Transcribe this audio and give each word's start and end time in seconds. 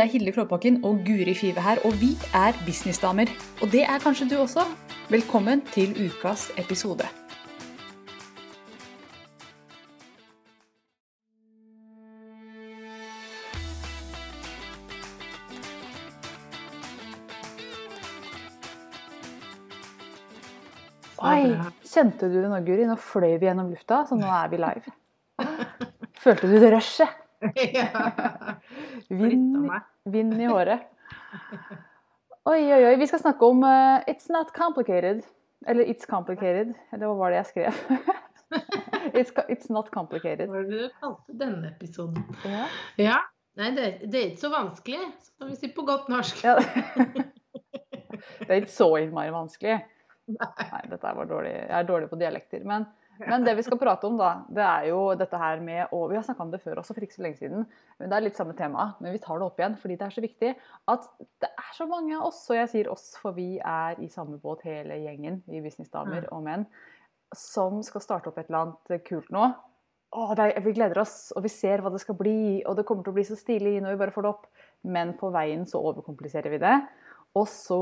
Det 0.00 0.06
er 0.06 0.12
Hilde 0.12 0.32
Klåbakken 0.32 0.78
og 0.88 1.02
Guri 1.04 1.34
Five 1.36 1.60
her, 1.60 1.76
og 1.84 1.92
vi 2.00 2.14
er 2.34 2.56
businessdamer. 2.64 3.28
Og 3.60 3.68
det 3.72 3.82
er 3.82 3.98
kanskje 4.00 4.30
du 4.30 4.38
også. 4.40 4.62
Velkommen 5.12 5.60
til 5.74 5.92
ukas 6.06 6.46
episode. 6.56 7.04
Oi, 21.20 21.52
kjente 21.84 22.32
du 22.32 22.40
det 22.40 22.48
nå, 22.48 22.64
Guri? 22.64 22.88
Nå 22.88 22.96
fløy 22.96 23.34
vi 23.36 23.50
gjennom 23.50 23.68
lufta, 23.68 24.06
så 24.08 24.16
nå 24.16 24.32
er 24.32 24.48
vi 24.48 24.64
live. 24.64 25.00
Følte 26.24 26.48
du 26.48 26.56
det 26.56 26.72
rushet? 26.72 27.20
Vind, 29.08 29.70
vind 30.04 30.40
i 30.40 30.48
håret. 30.50 30.80
Oi, 32.48 32.72
oi, 32.72 32.84
oi. 32.88 32.96
Vi 33.00 33.06
skal 33.08 33.22
snakke 33.22 33.46
om 33.46 33.62
uh, 33.64 34.00
It's 34.10 34.28
not 34.32 34.52
complicated. 34.56 35.22
Eller 35.66 35.84
It's 35.84 36.06
complicated. 36.08 36.74
Eller 36.92 37.06
hva 37.06 37.16
var 37.18 37.32
det 37.32 37.40
jeg 37.40 37.50
skrev? 37.50 37.72
it's, 39.18 39.32
it's, 39.48 39.68
not 39.72 39.90
complicated. 39.94 40.48
Hva 40.48 40.60
var 40.60 40.68
det 40.68 40.78
du 40.80 40.96
kalte 41.00 41.36
denne 41.40 41.72
episoden? 41.74 42.24
Ja. 42.44 42.64
ja. 43.00 43.18
Nei, 43.60 43.72
det, 43.76 43.86
det, 44.06 44.16
er 44.16 44.30
ikke 44.30 44.44
så 44.44 44.52
vanskelig, 44.52 45.00
som 45.36 45.50
vi 45.50 45.58
sier 45.58 45.72
på 45.76 45.84
godt 45.88 46.08
norsk. 46.12 46.44
Det 48.20 48.48
er 48.48 48.58
ikke 48.62 48.72
så 48.72 48.88
innmari 49.00 49.30
vanskelig. 49.32 49.78
Nei, 50.30 50.80
dette 50.90 51.12
var 51.16 51.28
dårlig. 51.28 51.52
Jeg 51.56 51.76
er 51.76 51.86
dårlig 51.88 52.08
på 52.10 52.18
dialekter. 52.20 52.64
Men, 52.68 52.84
men, 53.20 53.44
det 53.44 53.54
vi 53.58 53.64
skal 53.66 53.78
prate 53.80 54.08
om, 54.08 54.16
da, 54.20 54.30
det 54.48 54.64
er 54.64 54.86
jo 54.90 55.00
dette 55.18 55.38
her 55.40 55.60
med 55.64 55.92
Og 55.96 56.06
vi 56.10 56.16
har 56.16 56.24
snakka 56.24 56.44
om 56.44 56.52
det 56.52 56.62
før 56.62 56.80
også, 56.80 56.94
for 56.96 57.04
ikke 57.04 57.16
så 57.18 57.24
lenge 57.26 57.40
siden. 57.40 57.66
Men 58.00 58.12
det 58.12 58.16
er 58.16 58.24
litt 58.24 58.38
samme 58.38 58.54
tema. 58.58 58.90
Men 59.00 59.14
vi 59.14 59.22
tar 59.22 59.40
det 59.40 59.48
opp 59.48 59.60
igjen 59.60 59.76
fordi 59.80 59.98
det 60.00 60.06
er 60.06 60.14
så 60.14 60.24
viktig 60.24 60.52
at 60.94 61.08
det 61.42 61.50
er 61.50 61.72
så 61.76 61.86
mange 61.90 62.16
av 62.16 62.28
oss, 62.30 62.42
og 62.50 62.58
jeg 62.58 62.70
sier 62.72 62.92
oss, 62.92 63.10
for 63.20 63.36
vi 63.36 63.50
er 63.58 64.00
i 64.02 64.08
samme 64.12 64.40
båt 64.42 64.64
hele 64.68 64.96
gjengen, 65.02 65.40
vi 65.48 65.62
businessdamer 65.64 66.30
og 66.34 66.44
menn, 66.46 66.64
som 67.36 67.82
skal 67.86 68.04
starte 68.04 68.30
opp 68.30 68.40
et 68.40 68.48
eller 68.50 68.64
annet 68.64 69.04
kult 69.06 69.28
nå. 69.34 69.50
Å, 70.10 70.24
er, 70.34 70.56
vi 70.64 70.74
gleder 70.74 70.98
oss, 71.04 71.30
og 71.36 71.44
vi 71.44 71.52
ser 71.52 71.84
hva 71.84 71.92
det 71.94 72.00
skal 72.02 72.16
bli, 72.18 72.64
og 72.66 72.74
det 72.78 72.86
kommer 72.88 73.06
til 73.06 73.12
å 73.12 73.18
bli 73.20 73.26
så 73.28 73.38
stilig 73.38 73.76
når 73.78 73.94
vi 73.94 74.00
bare 74.00 74.14
får 74.14 74.26
det 74.26 74.32
opp. 74.32 74.48
Men 74.90 75.12
på 75.20 75.30
veien 75.34 75.62
så 75.68 75.82
overkompliserer 75.92 76.50
vi 76.50 76.58
det. 76.62 76.74
Og 77.38 77.46
så 77.46 77.78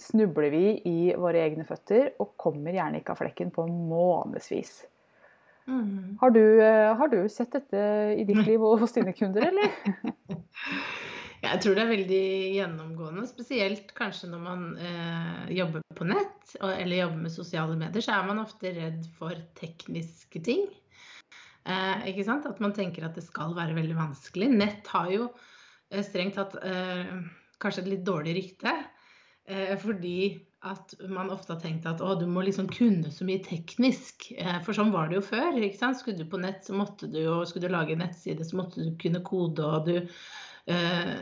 snubler 0.00 0.50
vi 0.52 0.66
i 0.88 0.98
våre 1.18 1.44
egne 1.44 1.66
føtter 1.68 2.14
og 2.22 2.34
kommer 2.40 2.76
gjerne 2.76 3.00
ikke 3.00 3.14
av 3.14 3.22
flekken 3.22 3.52
på 3.54 3.66
månedsvis. 3.70 4.78
Mm. 5.66 6.16
Har, 6.20 6.30
du, 6.30 6.42
eh, 6.62 6.92
har, 6.94 7.10
du, 7.10 7.18
sett 7.32 7.52
dette 7.56 7.82
i 8.14 8.24
ditt 8.26 8.44
liv 8.46 8.62
og 8.62 8.80
hos 8.84 8.94
dine 8.94 9.14
kunder, 9.16 9.48
eller? 9.48 9.72
Jeg 11.46 11.60
tror 11.62 11.76
det 11.76 11.82
er 11.82 11.90
veldig 11.90 12.24
gjennomgående, 12.56 13.26
spesielt 13.28 13.92
kanskje 13.94 14.30
når 14.32 14.40
man 14.42 14.62
eh, 14.82 15.42
jobber 15.58 15.84
på 15.94 16.06
nett 16.08 16.56
eller 16.58 16.96
jobber 16.96 17.20
med 17.26 17.34
sosiale 17.34 17.76
medier, 17.78 18.02
så 18.02 18.16
er 18.16 18.26
man 18.26 18.40
ofte 18.42 18.72
redd 18.74 19.04
for 19.18 19.36
tekniske 19.58 20.42
ting. 20.46 20.64
Eh, 21.66 22.08
ikke 22.12 22.24
sant? 22.26 22.46
At 22.48 22.62
man 22.62 22.74
tenker 22.74 23.06
at 23.06 23.16
det 23.18 23.26
skal 23.26 23.54
være 23.56 23.76
veldig 23.76 23.96
vanskelig. 23.98 24.50
Nett 24.54 24.90
har 24.94 25.10
jo 25.12 25.28
eh, 25.90 26.02
strengt 26.06 26.38
tatt 26.38 26.54
eh, 26.62 27.14
kanskje 27.62 27.84
et 27.84 27.92
litt 27.94 28.06
dårlig 28.06 28.36
rykte. 28.38 28.74
Eh, 29.46 29.76
fordi 29.78 30.18
at 30.66 30.94
man 31.12 31.30
ofte 31.30 31.54
har 31.54 31.60
tenkt 31.62 31.86
at 31.86 32.00
å, 32.02 32.14
du 32.18 32.24
må 32.30 32.42
liksom 32.46 32.66
kunne 32.72 33.12
så 33.14 33.26
mye 33.28 33.42
teknisk. 33.44 34.30
Eh, 34.34 34.58
for 34.66 34.76
sånn 34.76 34.92
var 34.94 35.10
det 35.10 35.20
jo 35.20 35.26
før. 35.28 35.58
ikke 35.60 35.78
sant? 35.78 36.00
Skulle 36.00 36.18
du 36.24 36.30
på 36.30 36.40
nett, 36.42 36.64
så 36.66 36.74
måtte 36.76 37.10
du 37.12 37.20
jo 37.22 37.38
Skulle 37.46 37.68
du 37.68 37.74
lage 37.74 37.94
en 37.94 38.02
nettside, 38.02 38.46
så 38.46 38.58
måtte 38.58 38.82
du 38.82 38.96
kunne 39.00 39.22
kode, 39.26 39.62
og 39.62 39.86
du 39.86 39.96
eh, 40.00 41.14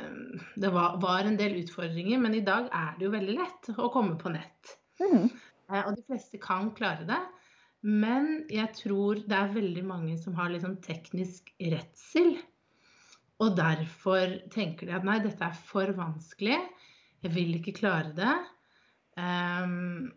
Det 0.56 0.72
var, 0.72 0.96
var, 1.02 1.28
en 1.28 1.38
del 1.40 1.58
utfordringer, 1.60 2.22
men 2.22 2.38
i 2.38 2.44
dag 2.46 2.70
er 2.72 2.96
det 2.98 3.08
jo 3.08 3.14
veldig 3.14 3.36
lett 3.40 3.72
å 3.76 3.90
komme 3.92 4.16
på 4.20 4.32
nett. 4.32 4.76
Mm. 5.02 5.28
Eh, 5.28 5.82
og 5.82 5.92
de 5.98 6.06
fleste 6.08 6.40
kan 6.42 6.72
klare 6.76 7.08
det. 7.08 7.20
Men 7.84 8.46
jeg 8.48 8.70
tror 8.78 9.20
det 9.28 9.36
er 9.36 9.52
veldig 9.52 9.84
mange 9.84 10.16
som 10.16 10.36
har 10.38 10.48
liksom 10.54 10.78
teknisk 10.84 11.52
redsel. 11.60 12.38
Og 13.44 13.56
derfor 13.58 14.38
tenker 14.54 14.88
de 14.88 14.94
at 14.96 15.04
nei, 15.04 15.18
dette 15.20 15.44
er 15.44 15.64
for 15.68 15.90
vanskelig. 15.98 16.56
Jeg 17.24 17.32
vil 17.34 17.54
ikke 17.58 17.76
klare 17.78 18.12
det. 18.16 18.34
Um, 19.16 20.12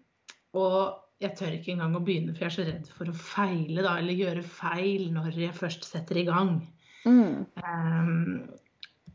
og 0.58 1.04
jeg 1.22 1.34
tør 1.38 1.56
ikke 1.56 1.74
engang 1.74 1.96
å 1.98 2.04
begynne, 2.06 2.34
for 2.36 2.46
jeg 2.46 2.52
er 2.52 2.56
så 2.56 2.66
redd 2.68 2.90
for 2.94 3.10
å 3.10 3.18
feile, 3.18 3.82
da, 3.82 3.96
eller 3.98 4.18
gjøre 4.18 4.46
feil 4.46 5.10
når 5.16 5.40
jeg 5.40 5.58
først 5.58 5.88
setter 5.88 6.22
i 6.22 6.28
gang. 6.28 6.60
Mm. 7.08 7.46
Um, 7.64 8.50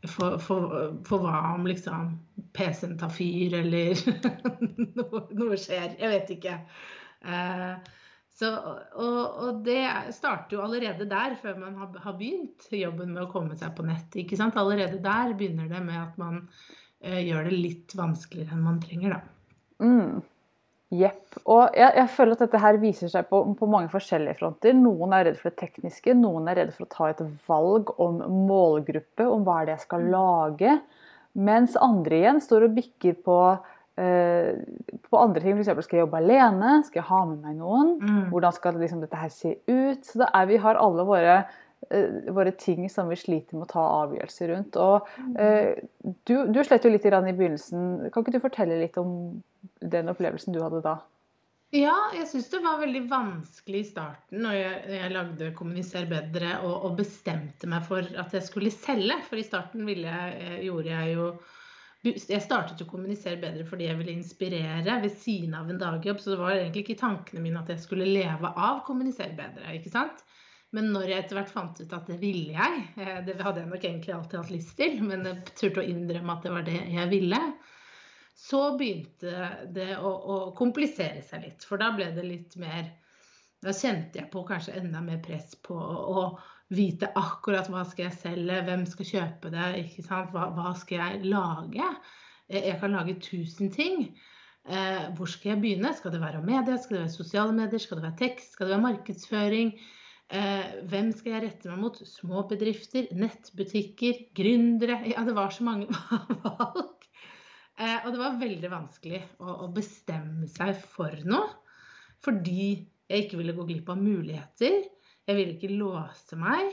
for, 0.09 0.37
for, 0.43 0.73
for, 1.07 1.23
hva 1.23 1.53
om 1.53 1.67
liksom 1.69 2.15
PC-en 2.57 2.97
tar 2.99 3.11
fyr, 3.13 3.55
eller 3.61 3.99
noe, 4.97 5.25
noe, 5.31 5.59
skjer? 5.59 5.93
Jeg 6.01 6.11
vet 6.11 6.33
ikke. 6.35 6.57
Uh, 7.23 7.77
så, 8.33 8.49
og, 8.97 9.19
og, 9.45 9.61
det 9.63 9.85
starter 10.15 10.57
jo 10.57 10.63
allerede 10.65 11.05
der, 11.07 11.37
før 11.39 11.59
man 11.61 11.77
har, 11.79 11.93
har, 12.03 12.15
begynt 12.17 12.65
jobben 12.73 13.13
med 13.13 13.27
å 13.27 13.31
komme 13.31 13.55
seg 13.59 13.75
på 13.77 13.85
nett. 13.87 14.17
ikke 14.19 14.39
sant? 14.39 14.57
Allerede 14.59 14.99
der 15.03 15.35
begynner 15.37 15.69
det 15.71 15.83
med 15.85 16.01
at 16.01 16.17
man 16.19 16.41
gjør 17.03 17.49
det 17.49 17.57
litt 17.57 17.95
vanskeligere 17.97 18.55
enn 18.55 18.63
man 18.65 18.79
trenger, 18.83 19.17
da. 19.17 19.21
Mm. 19.83 20.21
Jepp. 20.93 21.39
Og 21.49 21.73
jeg, 21.73 21.89
jeg, 21.97 22.09
føler 22.13 22.35
at 22.35 22.43
dette 22.45 22.61
her 22.61 22.77
viser 22.81 23.09
seg 23.09 23.25
på, 23.29 23.39
på, 23.57 23.69
mange 23.69 23.89
forskjellige 23.89 24.37
fronter. 24.37 24.75
Noen 24.77 25.15
er 25.17 25.27
redd 25.29 25.39
for 25.39 25.49
det 25.49 25.63
tekniske, 25.63 26.13
noen 26.17 26.49
er 26.51 26.59
redd 26.61 26.73
for 26.75 26.85
å 26.85 26.91
ta 26.91 27.09
et 27.09 27.23
valg 27.49 27.93
om 28.03 28.21
målgruppe, 28.47 29.25
om 29.25 29.45
hva 29.47 29.61
er 29.61 29.69
det 29.69 29.77
jeg 29.77 29.87
skal 29.87 30.05
lage. 30.13 30.75
Mens 31.33 31.77
andre 31.81 32.19
igjen 32.19 32.43
står 32.45 32.67
og 32.67 32.75
bikker 32.77 33.17
på, 33.25 33.39
eh, 33.97 34.53
på 35.09 35.23
andre 35.23 35.41
ting. 35.41 35.57
F.eks. 35.57 35.87
skal 35.87 35.97
jeg 35.97 36.05
jobbe 36.05 36.21
alene? 36.21 36.75
Skal 36.85 37.01
jeg 37.01 37.09
ha 37.09 37.23
med 37.31 37.41
meg 37.41 37.57
noen? 37.57 37.95
Mm. 37.97 38.23
Hvordan 38.29 38.59
skal 38.59 38.77
liksom, 38.77 39.01
dette 39.01 39.25
her 39.25 39.33
se 39.33 39.57
ut? 39.65 40.05
Så 40.05 40.21
det 40.21 40.29
er, 40.29 40.49
vi 40.51 40.61
har 40.61 40.77
alle 40.77 41.09
våre 41.09 41.41
Eh, 41.41 41.61
våre 42.33 42.51
ting 42.51 42.89
som 42.89 43.09
vi 43.11 43.17
sliter 43.19 43.57
med 43.57 43.67
å 43.67 43.73
ta 43.73 43.85
avgjørelser 44.03 44.51
rundt. 44.53 44.77
Og, 44.79 45.09
eh, 45.39 45.79
du, 46.27 46.35
du 46.49 46.61
slet 46.63 46.85
jo 46.85 46.91
litt 46.93 47.07
i 47.07 47.13
begynnelsen. 47.13 48.09
Kan 48.13 48.23
ikke 48.23 48.37
du 48.37 48.43
fortelle 48.43 48.79
litt 48.81 48.99
om 49.01 49.41
den 49.79 50.11
opplevelsen 50.11 50.55
du 50.55 50.61
hadde 50.63 50.83
da? 50.85 50.99
Ja, 51.73 51.95
jeg 52.13 52.27
syns 52.29 52.51
det 52.51 52.59
var 52.61 52.77
veldig 52.83 53.01
vanskelig 53.09 53.79
i 53.81 53.87
starten 53.87 54.43
når 54.45 54.55
jeg, 54.59 54.81
jeg 54.93 55.13
lagde 55.15 55.47
'Kommuniser 55.57 56.05
bedre' 56.05 56.59
og, 56.61 56.75
og, 56.85 56.99
bestemte 56.99 57.65
meg 57.65 57.87
for 57.87 58.05
at 58.05 58.35
jeg 58.37 58.45
skulle 58.45 58.69
selge. 58.69 59.17
For 59.25 59.41
i 59.41 59.47
starten 59.47 59.89
jeg, 59.89 60.37
eh, 60.37 60.59
gjorde 60.67 60.93
jeg 60.93 61.15
jo 61.17 61.33
jeg 62.03 62.43
startet 62.43 62.81
å 62.83 62.85
kommunisere 62.89 63.39
bedre 63.39 63.63
fordi 63.63 63.85
jeg 63.87 63.95
ville 63.95 64.11
inspirere 64.11 64.97
ved 65.01 65.13
siden 65.23 65.53
av 65.55 65.69
en 65.71 65.79
dagjobb. 65.79 66.19
Så 66.19 66.33
det 66.33 66.39
var 66.41 66.51
egentlig 66.51 66.83
ikke 66.83 66.99
tankene 66.99 67.41
mine 67.41 67.61
at 67.63 67.71
jeg 67.71 67.79
skulle 67.79 68.09
leve 68.09 68.51
av 68.53 68.83
kommunisere 68.85 69.33
bedre. 69.37 69.73
ikke 69.73 69.93
sant? 69.93 70.23
Men 70.73 70.89
når 70.93 71.11
jeg 71.11 71.21
etter 71.21 71.37
hvert 71.37 71.53
fant 71.53 71.81
ut 71.83 71.91
at 71.93 72.07
det 72.09 72.17
ville 72.21 72.55
jeg, 72.55 72.81
eh, 72.97 73.19
det 73.27 73.37
hadde 73.41 73.61
jeg 73.61 73.69
nok 73.69 73.85
egentlig 73.85 74.15
alltid 74.15 74.39
hatt 74.39 74.53
lyst 74.53 74.73
til, 74.79 74.97
men 75.05 75.27
jeg 75.29 75.53
turte 75.53 75.83
å 75.83 75.85
innrømme 75.85 76.33
at 76.33 76.47
det 76.47 76.53
var 76.55 76.65
det 76.65 76.79
jeg 76.95 77.11
ville, 77.11 77.41
så 78.43 78.63
begynte 78.79 79.49
det 79.75 79.91
å, 79.99 80.09
å, 80.09 80.37
komplisere 80.57 81.21
seg 81.21 81.45
litt. 81.45 81.67
For 81.69 81.81
da 81.81 81.91
ble 81.93 82.09
det 82.15 82.25
litt 82.27 82.57
mer 82.61 82.89
Da 83.63 83.71
kjente 83.71 84.19
jeg 84.19 84.27
på 84.27 84.41
kanskje 84.43 84.73
enda 84.75 84.99
mer 84.99 85.21
press 85.23 85.53
på 85.63 85.77
å 85.77 86.23
vite 86.75 87.07
akkurat 87.15 87.69
hva 87.71 87.85
skal 87.87 88.09
jeg 88.09 88.17
selge, 88.17 88.57
hvem 88.67 88.83
skal 88.89 89.07
kjøpe 89.07 89.51
det, 89.53 89.67
ikke 89.85 90.03
sant? 90.03 90.33
Hva, 90.33 90.49
hva 90.51 90.73
skal 90.75 90.99
jeg 90.99 91.29
lage? 91.31 91.93
Jeg 92.51 92.75
kan 92.81 92.91
lage 92.91 93.15
tusen 93.23 93.71
ting. 93.71 94.09
Eh, 94.67 95.05
hvor 95.15 95.31
skal 95.31 95.53
jeg 95.53 95.61
begynne? 95.63 95.93
Skal 95.95 96.11
det 96.11 96.19
være 96.19 96.43
media? 96.43 96.75
Skal 96.75 96.97
det 96.97 97.05
være 97.05 97.15
sosiale 97.15 97.55
medier? 97.55 97.79
Skal 97.79 98.01
det 98.01 98.07
være 98.09 98.19
tekst? 98.19 98.51
Skal 98.57 98.67
det 98.67 98.75
være 98.75 98.87
markedsføring? 98.89 99.71
Eh, 100.31 100.69
hvem 100.89 101.11
skal 101.13 101.35
jeg 101.35 101.43
rette 101.43 101.69
meg 101.69 101.81
mot? 101.83 101.97
Små 102.07 102.43
bedrifter, 102.49 103.09
nettbutikker, 103.17 104.29
gründere 104.35 105.01
Ja, 105.11 105.25
det 105.27 105.35
var 105.35 105.51
så 105.53 105.65
mange 105.67 105.89
valg. 106.45 107.07
Eh, 107.77 107.99
og 108.05 108.13
det 108.13 108.21
var 108.21 108.39
veldig 108.39 108.71
vanskelig 108.71 109.21
å, 109.43 109.67
bestemme 109.73 110.47
seg 110.49 110.77
for 110.79 111.17
noe. 111.27 111.51
Fordi 112.23 112.71
jeg 113.11 113.25
ikke 113.25 113.41
ville 113.41 113.55
gå 113.57 113.67
glipp 113.67 113.91
av 113.91 113.99
muligheter. 113.99 114.87
Jeg 115.27 115.37
ville 115.37 115.57
ikke 115.57 115.75
låse 115.75 116.39
meg. 116.39 116.71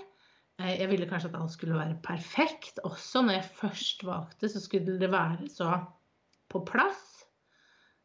Eh, 0.61 0.77
jeg 0.79 0.91
ville 0.93 1.09
kanskje 1.11 1.33
at 1.33 1.39
alt 1.41 1.57
skulle 1.57 1.81
være 1.81 1.99
perfekt. 2.07 2.81
Også 2.87 3.25
når 3.27 3.41
jeg 3.41 3.55
først 3.61 4.05
valgte, 4.07 4.53
så 4.53 4.63
skulle 4.63 4.99
det 5.01 5.11
være 5.11 5.51
så 5.51 5.75
på 6.51 6.63
plass. 6.67 7.07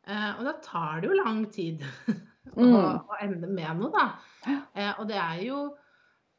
Og 0.05 0.41
da 0.45 0.51
tar 0.61 0.99
det 1.01 1.07
jo 1.09 1.15
lang 1.17 1.39
tid 1.49 1.81
å, 2.53 2.61
mm. 2.61 3.09
å 3.09 3.19
ende 3.25 3.49
med 3.51 3.81
noe, 3.81 3.91
da. 3.93 4.07
Eh, 4.75 4.91
og 4.99 5.07
det 5.09 5.17
er 5.17 5.39
jo 5.45 5.59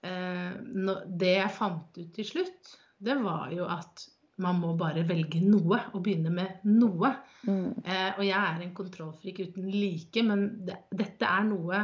eh, 0.06 0.52
no, 0.60 0.98
Det 1.08 1.32
jeg 1.32 1.54
fant 1.56 1.98
ut 1.98 2.12
til 2.14 2.28
slutt, 2.28 2.76
det 3.02 3.16
var 3.20 3.50
jo 3.54 3.66
at 3.68 4.06
man 4.44 4.58
må 4.60 4.74
bare 4.76 5.04
velge 5.08 5.40
noe 5.40 5.78
og 5.94 6.02
begynne 6.04 6.32
med 6.32 6.64
noe. 6.68 7.12
Mm. 7.48 7.70
Eh, 7.80 8.10
og 8.18 8.24
jeg 8.26 8.36
er 8.36 8.64
en 8.64 8.74
kontrollfrik 8.76 9.40
uten 9.46 9.70
like, 9.72 10.24
men 10.26 10.48
det, 10.68 10.82
dette 10.92 11.28
er 11.28 11.46
noe 11.48 11.80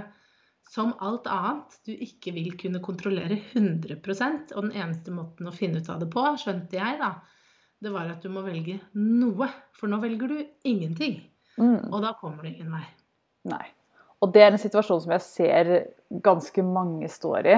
som 0.72 0.92
alt 1.04 1.26
annet 1.28 1.74
du 1.88 1.92
ikke 1.92 2.32
vil 2.36 2.54
kunne 2.60 2.80
kontrollere 2.84 3.36
100% 3.52 4.54
Og 4.56 4.68
den 4.68 4.76
eneste 4.78 5.12
måten 5.12 5.48
å 5.48 5.52
finne 5.52 5.82
ut 5.82 5.90
av 5.92 6.00
det 6.00 6.08
på, 6.12 6.24
skjønte 6.40 6.78
jeg, 6.78 7.00
da, 7.00 7.14
det 7.82 7.92
var 7.92 8.08
at 8.12 8.24
du 8.24 8.30
må 8.32 8.44
velge 8.46 8.78
noe. 8.96 9.48
For 9.76 9.90
nå 9.90 9.98
velger 10.04 10.32
du 10.32 10.38
ingenting. 10.68 11.18
Mm. 11.58 11.90
Og 11.90 12.00
da 12.04 12.14
kommer 12.20 12.44
du 12.44 12.52
ingen 12.52 12.72
vei. 12.72 12.84
Nei. 13.50 13.64
Og 14.22 14.30
det 14.34 14.44
er 14.44 14.52
en 14.52 14.62
situasjon 14.62 15.02
som 15.02 15.14
jeg 15.16 15.24
ser 15.26 15.72
ganske 16.22 16.62
mange 16.62 17.08
står 17.10 17.48
i. 17.50 17.56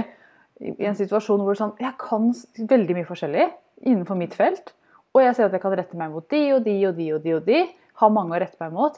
I 0.64 0.88
en 0.88 0.96
situasjon 0.96 1.42
hvor 1.44 1.58
sånn, 1.58 1.74
jeg 1.82 1.92
kan 2.00 2.30
veldig 2.70 2.96
mye 2.96 3.08
forskjellig 3.08 3.48
innenfor 3.84 4.18
mitt 4.18 4.36
felt. 4.38 4.72
Og 5.14 5.22
jeg 5.22 5.36
ser 5.36 5.48
at 5.48 5.54
jeg 5.54 5.62
kan 5.62 5.74
rette 5.76 5.98
meg 5.98 6.14
mot 6.14 6.26
de 6.30 6.42
og 6.56 6.64
de 6.64 6.76
og 6.88 6.96
de 6.96 7.08
og 7.14 7.24
de. 7.24 7.34
og 7.36 7.48
de, 7.48 7.64
Ha 8.00 8.08
mange 8.10 8.34
å 8.34 8.40
rette 8.42 8.58
meg 8.62 8.72
mot. 8.74 8.96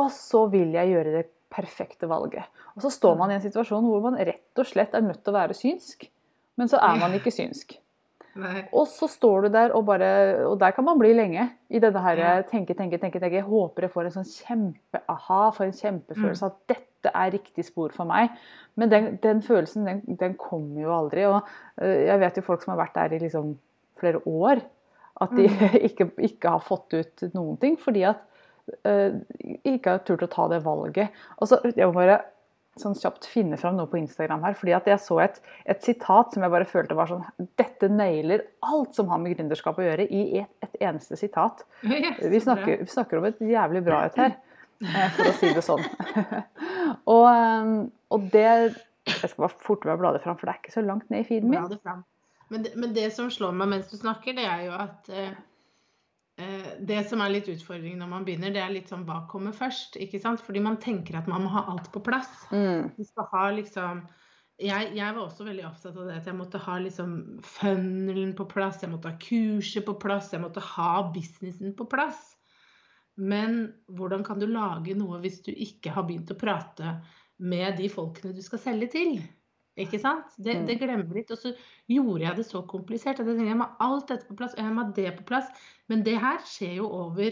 Og 0.00 0.10
så 0.14 0.46
vil 0.52 0.72
jeg 0.74 0.94
gjøre 0.94 1.16
det 1.18 1.24
perfekte 1.54 2.08
valget. 2.10 2.46
Og 2.74 2.82
så 2.82 2.90
står 2.90 3.18
man 3.18 3.30
i 3.30 3.36
en 3.36 3.44
situasjon 3.44 3.86
hvor 3.86 4.02
man 4.04 4.18
rett 4.18 4.60
og 4.60 4.66
slett 4.66 4.94
er 4.94 5.04
nødt 5.04 5.22
til 5.22 5.34
å 5.34 5.38
være 5.38 5.56
synsk. 5.58 6.08
Men 6.58 6.70
så 6.70 6.80
er 6.82 6.98
man 7.00 7.14
ikke 7.16 7.34
synsk. 7.34 7.76
Nei. 8.40 8.64
Og 8.74 8.88
så 8.90 9.06
står 9.10 9.46
du 9.46 9.52
der 9.54 9.74
og 9.76 9.84
bare 9.86 10.08
Og 10.48 10.56
der 10.58 10.74
kan 10.74 10.84
man 10.84 10.98
bli 10.98 11.12
lenge. 11.14 11.46
I 11.70 11.78
denne 11.82 12.02
her 12.02 12.18
Ja. 12.18 12.42
tenke, 12.42 12.74
tenke, 12.74 12.98
tenke. 12.98 13.20
tenke. 13.20 13.36
Jeg 13.36 13.46
håper 13.46 13.86
jeg 13.86 13.92
får 13.92 14.08
en 14.08 14.16
sånn 14.16 14.30
kjempe-aha, 14.30 15.52
for 15.54 15.64
en 15.64 15.72
kjempefølelse 15.72 16.46
at 16.46 16.56
dette 16.68 17.12
er 17.14 17.30
riktig 17.30 17.64
spor 17.64 17.92
for 17.92 18.04
meg. 18.04 18.30
Men 18.76 18.90
den, 18.90 19.16
den 19.22 19.42
følelsen, 19.42 19.86
den, 19.86 20.02
den 20.18 20.34
kommer 20.34 20.82
jo 20.82 20.92
aldri. 20.96 21.26
Og 21.26 21.42
øh, 21.80 22.06
jeg 22.06 22.20
vet 22.20 22.36
jo 22.36 22.42
folk 22.42 22.62
som 22.62 22.74
har 22.74 22.82
vært 22.86 22.94
der 22.94 23.16
i 23.16 23.22
liksom 23.22 23.58
flere 24.00 24.20
år, 24.26 24.62
at 25.20 25.30
de 25.36 25.48
ikke, 25.88 26.10
ikke 26.18 26.50
har 26.56 26.64
fått 26.64 26.94
ut 26.94 27.26
noen 27.34 27.56
ting 27.62 27.76
fordi 27.78 28.02
at 28.08 28.24
uh, 28.88 29.14
ikke 29.62 29.90
har 29.94 30.02
turt 30.06 30.24
å 30.26 30.30
ta 30.32 30.48
det 30.50 30.64
valget. 30.64 31.14
Og 31.38 31.50
så, 31.50 31.60
jeg 31.70 31.86
må 31.86 31.92
bare 32.00 32.22
sånn 32.80 32.96
kjapt 32.98 33.26
finne 33.30 33.58
fram 33.60 33.76
noe 33.78 33.90
på 33.90 33.98
Instagram 34.00 34.42
her, 34.46 34.56
fordi 34.58 34.74
at 34.76 34.88
jeg 34.90 35.02
så 35.02 35.20
et, 35.24 35.36
et 35.70 35.84
sitat 35.84 36.34
som 36.34 36.44
jeg 36.44 36.52
bare 36.54 36.68
følte 36.68 36.96
var 36.98 37.10
sånn 37.10 37.22
Dette 37.60 37.90
nailer 37.92 38.46
alt 38.66 38.96
som 38.96 39.10
har 39.12 39.20
med 39.22 39.36
gründerskap 39.36 39.78
å 39.78 39.86
gjøre, 39.86 40.08
i 40.08 40.40
et, 40.42 40.50
et 40.64 40.80
eneste 40.88 41.18
sitat. 41.20 41.62
Vi 41.84 42.40
snakker, 42.42 42.82
vi 42.82 42.90
snakker 42.90 43.20
om 43.20 43.28
et 43.28 43.40
jævlig 43.44 43.84
bra 43.86 44.04
et 44.08 44.18
her, 44.18 44.34
eh, 44.82 45.06
for 45.14 45.30
å 45.30 45.36
si 45.38 45.52
det 45.54 45.62
sånn. 45.64 45.84
og, 47.14 47.26
eh, 47.30 47.70
og 48.14 48.28
det 48.32 48.48
Jeg 49.04 49.28
skal 49.28 49.44
bare 49.44 49.60
forte 49.60 49.88
meg 49.88 49.98
å 49.98 50.00
bla 50.00 50.14
det 50.16 50.22
fram, 50.24 50.38
for 50.40 50.48
det 50.48 50.54
er 50.54 50.62
ikke 50.62 50.74
så 50.78 50.84
langt 50.84 51.10
ned 51.12 51.24
i 51.24 51.28
feeden 51.28 51.50
min. 51.52 52.04
Men 52.52 52.64
det, 52.64 52.72
men 52.80 52.94
det 52.96 53.10
som 53.12 53.28
slår 53.32 53.52
meg 53.56 53.70
mens 53.70 53.90
du 53.90 53.98
snakker, 53.98 54.36
det 54.36 54.46
er 54.48 54.64
jo 54.66 54.76
at 54.76 55.10
eh, 55.12 55.34
det 56.36 56.98
som 57.06 57.20
er 57.22 57.30
litt 57.30 57.48
utfordringen 57.52 58.00
når 58.02 58.10
man 58.10 58.24
begynner, 58.26 58.50
det 58.54 58.62
er 58.62 58.72
litt 58.74 58.90
sånn 58.90 59.04
hva 59.06 59.20
kommer 59.30 59.54
først? 59.54 59.98
ikke 60.02 60.18
sant? 60.22 60.42
Fordi 60.42 60.62
man 60.64 60.80
tenker 60.82 61.20
at 61.20 61.30
man 61.30 61.44
må 61.46 61.52
ha 61.54 61.66
alt 61.70 61.92
på 61.94 62.02
plass. 62.02 62.32
Mm. 62.50 62.90
Du 62.96 63.04
skal 63.06 63.28
ha 63.30 63.44
liksom 63.54 64.02
jeg, 64.62 64.92
jeg 64.94 65.14
var 65.16 65.18
også 65.24 65.46
veldig 65.48 65.64
opptatt 65.66 65.96
av 65.98 66.06
det 66.06 66.16
at 66.20 66.28
jeg 66.30 66.38
måtte 66.38 66.60
ha 66.62 66.76
liksom 66.78 67.14
funnelen 67.42 68.36
på 68.38 68.46
plass, 68.50 68.82
jeg 68.84 68.92
måtte 68.92 69.10
ha 69.10 69.18
kurset 69.18 69.86
på 69.86 69.96
plass, 69.98 70.30
jeg 70.30 70.42
måtte 70.44 70.62
ha 70.62 70.90
businessen 71.14 71.74
på 71.74 71.86
plass. 71.90 72.36
Men 73.18 73.72
hvordan 73.90 74.22
kan 74.26 74.38
du 74.42 74.46
lage 74.50 74.94
noe 74.98 75.20
hvis 75.22 75.40
du 75.46 75.50
ikke 75.50 75.94
har 75.94 76.06
begynt 76.06 76.30
å 76.34 76.38
prate 76.38 76.98
med 77.42 77.78
de 77.78 77.90
folkene 77.90 78.34
du 78.34 78.42
skal 78.46 78.62
selge 78.62 78.90
til? 78.94 79.16
Ikke 79.76 79.98
sant? 80.00 80.24
Det, 80.38 80.54
Mm. 80.54 80.66
det 80.66 80.78
glemmer 80.78 81.14
litt. 81.14 81.30
Og 81.34 81.38
så 81.38 81.50
gjorde 81.90 82.20
jeg 82.22 82.36
det 82.36 82.46
så 82.46 82.62
komplisert 82.66 83.18
at 83.20 83.26
jeg 83.26 83.34
tenkte 83.36 83.48
jeg 83.50 83.58
må 83.58 83.66
ha 83.66 83.88
alt 83.88 84.06
dette 84.08 84.28
på 84.28 84.36
plass, 84.38 84.54
og 84.54 84.62
jeg 84.62 84.72
må 84.76 84.84
ha 84.84 84.92
det 84.94 85.16
på 85.16 85.24
plass. 85.26 85.48
Men 85.88 86.02
det 86.06 86.18
her 86.22 86.38
skjer 86.46 86.76
jo 86.76 86.86
over 86.88 87.30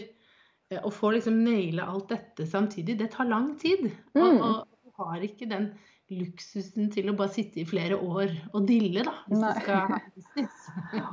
eh, 0.71 0.79
Å 0.83 0.89
få 0.91 1.11
liksom 1.13 1.43
naile 1.43 1.83
alt 1.87 2.07
dette 2.09 2.45
samtidig, 2.49 2.97
det 2.97 3.11
tar 3.11 3.25
lang 3.29 3.55
tid. 3.59 3.91
Og, 4.15 4.21
Mm. 4.23 4.41
og 4.41 4.67
du 4.83 4.91
har 4.97 5.19
ikke 5.21 5.47
den 5.49 5.71
luksusen 6.13 6.91
til 6.93 7.09
å 7.09 7.15
bare 7.17 7.29
sitte 7.33 7.61
i 7.61 7.65
flere 7.65 7.95
år 7.97 8.31
og 8.53 8.65
dille, 8.67 9.03
da. 9.05 9.13
Hvis 9.29 9.39
Nei. 9.41 9.53
du 9.53 9.61
skal 9.61 9.75
ha 9.75 9.99
business. 10.15 10.69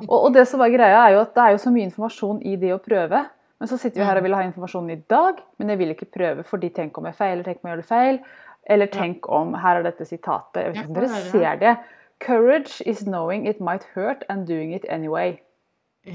Og, 0.09 0.17
og 0.26 0.33
det 0.35 0.47
som 0.49 0.61
er 0.65 0.73
greia, 0.75 1.05
er 1.09 1.15
jo 1.15 1.21
at 1.25 1.35
det 1.37 1.44
er 1.44 1.55
jo 1.55 1.61
så 1.62 1.73
mye 1.75 1.87
informasjon 1.88 2.43
i 2.47 2.56
det 2.61 2.73
å 2.75 2.81
prøve. 2.83 3.23
Men 3.61 3.69
så 3.69 3.76
sitter 3.79 4.00
vi 4.00 4.06
her 4.09 4.17
og 4.17 4.25
vil 4.25 4.35
ha 4.38 4.43
informasjonen 4.49 4.91
i 4.94 5.03
dag, 5.12 5.41
men 5.61 5.69
jeg 5.69 5.79
vil 5.83 5.91
ikke 5.94 6.09
prøve 6.17 6.44
fordi 6.49 6.71
tenk 6.73 6.97
om 6.97 7.05
jeg 7.11 7.19
feiler, 7.19 7.44
tenk 7.44 7.61
om 7.61 7.69
jeg 7.69 7.75
gjør 7.76 7.83
det 7.83 7.91
feil. 7.91 8.21
Eller 8.71 8.87
tenk 8.87 9.27
om 9.29 9.55
Her 9.59 9.81
er 9.81 9.83
dette 9.89 10.07
sitatet. 10.07 10.63
Jeg 10.63 10.73
vet 10.73 10.77
ikke 10.77 10.93
om 10.93 10.99
dere 11.01 11.23
ser 11.31 11.57
det. 11.61 11.77
Courage 12.21 12.85
is 12.87 13.03
knowing 13.05 13.49
it 13.49 13.61
might 13.61 13.87
hurt 13.95 14.25
and 14.29 14.47
doing 14.47 14.75
it 14.75 14.85
anyway. 14.89 15.41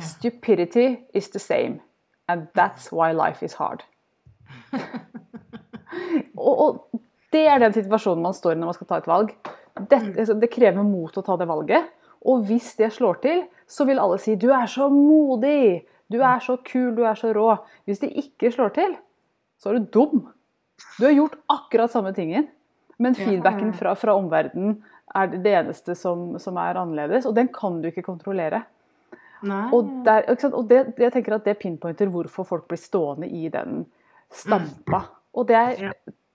Stupidity 0.01 0.99
is 1.13 1.29
the 1.29 1.39
same. 1.39 1.81
And 2.27 2.47
that's 2.57 2.91
why 2.91 3.11
life 3.11 3.45
is 3.45 3.53
hard. 3.53 3.83
og, 6.37 6.59
og 6.59 7.01
det 7.33 7.47
er 7.47 7.59
den 7.61 7.73
situasjonen 7.73 8.23
man 8.23 8.33
står 8.33 8.55
i 8.55 8.59
når 8.59 8.71
man 8.71 8.77
skal 8.77 8.89
ta 8.89 9.01
et 9.01 9.09
valg. 9.09 9.33
Dette, 9.75 10.13
altså, 10.15 10.37
det 10.39 10.51
krever 10.53 10.85
mot 10.87 11.17
å 11.17 11.23
ta 11.25 11.35
det 11.39 11.47
valget. 11.49 11.91
Og 12.25 12.45
hvis 12.47 12.71
det 12.79 12.93
slår 12.95 13.19
til, 13.25 13.43
så 13.67 13.85
vil 13.85 13.99
alle 14.01 14.17
si 14.21 14.35
'du 14.35 14.49
er 14.53 14.65
så 14.65 14.89
modig', 14.89 15.85
'du 16.11 16.21
er 16.21 16.39
så 16.39 16.57
kul', 16.57 16.95
'du 16.95 17.03
er 17.03 17.13
så 17.13 17.33
rå'. 17.33 17.57
Hvis 17.85 17.99
det 17.99 18.13
ikke 18.15 18.51
slår 18.51 18.69
til, 18.69 18.95
så 19.59 19.69
er 19.69 19.73
du 19.79 19.85
dum. 19.93 20.27
Du 20.97 21.05
har 21.05 21.15
gjort 21.15 21.37
akkurat 21.51 21.91
samme 21.91 22.13
tingen, 22.15 22.47
men 22.97 23.17
feedbacken 23.17 23.73
fra, 23.75 23.95
fra 23.99 24.15
omverdenen 24.15 24.77
er 25.15 25.31
det 25.33 25.51
eneste 25.59 25.95
som, 25.99 26.37
som 26.41 26.57
er 26.59 26.79
annerledes, 26.79 27.27
og 27.27 27.35
den 27.35 27.49
kan 27.53 27.81
du 27.83 27.89
ikke 27.89 28.05
kontrollere. 28.05 28.63
Nei. 29.45 29.65
Og, 29.75 29.91
der, 30.05 30.29
og 30.47 30.69
det, 30.69 30.79
jeg 30.97 31.13
tenker 31.13 31.35
at 31.35 31.45
det 31.47 31.57
pinpointer 31.61 32.09
hvorfor 32.11 32.47
folk 32.47 32.69
blir 32.69 32.79
stående 32.81 33.27
i 33.27 33.49
den 33.51 33.83
stampa. 34.33 35.03
Og 35.35 35.47
det 35.49 35.57
er 35.59 35.91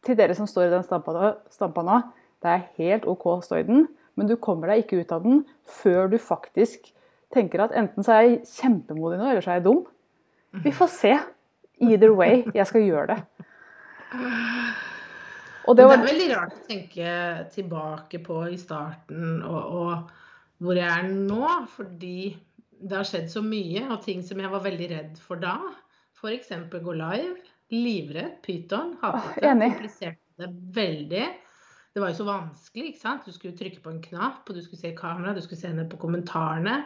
til 0.06 0.16
dere 0.16 0.36
som 0.36 0.48
står 0.48 0.68
i 0.68 0.74
den 0.74 0.84
stampa, 0.84 1.34
stampa 1.52 1.84
nå, 1.84 2.00
det 2.40 2.52
er 2.52 2.68
helt 2.78 3.08
OK 3.08 3.26
å 3.32 3.40
stå 3.44 3.60
i 3.60 3.66
den, 3.68 3.86
men 4.16 4.28
du 4.28 4.36
kommer 4.40 4.70
deg 4.70 4.84
ikke 4.84 5.02
ut 5.02 5.12
av 5.16 5.24
den 5.24 5.42
før 5.80 6.10
du 6.12 6.16
faktisk 6.20 6.92
tenker 7.34 7.64
at 7.64 7.74
enten 7.78 8.04
så 8.04 8.16
er 8.16 8.26
jeg 8.26 8.40
kjempemodig 8.48 9.20
nå, 9.20 9.28
eller 9.28 9.44
så 9.44 9.54
er 9.54 9.60
jeg 9.60 9.68
dum. 9.68 9.84
Vi 10.64 10.72
får 10.74 10.90
se. 10.92 11.12
Either 11.80 12.10
way, 12.12 12.42
jeg 12.52 12.66
skal 12.68 12.82
gjøre 12.84 13.14
det. 13.14 13.39
Og 15.68 15.76
det 15.76 15.86
var... 15.86 15.96
det 15.96 16.00
er 16.00 16.06
veldig 16.08 16.28
rart 16.34 16.56
å 16.56 16.64
tenke 16.66 17.10
tilbake 17.54 18.22
på 18.24 18.40
i 18.50 18.58
starten 18.58 19.42
og, 19.46 19.60
og 19.80 20.64
hvor 20.64 20.76
jeg 20.76 20.88
er 20.88 21.06
nå, 21.08 21.44
fordi 21.72 22.32
det 22.80 22.96
har 22.96 23.06
skjedd 23.08 23.30
så 23.32 23.42
mye, 23.44 23.84
og 23.92 24.02
ting 24.04 24.24
som 24.24 24.40
jeg 24.40 24.50
var 24.52 24.64
veldig 24.64 24.88
redd 24.92 25.20
for 25.20 25.40
da. 25.40 25.56
F.eks. 26.16 26.52
gå 26.72 26.96
live. 26.96 27.38
Livredd. 27.72 28.40
Pyton. 28.44 28.96
Hatet 29.00 29.40
det. 29.40 29.70
Kompliserte 29.76 30.42
det 30.42 30.50
veldig. 30.76 31.24
Det 31.94 32.02
var 32.02 32.12
jo 32.12 32.20
så 32.20 32.26
vanskelig. 32.28 32.92
ikke 32.92 33.02
sant? 33.02 33.26
Du 33.26 33.34
skulle 33.34 33.56
trykke 33.56 33.82
på 33.84 33.92
en 33.92 34.02
knapp, 34.04 34.44
og 34.48 34.56
du 34.56 34.62
skulle 34.64 34.80
se 34.80 34.92
kamera, 34.96 35.34
du 35.34 35.42
skulle 35.44 35.60
se 35.60 35.72
ned 35.74 35.88
på 35.90 36.00
kommentarene. 36.02 36.82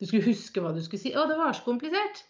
Du 0.00 0.06
skulle 0.08 0.26
huske 0.26 0.62
hva 0.62 0.74
du 0.74 0.82
skulle 0.82 1.02
si. 1.02 1.14
Å, 1.14 1.26
det 1.30 1.38
var 1.38 1.54
så 1.56 1.66
komplisert. 1.66 2.24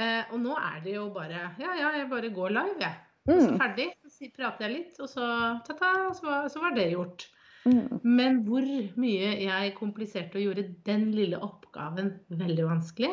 Eh, 0.00 0.32
og 0.32 0.40
nå 0.40 0.56
er 0.56 0.78
det 0.84 0.94
jo 0.94 1.10
bare 1.12 1.50
Ja, 1.60 1.74
ja, 1.76 1.92
jeg 1.98 2.08
bare 2.08 2.32
går 2.32 2.54
live, 2.56 2.78
jeg. 2.80 2.94
Og 3.28 3.34
så 3.38 3.50
mm, 3.52 3.58
ferdig. 3.60 3.88
Så 4.10 4.28
prater 4.36 4.66
jeg 4.66 4.74
litt, 4.76 5.00
og 5.02 5.08
så 5.10 5.26
ta-ta, 5.66 5.92
så, 6.18 6.40
så 6.50 6.62
var 6.62 6.74
det 6.76 6.88
gjort. 6.92 7.26
mm, 7.66 8.00
Men 8.02 8.40
hvor 8.46 8.64
mye 8.98 9.34
jeg 9.44 9.74
kompliserte 9.78 10.38
og 10.40 10.46
gjorde 10.48 10.64
den 10.86 11.10
lille 11.14 11.38
oppgaven 11.42 12.14
veldig 12.30 12.66
vanskelig, 12.70 13.12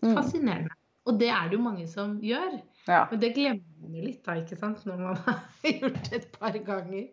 Mm. 0.00 0.14
fascinerende. 0.16 0.70
Og 1.10 1.18
det 1.20 1.28
er 1.28 1.48
det 1.50 1.56
jo 1.58 1.62
mange 1.64 1.86
som 1.90 2.14
gjør. 2.24 2.54
ja. 2.88 3.02
Men 3.10 3.20
det 3.20 3.34
glemmer 3.34 3.60
man 3.82 3.96
jo 3.98 4.04
litt 4.06 4.22
da, 4.24 4.36
ikke 4.40 4.56
sant, 4.56 4.80
når 4.86 4.96
man 5.02 5.16
har 5.26 5.40
gjort 5.66 5.98
det 6.06 6.20
et 6.22 6.28
par 6.38 6.52
ganger. 6.56 7.08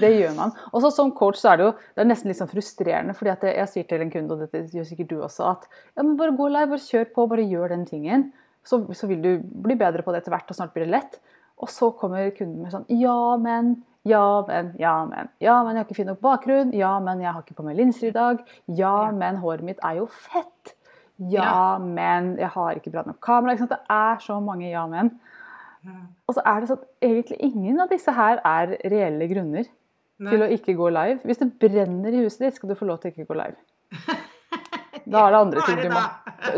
Det 0.00 0.10
gjør 0.14 0.36
man. 0.38 0.54
Og 0.72 0.80
så 0.80 0.90
som 0.94 1.10
coach 1.18 1.36
så 1.42 1.50
er 1.52 1.56
det 1.60 1.66
jo 1.66 1.72
det 1.96 2.04
er 2.04 2.08
nesten 2.08 2.30
litt 2.32 2.38
sånn 2.40 2.48
frustrerende, 2.48 3.12
fordi 3.18 3.34
jeg, 3.34 3.56
jeg 3.58 3.68
sier 3.74 3.88
til 3.90 4.00
en 4.06 4.14
kunde, 4.14 4.32
og 4.38 4.46
dette 4.46 4.62
gjør 4.78 4.88
sikkert 4.94 5.10
du 5.12 5.18
også, 5.26 5.50
at 5.50 5.68
ja, 5.96 6.02
men 6.06 6.16
bare 6.16 6.32
gå 6.38 6.48
live, 6.54 6.70
bare 6.72 6.86
kjør 6.86 7.12
på, 7.18 7.26
bare 7.34 7.44
gjør 7.50 7.74
den 7.74 7.84
tingen. 7.90 8.30
Så, 8.64 8.80
så 8.96 9.10
vil 9.10 9.20
du 9.20 9.30
bli 9.42 9.74
bedre 9.76 10.06
på 10.06 10.14
det 10.14 10.22
etter 10.22 10.32
hvert, 10.36 10.48
og 10.48 10.56
snart 10.56 10.72
blir 10.72 10.86
det 10.86 10.94
lett. 10.94 11.20
Og 11.62 11.70
så 11.70 11.92
kommer 11.94 12.30
kunden 12.36 12.64
med 12.64 12.74
sånn 12.74 12.86
ja, 12.90 13.36
men, 13.40 13.76
ja, 14.08 14.42
men, 14.48 14.72
ja, 14.82 14.94
men. 15.06 15.30
Ja, 15.42 15.60
men 15.62 15.76
jeg 15.76 15.82
har 15.82 15.88
ikke 15.88 15.98
fin 16.00 16.10
nok 16.10 16.22
bakgrunn. 16.24 16.72
Ja, 16.76 16.96
men 17.02 17.22
jeg 17.22 17.30
har 17.30 17.44
ikke 17.44 17.58
på 17.60 17.66
meg 17.66 17.78
linser 17.78 18.10
i 18.10 18.14
dag. 18.16 18.42
Ja, 18.66 18.96
men 19.14 19.38
håret 19.42 19.66
mitt 19.66 19.82
er 19.86 20.00
jo 20.00 20.08
fett. 20.10 20.74
Ja, 21.30 21.78
men 21.78 22.34
jeg 22.40 22.50
har 22.50 22.78
ikke 22.78 22.90
bra 22.94 23.04
nok 23.06 23.20
kamera. 23.22 23.54
Ikke 23.54 23.66
sant? 23.66 23.76
Det 23.76 23.94
er 23.94 24.24
så 24.24 24.40
mange 24.42 24.72
ja, 24.72 24.86
men. 24.90 25.12
Og 26.26 26.36
så 26.36 26.42
er 26.46 26.62
det 26.62 26.70
sånn 26.70 26.82
at 26.82 27.06
egentlig 27.06 27.38
ingen 27.42 27.80
av 27.82 27.90
disse 27.90 28.14
her 28.14 28.42
er 28.46 28.76
reelle 28.90 29.26
grunner 29.30 29.70
til 30.22 30.44
å 30.44 30.50
ikke 30.54 30.76
gå 30.78 30.90
live. 30.94 31.20
Hvis 31.26 31.40
det 31.42 31.50
brenner 31.62 32.14
i 32.14 32.22
huset 32.24 32.46
ditt, 32.46 32.58
skal 32.58 32.70
du 32.70 32.78
få 32.78 32.86
lov 32.90 33.02
til 33.02 33.10
å 33.10 33.14
ikke 33.14 33.30
gå 33.30 33.38
live. 33.38 33.58
Da 35.04 35.26
er 35.26 35.34
det 35.34 35.38
andre 35.38 35.62
ting 35.66 35.80
du 35.82 35.88
må 35.92 36.02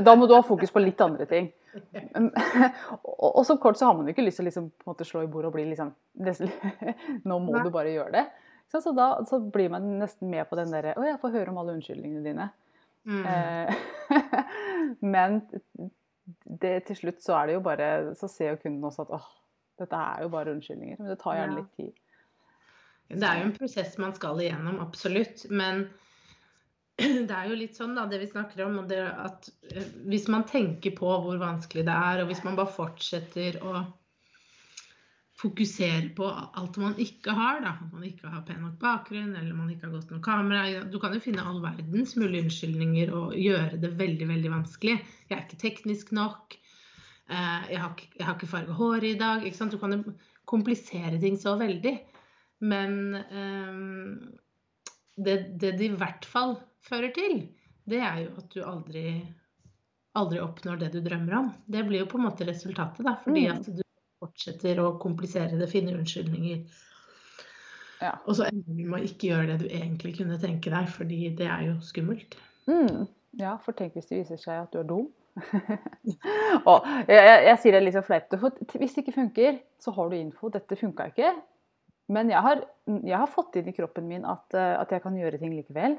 Da 0.05 0.15
må 0.19 0.27
du 0.29 0.35
ha 0.37 0.43
fokus 0.47 0.73
på 0.75 0.83
litt 0.83 1.01
andre 1.05 1.27
ting. 1.31 1.51
Og, 3.03 3.43
som 3.47 3.59
kort 3.59 3.79
så 3.79 3.89
har 3.89 3.97
man 3.99 4.07
jo 4.07 4.15
ikke 4.15 4.27
lyst 4.27 4.39
til 4.41 4.47
å 4.47 4.51
liksom, 4.51 4.71
slå 5.03 5.25
i 5.25 5.31
bordet 5.31 5.51
og 5.51 5.57
bli 5.57 5.65
liksom 5.73 5.91
Nå 7.29 7.39
må 7.43 7.63
du 7.65 7.71
bare 7.75 7.95
gjøre 7.95 8.15
det. 8.15 8.25
Så, 8.71 8.81
så 8.81 8.95
da 8.97 9.09
så 9.29 9.39
blir 9.39 9.73
man 9.73 9.87
nesten 10.01 10.31
med 10.31 10.49
på 10.51 10.59
den 10.59 10.73
derre 10.75 10.95
Å, 10.99 11.07
jeg 11.07 11.21
får 11.23 11.35
høre 11.39 11.53
om 11.53 11.61
alle 11.63 11.77
unnskyldningene 11.79 12.25
dine. 12.25 12.49
Mm. 13.05 13.25
Eh, 13.29 13.75
Men 15.15 15.43
det, 16.45 16.79
til 16.89 16.97
slutt 16.97 17.21
så 17.25 17.37
er 17.39 17.51
det 17.51 17.59
jo 17.59 17.65
bare 17.67 17.89
Så 18.17 18.31
ser 18.33 18.55
jo 18.55 18.63
kunden 18.63 18.87
også 18.89 19.05
at 19.05 19.13
åh, 19.19 19.27
dette 19.83 20.01
er 20.15 20.25
jo 20.25 20.33
bare 20.33 20.55
unnskyldninger. 20.55 21.01
Men 21.01 21.13
det 21.13 21.21
tar 21.21 21.39
gjerne 21.41 21.59
litt 21.59 21.77
tid. 21.77 21.93
Det 23.15 23.29
er 23.29 23.41
jo 23.41 23.49
en 23.51 23.57
prosess 23.59 23.99
man 24.01 24.15
skal 24.17 24.41
igjennom, 24.41 24.79
absolutt. 24.81 25.45
Men 25.51 25.85
det 27.29 27.35
er 27.35 27.51
jo 27.51 27.59
litt 27.59 27.79
sånn, 27.79 27.97
da, 27.99 28.07
det 28.11 28.21
vi 28.23 28.31
snakker 28.31 28.65
om, 28.67 28.79
det 28.91 29.01
at 29.03 29.51
eh, 29.73 29.91
hvis 30.11 30.29
man 30.31 30.47
tenker 30.47 30.95
på 30.95 31.11
hvor 31.25 31.39
vanskelig 31.41 31.87
det 31.89 31.95
er, 31.95 32.23
og 32.23 32.31
hvis 32.31 32.45
man 32.47 32.59
bare 32.59 32.75
fortsetter 32.75 33.59
å 33.67 33.85
fokusere 35.45 36.13
på 36.17 36.29
alt 36.31 36.77
man 36.81 36.95
ikke 37.03 37.35
har, 37.35 37.59
da. 37.65 37.75
At 37.83 37.93
man 37.93 38.05
ikke 38.07 38.31
har 38.31 38.45
pen 38.47 38.63
nok 38.63 38.77
bakgrunn, 38.83 39.35
eller 39.37 39.57
man 39.57 39.73
ikke 39.73 39.89
har 39.89 39.97
godt 39.97 40.13
nok 40.15 40.23
kamera. 40.25 40.85
Du 40.91 41.01
kan 41.03 41.17
jo 41.17 41.23
finne 41.23 41.45
all 41.45 41.59
verdens 41.65 42.15
mulige 42.21 42.47
unnskyldninger 42.47 43.11
og 43.15 43.35
gjøre 43.39 43.81
det 43.83 43.91
veldig, 43.99 44.29
veldig 44.31 44.53
vanskelig. 44.55 45.01
Jeg 45.29 45.37
er 45.37 45.43
ikke 45.43 45.61
teknisk 45.65 46.15
nok. 46.17 46.57
Eh, 47.27 47.67
jeg 47.73 47.83
har 47.83 47.91
ikke, 47.91 48.11
jeg 48.21 48.29
har 48.29 48.39
ikke 48.39 48.53
farge 48.55 48.79
hår 48.79 49.09
i 49.11 49.17
dag. 49.21 49.45
Ikke 49.45 49.59
sant? 49.59 49.75
Du 49.75 49.83
kan 49.83 49.97
jo 49.97 50.15
komplisere 50.49 51.19
ting 51.21 51.37
så 51.41 51.57
veldig. 51.61 51.97
Men 52.65 53.19
um, 53.19 54.39
det, 55.19 55.37
det 55.61 55.75
det 55.81 55.91
i 55.91 55.99
hvert 55.99 56.25
fall 56.29 56.57
fører 56.85 57.13
til, 57.17 57.41
det 57.89 58.01
er 58.01 58.23
jo 58.25 58.31
at 58.41 58.55
du 58.55 58.61
aldri, 58.65 59.07
aldri 60.21 60.41
oppnår 60.45 60.81
det 60.85 60.93
du 60.95 61.01
drømmer 61.05 61.39
om. 61.41 61.51
Det 61.67 61.85
blir 61.89 62.05
jo 62.05 62.11
på 62.11 62.21
en 62.21 62.29
måte 62.29 62.47
resultatet, 62.49 63.05
da. 63.07 63.17
Fordi 63.25 63.47
mm. 63.49 63.55
at 63.57 63.71
du 63.71 63.83
fortsetter 64.23 64.81
å 64.81 64.95
komplisere 65.03 65.59
det, 65.61 65.69
finne 65.73 65.97
unnskyldninger. 65.99 66.65
Ja. 68.05 68.15
Og 68.27 68.37
så 68.39 68.49
ender 68.49 68.77
du 68.77 68.85
med 68.85 69.01
å 69.01 69.05
ikke 69.07 69.31
gjøre 69.31 69.53
det 69.53 69.65
du 69.65 69.69
egentlig 69.69 70.17
kunne 70.19 70.41
tenke 70.41 70.73
deg, 70.73 70.89
fordi 70.93 71.21
det 71.39 71.49
er 71.49 71.69
jo 71.71 71.77
skummelt. 71.85 72.37
Mm. 72.69 73.05
Ja, 73.41 73.57
for 73.63 73.77
tenk 73.77 73.97
hvis 73.97 74.09
det 74.11 74.23
viser 74.23 74.41
seg 74.41 74.63
at 74.63 74.75
du 74.75 74.81
er 74.81 74.89
dum. 74.89 75.11
og 76.71 76.85
jeg, 77.11 77.19
jeg, 77.19 77.39
jeg, 77.49 77.57
sier 77.63 77.75
det 77.75 77.83
litt 77.83 77.97
så 77.97 78.05
fleip. 78.07 78.35
Hvis 78.79 78.95
det 78.95 79.03
ikke 79.03 79.17
funker, 79.17 79.59
så 79.83 79.95
har 79.97 80.11
du 80.11 80.17
info. 80.19 80.51
Dette 80.55 80.79
funka 80.79 81.09
ikke. 81.11 81.33
Men 82.13 82.31
jeg 82.31 82.45
har, 82.45 82.61
jeg 82.87 83.17
har, 83.17 83.31
fått 83.33 83.57
inn 83.59 83.71
i 83.71 83.77
kroppen 83.77 84.07
min 84.09 84.27
at, 84.29 84.45
eh, 84.53 84.75
at, 84.77 84.91
jeg 84.93 85.03
kan 85.05 85.17
gjøre 85.17 85.41
ting 85.41 85.55
likevel. 85.57 85.97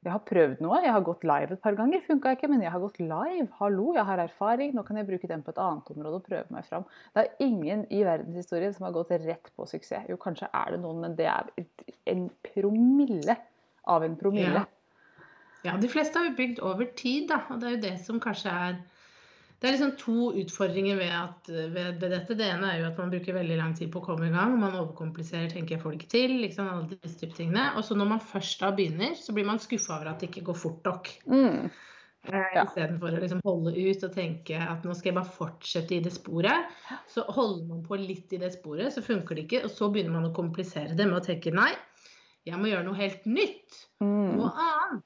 Jeg 0.00 0.14
har 0.14 0.22
prøvd 0.24 0.62
noe. 0.64 0.78
Jeg 0.80 0.94
har 0.94 1.02
gått 1.04 1.24
live 1.28 1.52
et 1.52 1.60
par 1.60 1.76
ganger. 1.76 2.00
Funka 2.06 2.32
ikke, 2.32 2.48
men 2.48 2.62
jeg 2.64 2.72
har 2.72 2.80
gått 2.80 3.02
live. 3.02 3.48
Hallo, 3.58 3.90
jeg 3.98 4.06
har 4.08 4.22
erfaring. 4.22 4.72
Nå 4.72 4.84
kan 4.88 4.96
jeg 4.96 5.08
bruke 5.10 5.28
den 5.28 5.42
på 5.44 5.52
et 5.52 5.60
annet 5.60 5.90
område 5.92 6.20
og 6.22 6.24
prøve 6.24 6.56
meg 6.56 6.64
fram. 6.70 6.86
Det 7.12 7.26
er 7.26 7.44
ingen 7.44 7.82
i 7.92 8.00
verdenshistorien 8.06 8.72
som 8.76 8.86
har 8.88 8.94
gått 8.96 9.12
rett 9.26 9.50
på 9.52 9.66
suksess. 9.68 10.08
Jo, 10.08 10.16
kanskje 10.20 10.48
er 10.56 10.72
det 10.72 10.80
noen, 10.80 11.02
men 11.04 11.18
det 11.18 11.28
er 11.28 11.52
en 12.08 12.30
promille 12.48 13.36
av 13.92 14.06
en 14.06 14.16
promille. 14.22 14.64
Ja, 14.64 15.68
ja 15.68 15.76
de 15.82 15.92
fleste 15.92 16.16
har 16.16 16.30
jo 16.30 16.38
bygd 16.38 16.64
over 16.64 16.88
tid, 16.96 17.28
da. 17.34 17.42
Og 17.52 17.60
det 17.60 17.68
er 17.68 17.76
jo 17.76 17.84
det 17.84 17.94
som 18.06 18.24
kanskje 18.24 18.56
er 18.56 18.80
det 19.60 19.68
er 19.68 19.74
liksom 19.74 19.90
to 20.00 20.30
utfordringer 20.40 20.96
ved, 20.96 21.10
at, 21.12 21.48
ved, 21.50 21.98
ved, 22.00 22.06
dette. 22.14 22.36
Det 22.38 22.46
ene 22.48 22.70
er 22.70 22.78
jo 22.80 22.86
at 22.88 22.96
man 23.00 23.10
bruker 23.12 23.36
veldig 23.36 23.58
lang 23.58 23.74
tid 23.76 23.90
på 23.92 24.00
å 24.00 24.06
komme 24.06 24.30
i 24.30 24.32
gang. 24.32 24.54
Man 24.56 24.72
overkompliserer, 24.78 25.50
tenker 25.52 25.76
jeg 25.76 25.98
ikke 25.98 26.08
til. 26.14 26.32
Liksom, 26.40 26.70
alle 26.72 26.88
disse 26.94 27.20
type 27.20 27.36
tingene. 27.36 27.66
Og 27.76 27.84
så 27.84 27.96
når 27.98 28.08
man 28.14 28.22
først 28.24 28.64
da 28.64 28.70
begynner, 28.72 29.12
så 29.20 29.36
blir 29.36 29.44
man 29.44 29.60
skuffa 29.60 29.98
over 29.98 30.14
at 30.14 30.24
det 30.24 30.30
ikke 30.30 30.46
går 30.48 30.56
fort 30.62 30.88
nok. 30.88 31.10
Mm. 31.28 31.68
Eh, 32.30 32.48
ja. 32.56 32.64
Istedenfor 32.64 33.18
å 33.18 33.20
liksom 33.20 33.44
holde 33.44 33.74
ut 33.76 34.08
og 34.08 34.16
tenke 34.16 34.64
at 34.64 34.88
nå 34.88 34.96
skal 34.96 35.12
jeg 35.12 35.18
bare 35.20 35.36
fortsette 35.36 35.96
i 35.98 36.00
det 36.08 36.14
sporet. 36.16 36.72
Så 37.12 37.26
holder 37.28 37.68
man 37.68 37.84
på 37.84 38.00
litt 38.00 38.32
i 38.32 38.40
det 38.40 38.54
sporet, 38.56 38.94
så 38.96 39.04
funker 39.04 39.36
det 39.36 39.44
ikke. 39.44 39.62
Og 39.68 39.76
så 39.76 39.92
begynner 39.92 40.16
man 40.16 40.30
å 40.30 40.34
komplisere 40.40 40.96
det 40.96 41.04
med 41.04 41.20
å 41.20 41.24
tenke 41.28 41.52
nei, 41.52 41.74
jeg 42.48 42.56
må 42.56 42.72
gjøre 42.72 42.88
noe 42.88 42.96
helt 42.96 43.28
nytt. 43.28 43.84
Mm. 44.00 44.40
Noe 44.40 44.56
annet 44.56 45.04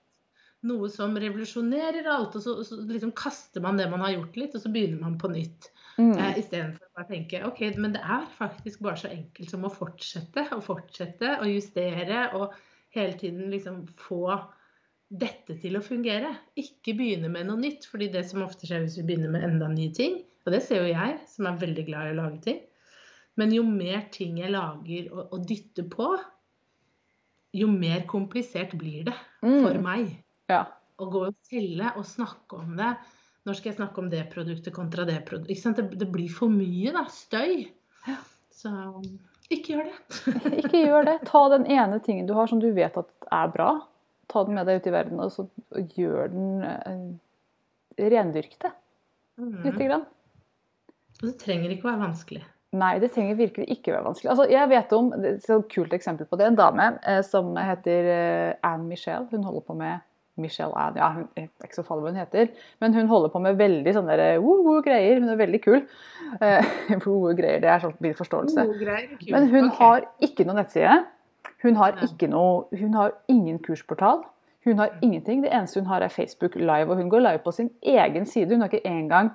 noe 0.68 0.88
som 0.92 1.14
revolusjonerer 1.20 2.08
alt. 2.10 2.36
Og 2.38 2.44
så, 2.44 2.56
så, 2.66 2.80
liksom 2.88 3.14
kaster 3.16 3.64
man 3.64 3.78
det 3.80 3.88
man 3.92 4.04
har 4.04 4.16
gjort 4.16 4.38
litt, 4.40 4.56
og 4.56 4.64
så 4.64 4.72
begynner 4.72 5.02
man 5.04 5.16
på 5.20 5.30
nytt. 5.32 5.70
Mm. 5.98 6.12
Eh, 6.12 6.40
Istedenfor 6.40 7.04
å 7.04 7.06
tenke 7.08 7.44
ok, 7.46 7.62
men 7.78 7.94
det 7.96 8.02
er 8.02 8.26
faktisk 8.38 8.82
bare 8.84 9.00
så 9.04 9.12
enkelt 9.12 9.52
som 9.52 9.66
å 9.66 9.72
fortsette 9.72 10.48
og 10.56 10.64
fortsette 10.66 11.36
og 11.38 11.50
justere 11.52 12.26
og 12.38 12.54
hele 12.94 13.18
tiden 13.18 13.50
liksom 13.52 13.84
få 14.00 14.26
dette 15.14 15.56
til 15.62 15.78
å 15.78 15.84
fungere. 15.84 16.32
Ikke 16.58 16.96
begynne 16.98 17.30
med 17.30 17.48
noe 17.48 17.60
nytt, 17.60 17.86
fordi 17.90 18.10
det 18.14 18.24
som 18.28 18.44
ofte 18.44 18.68
skjer 18.68 18.84
hvis 18.84 18.98
vi 19.00 19.08
begynner 19.10 19.34
med 19.34 19.46
enda 19.46 19.70
nye 19.70 19.94
ting, 19.94 20.22
og 20.44 20.52
det 20.52 20.60
ser 20.64 20.82
jo 20.82 20.92
jeg, 20.92 21.18
som 21.30 21.48
er 21.48 21.60
veldig 21.60 21.84
glad 21.86 22.08
i 22.08 22.14
å 22.14 22.20
lage 22.20 22.40
ting, 22.44 22.62
men 23.40 23.54
jo 23.54 23.64
mer 23.66 24.04
ting 24.14 24.38
jeg 24.38 24.52
lager 24.54 25.08
og, 25.10 25.32
og 25.34 25.46
dytter 25.48 25.86
på, 25.90 26.08
jo 27.54 27.70
mer 27.70 28.04
komplisert 28.10 28.74
blir 28.78 29.06
det 29.08 29.14
for 29.40 29.78
mm. 29.78 29.84
meg. 29.84 30.14
Ja. 30.52 30.64
Å 31.00 31.10
gå 31.10 31.26
og 31.28 31.36
selge 31.48 31.92
og 31.98 32.06
snakke 32.06 32.60
om 32.60 32.76
det. 32.78 32.94
Når 33.44 33.58
skal 33.58 33.70
jeg 33.70 33.78
snakke 33.78 34.00
om 34.00 34.10
det 34.12 34.22
produktet 34.32 34.74
kontra 34.76 35.04
det 35.08 35.18
produktet? 35.28 35.76
Det, 35.76 36.00
det, 36.00 36.08
blir 36.12 36.30
for 36.32 36.52
mye 36.52 36.94
da, 36.94 37.04
støy. 37.12 37.66
Ja. 38.08 38.18
Så 38.54 38.70
ikke 39.52 39.74
gjør 39.74 39.90
det. 39.90 39.96
ikke 40.62 40.84
gjør 40.86 41.10
det. 41.10 41.18
Ta 41.28 41.42
den 41.52 41.66
ene 41.68 42.00
tingen 42.04 42.30
du 42.30 42.32
har 42.36 42.48
som 42.48 42.62
du 42.62 42.70
vet 42.76 42.96
at 42.96 43.28
er 43.34 43.52
bra. 43.52 43.74
Ta 44.32 44.46
den 44.46 44.56
med 44.56 44.68
deg 44.68 44.80
ut 44.80 44.88
i 44.88 44.94
verden, 44.94 45.20
og 45.20 45.32
så 45.34 45.44
gjør 45.98 46.32
den 46.32 46.64
uh, 46.64 47.12
Rendyrk 48.00 48.56
det. 48.62 48.72
Mm. 49.38 49.58
Lite 49.66 49.84
grann. 49.84 50.06
Og 51.20 51.28
det 51.28 51.36
trenger 51.42 51.74
ikke 51.74 51.86
å 51.86 51.92
være 51.92 52.04
vanskelig. 52.06 52.40
Nei, 52.74 52.96
det 52.98 53.12
trenger 53.14 53.36
virkelig 53.38 53.68
ikke 53.70 53.92
være 53.94 54.06
vanskelig. 54.08 54.30
Altså, 54.32 54.46
jeg 54.50 54.70
vet 54.72 54.94
om 54.96 55.12
et 55.14 55.46
kult 55.70 55.92
eksempel 55.94 56.26
på 56.26 56.38
det. 56.40 56.48
En 56.48 56.58
dame 56.58 56.88
eh, 57.06 57.20
som 57.26 57.52
heter 57.54 58.08
eh, 58.10 58.56
Anne 58.66 58.88
Michelle. 58.88 59.28
Hun 59.30 59.46
holder 59.46 59.66
på 59.68 59.76
med 59.78 60.02
Michelle 60.40 60.74
Ann, 60.74 60.96
ja, 60.98 61.12
hun 61.14 61.26
er 61.38 61.46
ikke 61.62 61.78
så 61.78 61.84
farlig 61.86 62.06
hva 62.06 62.12
hun 62.12 62.18
heter, 62.18 62.48
men 62.82 62.94
hun 62.96 63.10
holder 63.10 63.30
på 63.30 63.42
med 63.44 63.58
veldig 63.60 63.92
sånne 63.94 64.28
woo 64.42 64.80
greier. 64.82 65.20
Hun 65.22 65.30
er 65.30 65.40
veldig 65.40 65.62
kul. 65.64 65.82
Uh, 66.34 67.30
greier, 67.36 67.60
det 67.62 67.68
er 67.70 67.82
sånn 67.82 67.92
min 68.02 68.14
forståelse. 68.18 68.64
Men 69.30 69.44
hun 69.52 69.68
okay. 69.68 69.76
har 69.78 70.06
ikke 70.24 70.46
noe 70.48 70.56
nettside. 70.58 70.96
Hun 71.62 71.78
har, 71.78 71.94
ikke 72.02 72.26
noe, 72.32 72.64
hun 72.74 72.96
har 72.98 73.14
ingen 73.30 73.60
kursportal. 73.62 74.24
Hun 74.66 74.80
har 74.80 74.96
ingenting. 75.04 75.44
Det 75.44 75.52
eneste 75.52 75.80
hun 75.80 75.88
har, 75.92 76.02
er 76.02 76.12
Facebook 76.12 76.56
Live. 76.58 76.90
Og 76.90 76.98
hun 76.98 77.12
går 77.12 77.22
live 77.22 77.42
på 77.44 77.54
sin 77.54 77.70
egen 77.82 78.26
side. 78.26 78.50
Hun 78.50 78.64
har 78.64 78.72
ikke 78.72 78.88
engang 78.88 79.30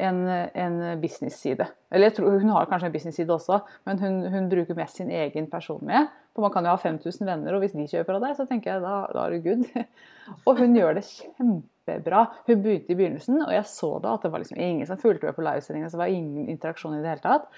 en, 0.00 0.28
en 0.54 1.00
business-side. 1.00 1.66
Eller 1.92 2.10
jeg 2.10 2.14
tror 2.18 2.38
Hun 2.38 2.48
har 2.48 2.64
kanskje 2.64 2.86
en 2.86 2.92
business-side 2.92 3.34
også, 3.34 3.58
men 3.86 3.98
hun, 3.98 4.26
hun, 4.32 4.48
bruker 4.48 4.74
mest 4.74 4.96
sin 4.96 5.10
egen 5.10 5.50
person 5.50 5.84
med. 5.86 6.06
For 6.32 6.44
man 6.44 6.52
kan 6.54 6.64
jo 6.64 6.72
ha 6.72 6.80
5000 6.80 7.28
venner, 7.28 7.54
og 7.54 7.60
hvis 7.62 7.74
de 7.76 7.84
kjøper 7.90 8.16
av 8.16 8.24
deg, 8.24 8.34
så 8.38 8.46
tenker 8.48 8.72
jeg 8.72 8.84
da, 8.84 8.94
da 9.12 9.26
er 9.26 9.34
du 9.34 9.44
good. 9.44 9.66
og 10.48 10.62
hun 10.62 10.78
gjør 10.78 10.96
det 10.96 11.04
kjempebra. 11.10 12.24
Hun 12.48 12.64
begynte 12.64 12.94
i 12.94 12.98
begynnelsen, 12.98 13.42
og 13.44 13.52
jeg 13.52 13.68
så 13.68 13.92
da 14.04 14.16
at 14.16 14.24
det 14.24 14.32
var 14.32 14.44
liksom 14.44 14.60
ingen 14.64 14.88
som 14.88 15.00
fulgte 15.00 15.28
med 15.28 15.36
på 15.36 15.44
livesendingene. 15.44 15.92
Så 15.92 15.98
det 15.98 16.04
var 16.04 16.16
ingen 16.16 16.48
interaksjon 16.54 16.96
i 16.96 17.02
det 17.04 17.12
hele 17.12 17.26
tatt. 17.26 17.48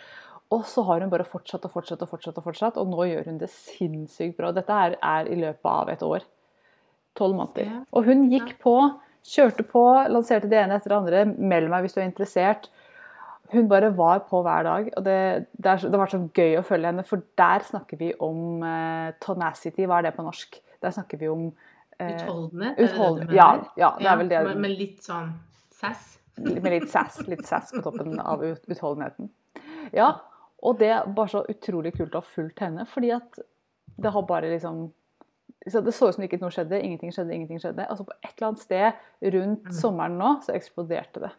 Og 0.54 0.66
så 0.68 0.84
har 0.86 1.00
hun 1.02 1.12
bare 1.12 1.26
fortsatt 1.26 1.64
og 1.66 1.72
fortsatt 1.76 2.02
og 2.04 2.10
fortsatt, 2.10 2.38
og 2.40 2.48
fortsatt, 2.50 2.82
og 2.82 2.90
nå 2.90 3.06
gjør 3.12 3.30
hun 3.30 3.40
det 3.40 3.50
sinnssykt 3.54 4.36
bra. 4.40 4.50
Dette 4.54 4.82
er, 4.86 4.98
er 4.98 5.30
i 5.30 5.38
løpet 5.38 5.70
av 5.70 5.94
et 5.94 6.04
år. 6.04 6.26
Tolv 7.14 7.38
måneder. 7.38 7.84
Og 7.94 8.10
hun 8.10 8.26
gikk 8.32 8.56
på 8.62 8.76
Kjørte 9.24 9.64
på, 9.64 9.82
lanserte 10.12 10.50
det 10.52 10.58
ene 10.60 10.76
etter 10.76 10.92
det 10.92 10.96
andre. 10.98 11.20
Meld 11.24 11.70
meg 11.72 11.86
hvis 11.86 11.94
du 11.96 12.02
er 12.02 12.08
interessert. 12.10 12.68
Hun 13.52 13.68
bare 13.68 13.90
var 13.96 14.24
på 14.28 14.40
hver 14.42 14.62
dag. 14.66 14.90
og 14.96 15.04
Det, 15.04 15.46
det, 15.52 15.70
er, 15.70 15.76
det 15.76 16.00
var 16.00 16.10
så 16.10 16.20
gøy 16.34 16.58
å 16.58 16.64
følge 16.66 16.90
henne, 16.90 17.04
for 17.06 17.22
der 17.38 17.66
snakker 17.66 18.00
vi 18.00 18.10
om 18.24 18.64
uh, 18.64 19.12
tonacity. 19.20 19.84
Hva 19.84 20.00
er 20.00 20.08
det 20.08 20.14
på 20.16 20.24
norsk? 20.26 20.58
Der 20.82 20.94
snakker 20.96 21.20
vi 21.20 21.28
om 21.28 21.46
uh, 21.50 22.08
Utholdenhet? 22.08 22.80
Utholdenhet. 22.80 23.36
Ja, 23.36 23.48
ja, 23.80 23.94
det 24.00 24.10
er 24.10 24.20
vel 24.22 24.32
det. 24.32 24.42
Med, 24.48 24.62
med 24.64 24.76
litt 24.80 25.04
sånn 25.04 25.32
sass? 25.74 26.14
Med 26.40 26.70
litt 26.72 26.90
sass, 26.90 27.20
litt 27.30 27.44
sass 27.46 27.70
på 27.74 27.82
toppen 27.84 28.16
av 28.18 28.42
utholdenheten. 28.44 29.30
Ja, 29.94 30.10
og 30.64 30.80
det 30.80 30.90
er 30.96 31.08
bare 31.14 31.30
så 31.30 31.44
utrolig 31.50 31.92
kult 31.94 32.16
å 32.16 32.22
ha 32.22 32.26
fulgt 32.26 32.62
henne, 32.64 32.88
fordi 32.90 33.12
at 33.14 33.42
det 34.00 34.10
har 34.10 34.26
bare 34.26 34.50
liksom 34.50 34.88
så 35.70 35.80
Det 35.80 35.94
så 35.96 36.10
ut 36.10 36.14
som 36.14 36.24
ikke 36.24 36.36
noe 36.42 36.52
skjedde. 36.52 36.76
Ingenting 36.76 37.12
skjedde, 37.14 37.32
ingenting 37.32 37.60
skjedde. 37.62 37.86
Altså 37.88 38.04
På 38.04 38.12
et 38.18 38.34
eller 38.34 38.50
annet 38.50 38.60
sted 38.60 39.30
rundt 39.32 39.70
mm. 39.70 39.72
sommeren 39.72 40.18
nå, 40.20 40.34
så 40.44 40.52
eksploderte 40.52 41.22
det. 41.22 41.30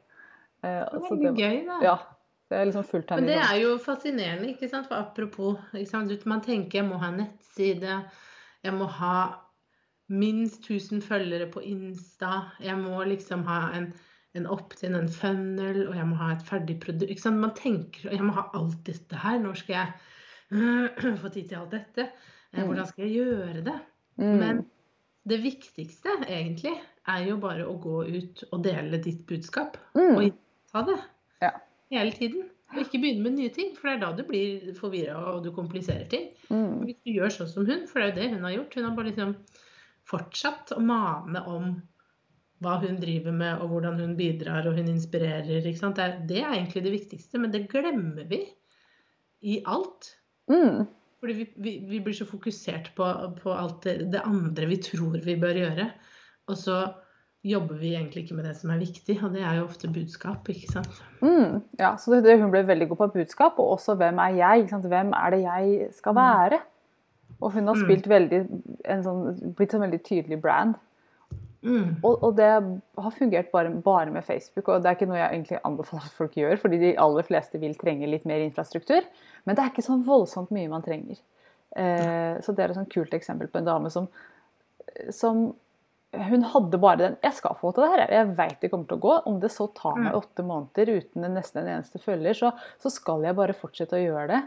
Uh, 0.66 0.82
det 0.90 1.00
er 1.00 1.06
veldig 1.06 1.32
gøy, 1.38 1.58
da. 1.68 1.80
Ja, 1.86 1.96
det 2.50 2.58
er 2.58 2.70
liksom. 2.70 2.86
Men 3.12 3.28
det 3.30 3.40
er 3.42 3.58
jo 3.62 3.76
fascinerende, 3.82 4.50
ikke 4.54 4.70
sant. 4.72 4.90
For 4.90 4.98
apropos, 4.98 5.60
man 6.26 6.42
tenker 6.46 6.82
jeg 6.82 6.88
må 6.88 7.00
ha 7.02 7.12
nettside, 7.14 8.00
jeg 8.66 8.74
må 8.74 8.90
ha 8.98 9.18
minst 10.14 10.66
1000 10.70 11.02
følgere 11.06 11.48
på 11.54 11.64
Insta, 11.66 12.52
jeg 12.62 12.78
må 12.78 13.00
liksom 13.10 13.46
ha 13.50 13.72
en, 13.78 13.88
en 14.38 14.46
opt-in, 14.54 14.98
en 14.98 15.10
funnel, 15.10 15.88
og 15.88 15.96
jeg 15.98 16.08
må 16.10 16.20
ha 16.22 16.32
et 16.36 16.46
ferdig 16.46 16.78
produkt. 16.84 17.10
Ikke 17.10 17.26
sant? 17.26 17.42
Man 17.42 17.56
tenker 17.58 18.14
jeg 18.14 18.26
må 18.26 18.36
ha 18.38 18.48
alt 18.58 18.82
dette 18.86 19.22
her. 19.22 19.40
Når 19.42 19.62
skal 19.62 19.80
jeg 19.80 21.18
få 21.24 21.34
tid 21.34 21.50
til 21.50 21.60
alt 21.62 21.74
dette? 21.74 22.10
Uh, 22.54 22.64
hvordan 22.64 22.90
skal 22.90 23.08
jeg 23.08 23.26
gjøre 23.26 23.66
det? 23.66 23.78
Mm. 24.22 24.38
Men 24.42 24.66
det 25.26 25.42
viktigste 25.42 26.20
egentlig 26.28 26.76
er 27.10 27.26
jo 27.26 27.38
bare 27.42 27.66
å 27.66 27.76
gå 27.82 28.04
ut 28.06 28.44
og 28.52 28.62
dele 28.66 29.02
ditt 29.02 29.26
budskap. 29.30 29.80
Mm. 29.98 30.14
Og 30.14 30.28
ta 30.76 30.84
det 30.90 31.00
ja. 31.44 31.54
hele 31.94 32.14
tiden. 32.16 32.52
Og 32.74 32.82
ikke 32.82 33.00
begynne 33.00 33.24
med 33.24 33.38
nye 33.38 33.54
ting, 33.54 33.72
for 33.78 33.88
det 33.88 33.96
er 33.96 34.02
da 34.02 34.12
du 34.18 34.24
blir 34.28 34.72
forvirra 34.76 35.20
og 35.32 35.44
du 35.46 35.52
kompliserer 35.56 36.08
ting. 36.12 36.32
Mm. 36.50 36.84
Hvis 36.88 36.98
du 37.06 37.14
gjør 37.14 37.32
sånn 37.32 37.52
som 37.52 37.68
hun, 37.68 37.86
for 37.88 38.02
det 38.02 38.08
er 38.08 38.12
jo 38.12 38.18
det 38.18 38.32
hun 38.34 38.48
har 38.48 38.56
gjort. 38.58 38.76
Hun 38.76 38.88
har 38.88 38.96
bare 38.98 39.12
liksom 39.12 39.36
fortsatt 40.10 40.74
å 40.76 40.82
mane 40.84 41.44
om 41.50 41.76
hva 42.64 42.76
hun 42.82 42.98
driver 43.00 43.36
med, 43.36 43.62
og 43.62 43.72
hvordan 43.72 44.00
hun 44.02 44.18
bidrar 44.18 44.68
og 44.68 44.80
hun 44.80 44.90
inspirerer. 44.92 45.62
Det 45.62 45.72
er, 45.72 46.20
det, 46.28 46.42
er, 46.42 46.54
egentlig 46.56 46.86
det 46.86 46.94
viktigste, 46.96 47.42
men 47.42 47.54
det 47.54 47.68
glemmer 47.72 48.28
vi 48.30 48.42
i 49.46 49.60
alt. 49.70 50.16
Mm. 50.52 50.86
Fordi 51.22 51.38
vi, 51.38 51.48
vi, 51.56 51.74
vi, 51.90 52.02
blir 52.04 52.16
så 52.18 52.28
fokusert 52.28 52.92
på, 52.98 53.08
på 53.40 53.54
alt 53.56 53.86
det, 53.86 53.98
det, 54.14 54.24
andre 54.26 54.70
vi 54.72 54.80
tror 54.84 55.20
vi 55.24 55.38
bør 55.42 55.62
gjøre. 55.62 55.90
Og 56.52 56.60
så 56.60 56.82
jobber 57.46 57.78
vi 57.78 57.94
egentlig 57.94 58.24
ikke 58.26 58.38
med 58.38 58.48
det 58.48 58.56
som 58.58 58.72
er 58.74 58.82
viktig, 58.82 59.18
og 59.24 59.36
det 59.36 59.44
er 59.46 59.60
jo 59.60 59.68
ofte 59.68 59.90
budskap, 59.94 60.48
ikke 60.50 60.72
sant. 60.72 61.02
Mm, 61.22 61.60
ja, 61.80 61.92
så 62.02 62.18
det, 62.24 62.40
hun 62.42 62.54
ble 62.54 62.64
veldig 62.66 62.88
god 62.92 63.04
på 63.04 63.12
budskap, 63.20 63.60
og 63.62 63.76
også 63.78 63.98
hvem 64.00 64.22
er 64.24 64.40
jeg? 64.40 64.66
Hvem 64.72 65.14
er 65.14 65.36
det 65.36 65.42
jeg 65.44 65.92
skal 66.00 66.16
mm. 66.16 66.22
være? 66.22 66.60
Og 67.42 67.52
hun 67.54 67.70
har 67.70 67.78
mm. 67.78 67.84
spilt 67.86 68.10
veldig, 68.10 68.42
sånn, 69.06 69.54
blitt 69.58 69.76
en 69.76 69.86
veldig 69.86 70.02
tydelig 70.08 70.40
brand. 70.42 70.76
Mm. 71.66 71.98
Og, 72.06 72.14
og, 72.14 72.32
det 72.38 72.48
har 72.48 73.14
fungert 73.18 73.52
bare, 73.54 73.72
bare, 73.84 74.12
med 74.14 74.26
Facebook, 74.26 74.68
og 74.70 74.82
det 74.82 74.90
er 74.90 74.98
ikke 74.98 75.10
noe 75.10 75.20
jeg 75.20 75.32
egentlig 75.34 75.62
anbefaler 75.66 76.10
at 76.10 76.18
folk 76.18 76.38
gjør, 76.38 76.58
fordi 76.62 76.82
de 76.82 76.92
aller 77.02 77.26
fleste 77.26 77.62
vil 77.62 77.78
trenge 77.78 78.10
litt 78.10 78.26
mer 78.30 78.44
infrastruktur. 78.46 79.06
Men 79.46 79.58
det 79.58 79.64
er 79.64 79.74
ikke 79.74 79.86
så 79.86 79.98
voldsomt 80.06 80.54
mye 80.56 80.72
man 80.72 80.86
trenger. 80.86 81.22
Eh, 81.76 82.42
så 82.42 82.54
det 82.56 82.64
er 82.64 82.74
et 82.74 82.80
sånn 82.80 82.90
kult 82.94 83.14
eksempel 83.18 83.50
på 83.52 83.62
en 83.62 83.70
dame 83.70 83.94
som, 83.94 84.10
som 85.14 85.48
hun 86.30 86.46
hadde 86.52 86.80
bare 86.82 86.98
den 86.98 87.18
'Jeg 87.24 87.34
skal 87.34 87.56
få 87.60 87.72
til 87.74 87.84
det 87.84 87.92
her. 87.92 88.12
Jeg 88.12 88.38
veit 88.38 88.62
det 88.62 88.72
kommer 88.72 88.88
til 88.88 88.98
å 88.98 89.06
gå.' 89.06 89.22
Om 89.26 89.40
det 89.40 89.52
så 89.52 89.68
tar 89.74 89.96
meg 89.98 90.14
mm. 90.14 90.20
åtte 90.20 90.44
måneder 90.44 90.92
uten 90.98 91.34
nesten 91.34 91.62
en 91.62 91.72
eneste 91.78 92.00
følger, 92.00 92.34
så, 92.34 92.52
så, 92.80 92.90
skal 92.90 93.24
jeg 93.24 93.36
bare 93.36 93.54
fortsette 93.54 93.98
å 93.98 94.04
gjøre 94.04 94.28
det. 94.28 94.42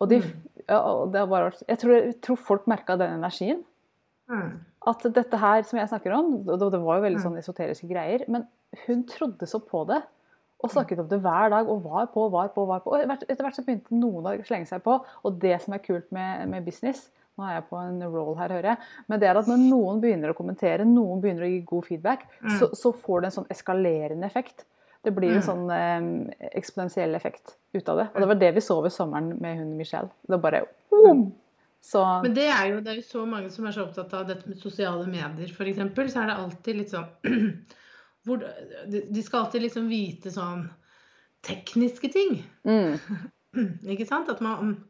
Og, 0.00 0.08
de, 0.08 0.18
mm. 0.20 0.64
ja, 0.68 0.80
og 0.80 1.12
det 1.12 1.28
bare, 1.28 1.52
jeg, 1.68 1.78
tror, 1.78 1.94
jeg, 1.94 2.20
tror, 2.20 2.36
folk 2.36 2.66
merka 2.66 2.96
den 2.96 3.16
energien. 3.16 3.62
Mm. 4.28 4.60
At 4.86 5.06
dette 5.14 5.38
her 5.40 5.62
som 5.62 5.78
jeg 5.78 5.88
snakker 5.88 6.12
om, 6.12 6.34
og 6.46 6.60
det 6.60 6.82
var 6.82 6.98
jo 6.98 7.06
veldig 7.06 7.22
sånn 7.22 7.38
esoteriske 7.40 7.88
greier, 7.88 8.26
men 8.28 8.46
hun 8.86 9.06
trodde 9.08 9.48
så 9.48 9.58
på 9.58 9.84
det. 9.88 10.02
Og 10.64 10.72
snakket 10.72 11.02
om 11.02 11.08
det 11.08 11.18
hver 11.20 11.50
dag 11.52 11.68
og 11.68 11.82
var 11.84 12.06
på, 12.14 12.28
var 12.32 12.48
på, 12.54 12.64
var 12.64 12.80
på. 12.80 12.94
Og 12.94 13.12
etter 13.12 13.44
hvert 13.44 13.56
så 13.56 13.64
begynte 13.64 13.94
noen 13.94 14.24
å 14.24 14.32
slenge 14.46 14.68
seg 14.70 14.80
på. 14.86 14.94
Og 15.22 15.40
det 15.42 15.58
som 15.62 15.74
er 15.76 15.82
kult 15.84 16.08
med, 16.16 16.46
med 16.48 16.64
business, 16.64 17.10
nå 17.36 17.44
er 17.44 17.58
jeg 17.58 17.66
på 17.68 17.80
en 17.80 17.98
roll 18.08 18.32
her, 18.38 18.54
hører 18.56 18.70
jeg. 18.72 18.92
Men 19.10 19.20
det 19.20 19.28
er 19.28 19.40
at 19.40 19.50
når 19.50 19.60
noen 19.60 20.00
begynner 20.00 20.32
å 20.32 20.38
kommentere, 20.38 20.88
noen 20.88 21.20
begynner 21.20 21.44
å 21.44 21.50
gi 21.50 21.60
god 21.68 21.88
feedback, 21.90 22.24
mm. 22.40 22.56
så, 22.60 22.70
så, 22.76 22.92
får 22.96 23.22
det 23.22 23.30
en 23.30 23.36
sånn 23.40 23.50
eskalerende 23.52 24.28
effekt. 24.28 24.64
Det 25.04 25.12
blir 25.14 25.36
en 25.36 25.42
mm. 25.42 25.46
sånn 25.46 25.66
eh, 25.70 26.46
eksponentiell 26.56 27.14
effekt 27.18 27.58
ut 27.76 27.90
av 27.92 28.00
det. 28.00 28.06
Og 28.14 28.22
det 28.22 28.30
var 28.32 28.40
det 28.40 28.52
vi 28.56 28.64
så 28.64 28.78
ved 28.82 28.94
sommeren 28.94 29.36
med 29.42 29.60
hun 29.60 29.76
Michelle. 29.78 30.10
Det 30.26 30.40
bare 30.42 30.64
boom! 30.90 31.28
Så... 31.86 32.00
Men 32.24 32.32
det 32.34 32.48
er, 32.50 32.64
jo, 32.72 32.80
det 32.82 32.90
er 32.90 32.96
jo 32.98 33.06
så 33.06 33.20
mange 33.28 33.50
som 33.54 33.68
er 33.68 33.76
så 33.76 33.84
opptatt 33.84 34.14
av 34.18 34.24
dette 34.26 34.48
med 34.50 34.58
sosiale 34.58 35.04
medier, 35.06 35.52
f.eks. 35.52 35.78
Så 36.10 36.22
er 36.22 36.32
det 36.32 36.40
alltid 36.40 36.80
litt 36.80 36.94
sånn 36.94 37.06
hvor, 38.26 38.42
De 38.90 39.22
skal 39.22 39.44
alltid 39.44 39.68
liksom 39.68 39.86
vite 39.92 40.32
sånn 40.34 40.64
tekniske 41.46 42.10
ting. 42.10 42.40
Mm. 42.66 42.96
ikke 43.92 44.08
sant? 44.08 44.32
At 44.32 44.42
man, 44.42 44.80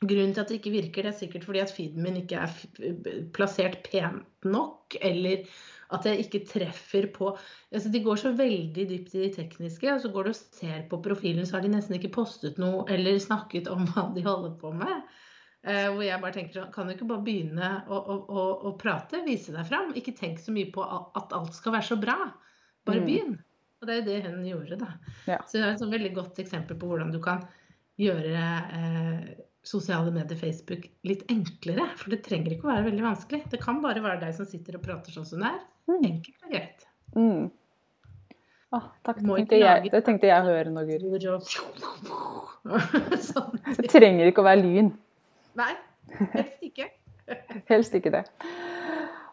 grunnen 0.00 0.34
til 0.34 0.44
at 0.44 0.50
det 0.50 0.60
ikke 0.60 0.74
virker, 0.74 1.06
det 1.06 1.10
er 1.12 1.18
sikkert 1.18 1.46
fordi 1.48 1.62
at 1.62 1.72
feeden 1.74 2.04
min 2.04 2.20
ikke 2.20 2.44
er 2.44 3.24
plassert 3.34 3.80
pent 3.86 4.46
nok, 4.46 4.94
eller 5.02 5.46
at 5.94 6.04
jeg 6.04 6.26
ikke 6.26 6.42
treffer 6.44 7.06
på 7.14 7.30
altså 7.32 7.88
De 7.92 8.02
går 8.04 8.18
så 8.20 8.32
veldig 8.36 8.84
dypt 8.90 9.14
i 9.16 9.22
de 9.24 9.30
tekniske, 9.34 9.88
og 9.92 10.02
så 10.02 10.10
går 10.12 10.28
du 10.28 10.30
og 10.34 10.36
ser 10.38 10.84
på 10.90 11.00
profilen, 11.04 11.46
så 11.48 11.56
har 11.56 11.64
de 11.64 11.72
nesten 11.72 11.96
ikke 11.96 12.12
postet 12.14 12.60
noe 12.60 12.84
eller 12.92 13.18
snakket 13.22 13.70
om 13.72 13.88
hva 13.88 14.10
de 14.14 14.24
holder 14.26 14.54
på 14.60 14.72
med. 14.76 15.08
Eh, 15.66 15.88
hvor 15.90 16.04
jeg 16.04 16.22
bare 16.22 16.36
tenker 16.36 16.60
sånn, 16.60 16.70
kan 16.74 16.86
du 16.86 16.94
ikke 16.94 17.08
bare 17.08 17.24
begynne 17.26 17.70
å, 17.88 17.98
å, 17.98 18.18
å, 18.30 18.44
å, 18.70 18.74
prate, 18.78 19.24
vise 19.26 19.52
deg 19.54 19.66
fram? 19.66 19.90
Ikke 19.98 20.14
tenk 20.16 20.38
så 20.40 20.54
mye 20.54 20.70
på 20.72 20.84
at 20.86 21.34
alt 21.34 21.56
skal 21.56 21.74
være 21.74 21.88
så 21.88 21.98
bra. 22.00 22.18
Bare 22.86 23.02
mm. 23.02 23.08
begynn. 23.08 23.34
Og 23.80 23.88
det 23.88 23.94
er 23.94 23.98
jo 23.98 24.06
det 24.06 24.20
hun 24.28 24.46
gjorde, 24.46 24.78
da. 24.80 24.92
Ja. 25.26 25.40
Så 25.46 25.58
det 25.58 25.64
er 25.64 25.72
et 25.72 25.82
sånn 25.82 25.94
veldig 25.94 26.12
godt 26.14 26.38
eksempel 26.42 26.78
på 26.78 26.90
hvordan 26.90 27.10
du 27.14 27.18
kan 27.24 27.42
gjøre 27.98 28.46
eh, 28.78 29.26
sosiale 29.68 30.12
medier, 30.14 30.38
Facebook, 30.40 30.86
litt 31.06 31.24
enklere. 31.32 31.88
For 32.00 32.14
det 32.14 32.22
trenger 32.26 32.54
ikke 32.54 32.68
å 32.68 32.72
være 32.72 32.88
veldig 32.88 33.04
vanskelig. 33.04 33.44
Det 33.52 33.60
kan 33.62 33.80
bare 33.84 34.02
være 34.04 34.22
deg 34.24 34.36
som 34.36 34.48
sitter 34.48 34.78
og 34.78 34.84
prater 34.86 35.14
sånn 35.14 35.28
som 35.28 35.44
det 35.44 35.52
er. 35.52 35.64
Mm. 35.88 36.04
Enkelt 36.12 36.46
og 36.46 36.54
greit. 36.54 36.86
Mm. 37.16 37.44
Ah, 38.68 38.88
takk. 39.06 39.20
Det 39.20 39.32
tenkte, 39.32 39.58
jeg, 39.62 39.90
det 39.94 40.00
tenkte 40.04 40.28
jeg 40.28 40.44
å 40.44 40.48
høre 40.48 40.72
nå, 40.72 40.84
Guri. 40.88 41.08
sånn. 43.30 43.60
Det 43.78 43.88
trenger 43.88 44.28
ikke 44.28 44.44
å 44.44 44.48
være 44.48 44.64
lyn. 44.64 44.90
Nei, 45.58 45.74
helst 46.34 46.66
ikke. 46.68 46.90
helst 47.72 47.96
ikke 47.96 48.12
det. 48.12 48.24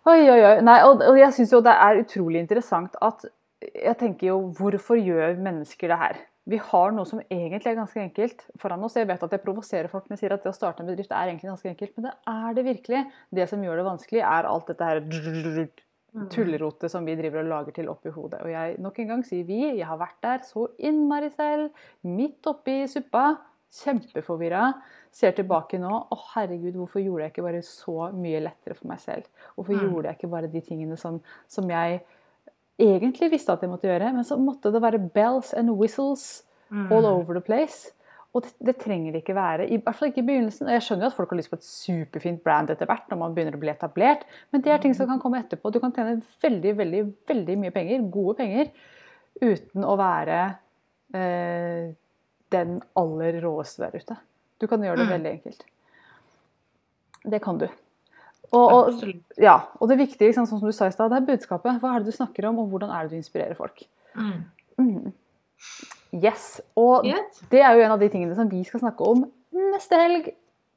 Oi, 0.06 0.22
oi, 0.30 0.38
oi. 0.38 0.56
Nei, 0.64 0.78
og, 0.88 1.04
og 1.04 1.20
jeg 1.20 1.36
syns 1.36 1.52
jo 1.56 1.64
det 1.66 1.74
er 1.74 2.00
utrolig 2.04 2.40
interessant 2.44 2.96
at 3.04 3.26
jeg 3.66 3.96
tenker 3.98 4.30
jo 4.30 4.36
Hvorfor 4.54 5.00
gjør 5.00 5.40
mennesker 5.42 5.90
det 5.90 5.98
her? 5.98 6.20
Vi 6.46 6.60
har 6.62 6.94
noe 6.94 7.10
som 7.10 7.22
egentlig 7.24 7.72
er 7.72 7.80
ganske 7.80 8.02
enkelt 8.02 8.44
foran 8.62 8.84
oss. 8.86 8.98
Jeg 9.00 9.10
vet 9.10 9.24
at 9.26 9.34
jeg 9.34 9.42
provoserer 9.42 9.90
folk 9.90 10.06
når 10.06 10.16
jeg 10.16 10.24
sier 10.24 10.36
at 10.36 10.46
det 10.46 10.52
å 10.52 10.58
starte 10.58 10.84
en 10.84 10.92
bedrift 10.92 11.14
er 11.16 11.32
egentlig 11.32 11.50
ganske 11.50 11.72
enkelt, 11.72 11.96
men 11.96 12.08
det 12.08 12.14
er 12.36 12.58
det 12.58 12.66
virkelig. 12.68 13.02
Det 13.40 13.48
som 13.50 13.66
gjør 13.66 13.82
det 13.82 13.88
vanskelig, 13.88 14.22
er 14.22 14.50
alt 14.52 14.70
dette 14.70 14.92
her 14.92 15.02
mm. 15.02 16.30
tullerotet 16.36 16.94
som 16.94 17.10
vi 17.10 17.18
driver 17.18 17.42
og 17.42 17.52
lager 17.54 17.80
til 17.80 17.90
oppi 17.90 18.14
hodet. 18.14 18.44
Og 18.46 18.54
jeg 18.54 18.78
nok 18.86 19.02
en 19.02 19.12
gang 19.16 19.26
sier 19.26 19.50
vi, 19.50 19.60
jeg 19.80 19.90
har 19.90 20.00
vært 20.02 20.22
der 20.28 20.46
så 20.46 20.70
innmari 20.78 21.34
selv, 21.34 21.86
midt 22.06 22.54
oppi 22.54 22.84
suppa 22.94 23.32
kjempeforvirra. 23.76 24.70
Ser 25.16 25.36
tilbake 25.38 25.80
nå 25.80 25.92
Å, 26.12 26.18
herregud, 26.34 26.76
hvorfor 26.76 27.04
gjorde 27.04 27.26
jeg 27.26 27.34
ikke 27.34 27.46
bare 27.46 27.62
så 27.66 28.10
mye 28.16 28.42
lettere 28.44 28.76
for 28.78 28.90
meg 28.92 29.00
selv? 29.04 29.30
Hvorfor 29.56 29.78
mm. 29.78 29.86
gjorde 29.88 30.10
jeg 30.10 30.20
ikke 30.20 30.32
bare 30.34 30.52
de 30.52 30.62
tingene 30.66 30.98
som, 31.00 31.22
som, 31.52 31.70
jeg 31.72 32.02
egentlig 32.82 33.32
visste 33.32 33.54
at 33.54 33.64
jeg 33.64 33.72
måtte 33.72 33.88
gjøre? 33.88 34.14
Men 34.16 34.28
så 34.28 34.38
måtte 34.40 34.72
det 34.74 34.82
være 34.84 35.02
bells 35.16 35.54
and 35.58 35.74
whistles 35.80 36.44
mm. 36.70 36.90
all 36.92 37.08
over 37.10 37.38
the 37.38 37.44
place. 37.44 37.92
Og 38.36 38.44
det, 38.44 38.52
det, 38.68 38.76
trenger 38.82 39.14
det 39.16 39.22
ikke 39.24 39.38
være. 39.38 39.70
I 39.72 39.78
hvert 39.80 39.96
fall 39.96 40.10
ikke 40.10 40.20
i 40.20 40.28
begynnelsen. 40.28 40.68
Jeg 40.74 40.84
skjønner 40.84 41.08
jo 41.08 41.12
at 41.14 41.16
folk 41.16 41.32
har 41.32 41.40
lyst 41.40 41.54
på 41.54 41.60
et 41.60 41.68
superfint 41.68 42.42
brand 42.44 42.74
etter 42.74 42.90
hvert, 42.90 43.06
når 43.12 43.22
man 43.22 43.38
begynner 43.38 43.56
å 43.56 43.62
bli 43.62 43.72
etablert, 43.72 44.26
men 44.52 44.64
det 44.66 44.74
er 44.74 44.82
ting 44.84 44.96
som 44.98 45.08
kan 45.08 45.22
komme 45.24 45.40
etterpå. 45.40 45.72
Du 45.72 45.80
kan 45.80 45.94
tjene 45.96 46.18
veldig, 46.44 46.74
veldig, 46.82 47.04
veldig 47.32 47.56
mye 47.62 47.76
penger, 47.76 48.04
gode 48.12 48.36
penger, 48.42 48.74
uten 49.40 49.88
å 49.88 49.96
være 50.00 50.42
eh, 51.16 51.96
den 52.56 52.76
aller 53.00 53.40
råeste 53.46 53.86
der 53.86 54.04
ute. 54.04 54.20
Du 54.60 54.68
kan 54.72 54.84
gjøre 54.84 55.00
det 55.00 55.08
mm. 55.08 55.16
veldig 55.16 55.34
enkelt. 55.38 55.66
Det 57.26 57.42
kan 57.44 57.64
du. 57.64 57.70
Og, 58.56 58.72
og, 58.72 59.04
ja, 59.42 59.58
og 59.80 59.92
det 59.92 60.00
viktige, 60.00 60.34
sånn 60.36 60.48
som 60.48 60.62
du 60.64 60.72
sa 60.76 60.88
i 60.88 60.94
stad, 60.94 61.12
det 61.12 61.20
er 61.20 61.28
budskapet. 61.28 61.82
Hva 61.82 61.96
er 61.96 62.04
det 62.04 62.14
du 62.14 62.16
snakker 62.16 62.48
om, 62.50 62.62
og 62.64 62.72
hvordan 62.72 62.94
er 62.94 63.06
det 63.06 63.16
du 63.16 63.20
inspirerer 63.20 63.58
folk? 63.58 63.84
Mm. 64.16 64.46
Mm. 64.80 65.14
Yes. 66.16 66.62
Og 66.80 67.08
yes. 67.10 67.44
det 67.52 67.62
er 67.66 67.76
jo 67.76 67.86
en 67.86 67.96
av 67.98 68.02
de 68.02 68.10
tingene 68.14 68.38
som 68.38 68.50
vi 68.52 68.64
skal 68.68 68.84
snakke 68.86 69.12
om 69.12 69.26
neste 69.74 70.00
helg. 70.00 70.32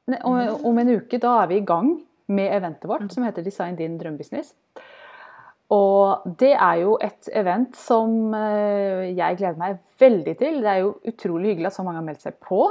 Om, 0.09 0.39
om 0.65 0.79
en 0.81 0.95
uke. 0.97 1.21
Da 1.21 1.35
er 1.43 1.51
vi 1.51 1.59
i 1.61 1.67
gang 1.69 1.93
med 2.33 2.53
eventet 2.57 2.89
vårt 2.89 3.05
mm. 3.07 3.13
som 3.13 3.27
heter 3.27 3.45
Design 3.45 3.77
din 3.77 3.99
drømmebusiness. 4.01 4.55
Og 5.75 6.25
det 6.41 6.55
er 6.55 6.79
jo 6.81 6.95
et 7.05 7.29
event 7.37 7.77
som 7.77 8.33
eh, 8.33 9.11
jeg 9.13 9.37
gleder 9.37 9.59
meg 9.61 9.83
veldig 10.01 10.35
til. 10.41 10.63
Det 10.65 10.71
er 10.73 10.79
jo 10.81 10.95
utrolig 11.11 11.53
hyggelig 11.53 11.69
at 11.69 11.77
så 11.77 11.85
mange 11.85 12.01
har 12.01 12.07
meldt 12.07 12.25
seg 12.25 12.39
på. 12.41 12.63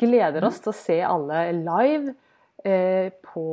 Gleder 0.00 0.46
oss 0.48 0.62
til 0.64 0.72
å 0.72 0.78
se 0.78 0.96
alle 1.04 1.42
live 1.58 2.14
på, 2.66 3.46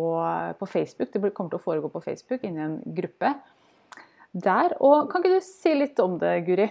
på 0.59 0.67
Facebook. 0.69 1.11
Det 1.13 1.33
kommer 1.35 1.53
til 1.53 1.59
å 1.59 1.65
foregå 1.65 1.91
på 1.93 2.01
Facebook 2.03 2.45
inni 2.47 2.63
en 2.63 2.79
gruppe 2.97 3.33
der. 4.33 4.75
Og 4.81 5.11
kan 5.11 5.21
ikke 5.21 5.37
du 5.37 5.45
si 5.45 5.75
litt 5.77 5.99
om 6.01 6.17
det, 6.21 6.33
Guri? 6.47 6.67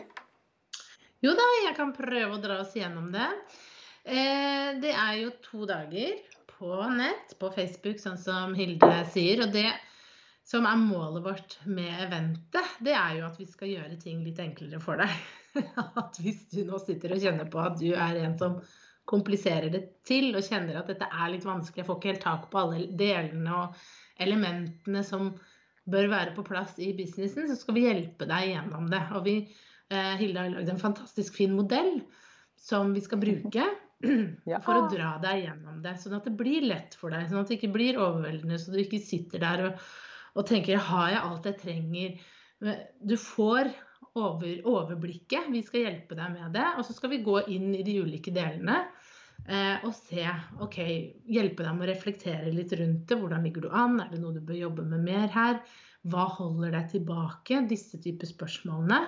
Jo 1.22 1.37
da, 1.38 1.46
jeg 1.68 1.76
kan 1.78 1.94
prøve 1.94 2.35
å 2.35 2.42
dra 2.42 2.59
oss 2.64 2.74
gjennom 2.74 3.12
det. 3.14 3.28
Eh, 4.02 4.74
det 4.83 4.90
er 4.90 5.14
jo 5.20 5.31
to 5.44 5.66
dager 5.70 6.18
på 6.50 6.74
nett, 6.96 7.37
på 7.38 7.50
Facebook, 7.55 8.00
sånn 8.02 8.18
som 8.18 8.57
Hilde 8.59 8.90
sier. 9.14 9.44
og 9.46 9.55
det 9.55 9.70
som 10.46 10.66
er 10.66 10.81
målet 10.81 11.22
vårt 11.24 11.55
med 11.70 11.92
eventet, 12.09 12.74
det 12.83 12.96
er 12.98 13.20
jo 13.20 13.28
at 13.28 13.38
vi 13.38 13.46
skal 13.46 13.70
gjøre 13.70 14.00
ting 14.02 14.24
litt 14.26 14.40
enklere 14.42 14.83
for 14.83 14.98
deg. 14.98 15.12
At 16.00 16.18
hvis 16.18 16.46
du 16.50 16.62
nå 16.66 16.81
sitter 16.83 17.14
og 17.14 17.22
kjenner 17.22 17.48
på 17.52 17.61
at 17.61 17.74
du 17.76 17.90
er 17.92 18.16
en 18.22 18.35
som 18.40 18.55
kompliserer 19.08 19.70
det 19.72 19.82
til, 20.06 20.30
og 20.36 20.46
kjenner 20.46 20.78
at 20.78 20.90
dette 20.92 21.08
er 21.08 21.32
litt 21.32 21.46
vanskelig, 21.46 21.82
jeg 21.82 21.88
får 21.88 21.98
ikke 21.98 22.12
helt 22.12 22.24
tak 22.26 22.48
på 22.52 22.60
alle 22.60 22.84
delene 22.98 23.56
og 23.58 23.80
elementene 24.22 25.02
som 25.06 25.32
bør 25.90 26.10
være 26.12 26.34
på 26.36 26.44
plass 26.46 26.76
i 26.78 26.92
businessen, 26.94 27.48
så 27.50 27.58
skal 27.58 27.76
vi 27.76 27.86
hjelpe 27.88 28.28
deg 28.30 28.52
gjennom 28.52 28.86
det. 28.92 29.02
Og 29.18 29.26
vi, 29.26 29.36
eh, 29.90 30.12
Hilde 30.20 30.44
har 30.44 30.52
lagd 30.52 30.70
en 30.70 30.84
fantastisk 30.84 31.40
fin 31.40 31.56
modell 31.58 31.96
som 32.62 32.94
vi 32.94 33.02
skal 33.02 33.18
bruke 33.22 33.66
for 34.66 34.76
å 34.76 34.86
dra 34.92 35.16
deg 35.22 35.48
gjennom 35.48 35.82
det. 35.82 35.96
Sånn 35.98 36.14
at 36.20 36.30
det 36.30 36.36
blir 36.38 36.68
lett 36.70 36.94
for 36.98 37.10
deg, 37.10 37.26
sånn 37.26 37.42
at 37.42 37.50
det 37.50 37.58
ikke 37.58 37.74
blir 37.74 37.98
overveldende, 37.98 38.60
så 38.62 38.70
du 38.70 38.78
ikke 38.84 39.02
sitter 39.02 39.42
der 39.42 39.66
og 39.72 39.84
og 40.38 40.48
tenker 40.48 40.80
har 40.80 41.08
jeg 41.12 41.22
alt 41.22 41.48
jeg 41.48 41.58
trenger? 41.60 42.20
Du 43.04 43.16
får 43.20 43.72
over, 44.14 44.66
overblikket. 44.68 45.48
Vi 45.53 45.62
skal 45.64 45.87
hjelpe 45.87 46.16
deg 46.18 46.35
med 46.35 46.53
det. 46.57 46.66
Og 46.77 46.87
så 46.87 46.96
skal 46.96 47.14
vi 47.14 47.22
gå 47.25 47.38
inn 47.53 47.72
i 47.77 47.85
de 47.87 47.98
ulike 48.05 48.35
delene 48.35 48.83
eh, 49.46 49.79
og 49.87 49.94
se. 49.96 50.27
ok, 50.62 50.79
Hjelpe 51.33 51.64
deg 51.64 51.79
med 51.79 51.87
å 51.87 51.92
reflektere 51.92 52.53
litt 52.53 52.75
rundt 52.79 53.07
det. 53.09 53.18
Hvordan 53.20 53.46
ligger 53.46 53.66
du 53.66 53.70
an? 53.70 54.01
Er 54.05 54.12
det 54.12 54.20
noe 54.22 54.37
du 54.37 54.42
bør 54.44 54.61
jobbe 54.61 54.87
med 54.88 55.07
mer 55.07 55.33
her? 55.33 55.62
Hva 56.12 56.27
holder 56.38 56.75
deg 56.77 56.90
tilbake? 56.96 57.62
Disse 57.70 58.01
typer 58.03 58.29
spørsmålene. 58.29 59.05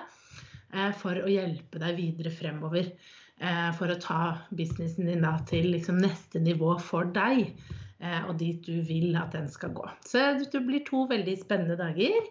Eh, 0.73 0.91
for 0.97 1.21
å 1.21 1.31
hjelpe 1.31 1.81
deg 1.83 1.99
videre 1.99 2.33
fremover. 2.33 2.93
Eh, 3.35 3.71
for 3.77 3.91
å 3.91 4.01
ta 4.01 4.21
businessen 4.55 5.11
din 5.11 5.25
da 5.25 5.37
til 5.47 5.69
liksom 5.75 5.99
neste 6.01 6.41
nivå 6.41 6.77
for 6.81 7.11
deg. 7.15 7.51
og 8.05 8.35
dit 8.37 8.59
du 8.61 8.83
vil 8.85 9.15
at 9.17 9.31
den 9.33 9.47
skal 9.49 9.71
gå. 9.73 9.85
Så 10.05 10.19
det 10.37 10.59
blir 10.67 10.83
to 10.85 11.05
veldig 11.09 11.33
spennende 11.39 11.77
dager. 11.79 12.27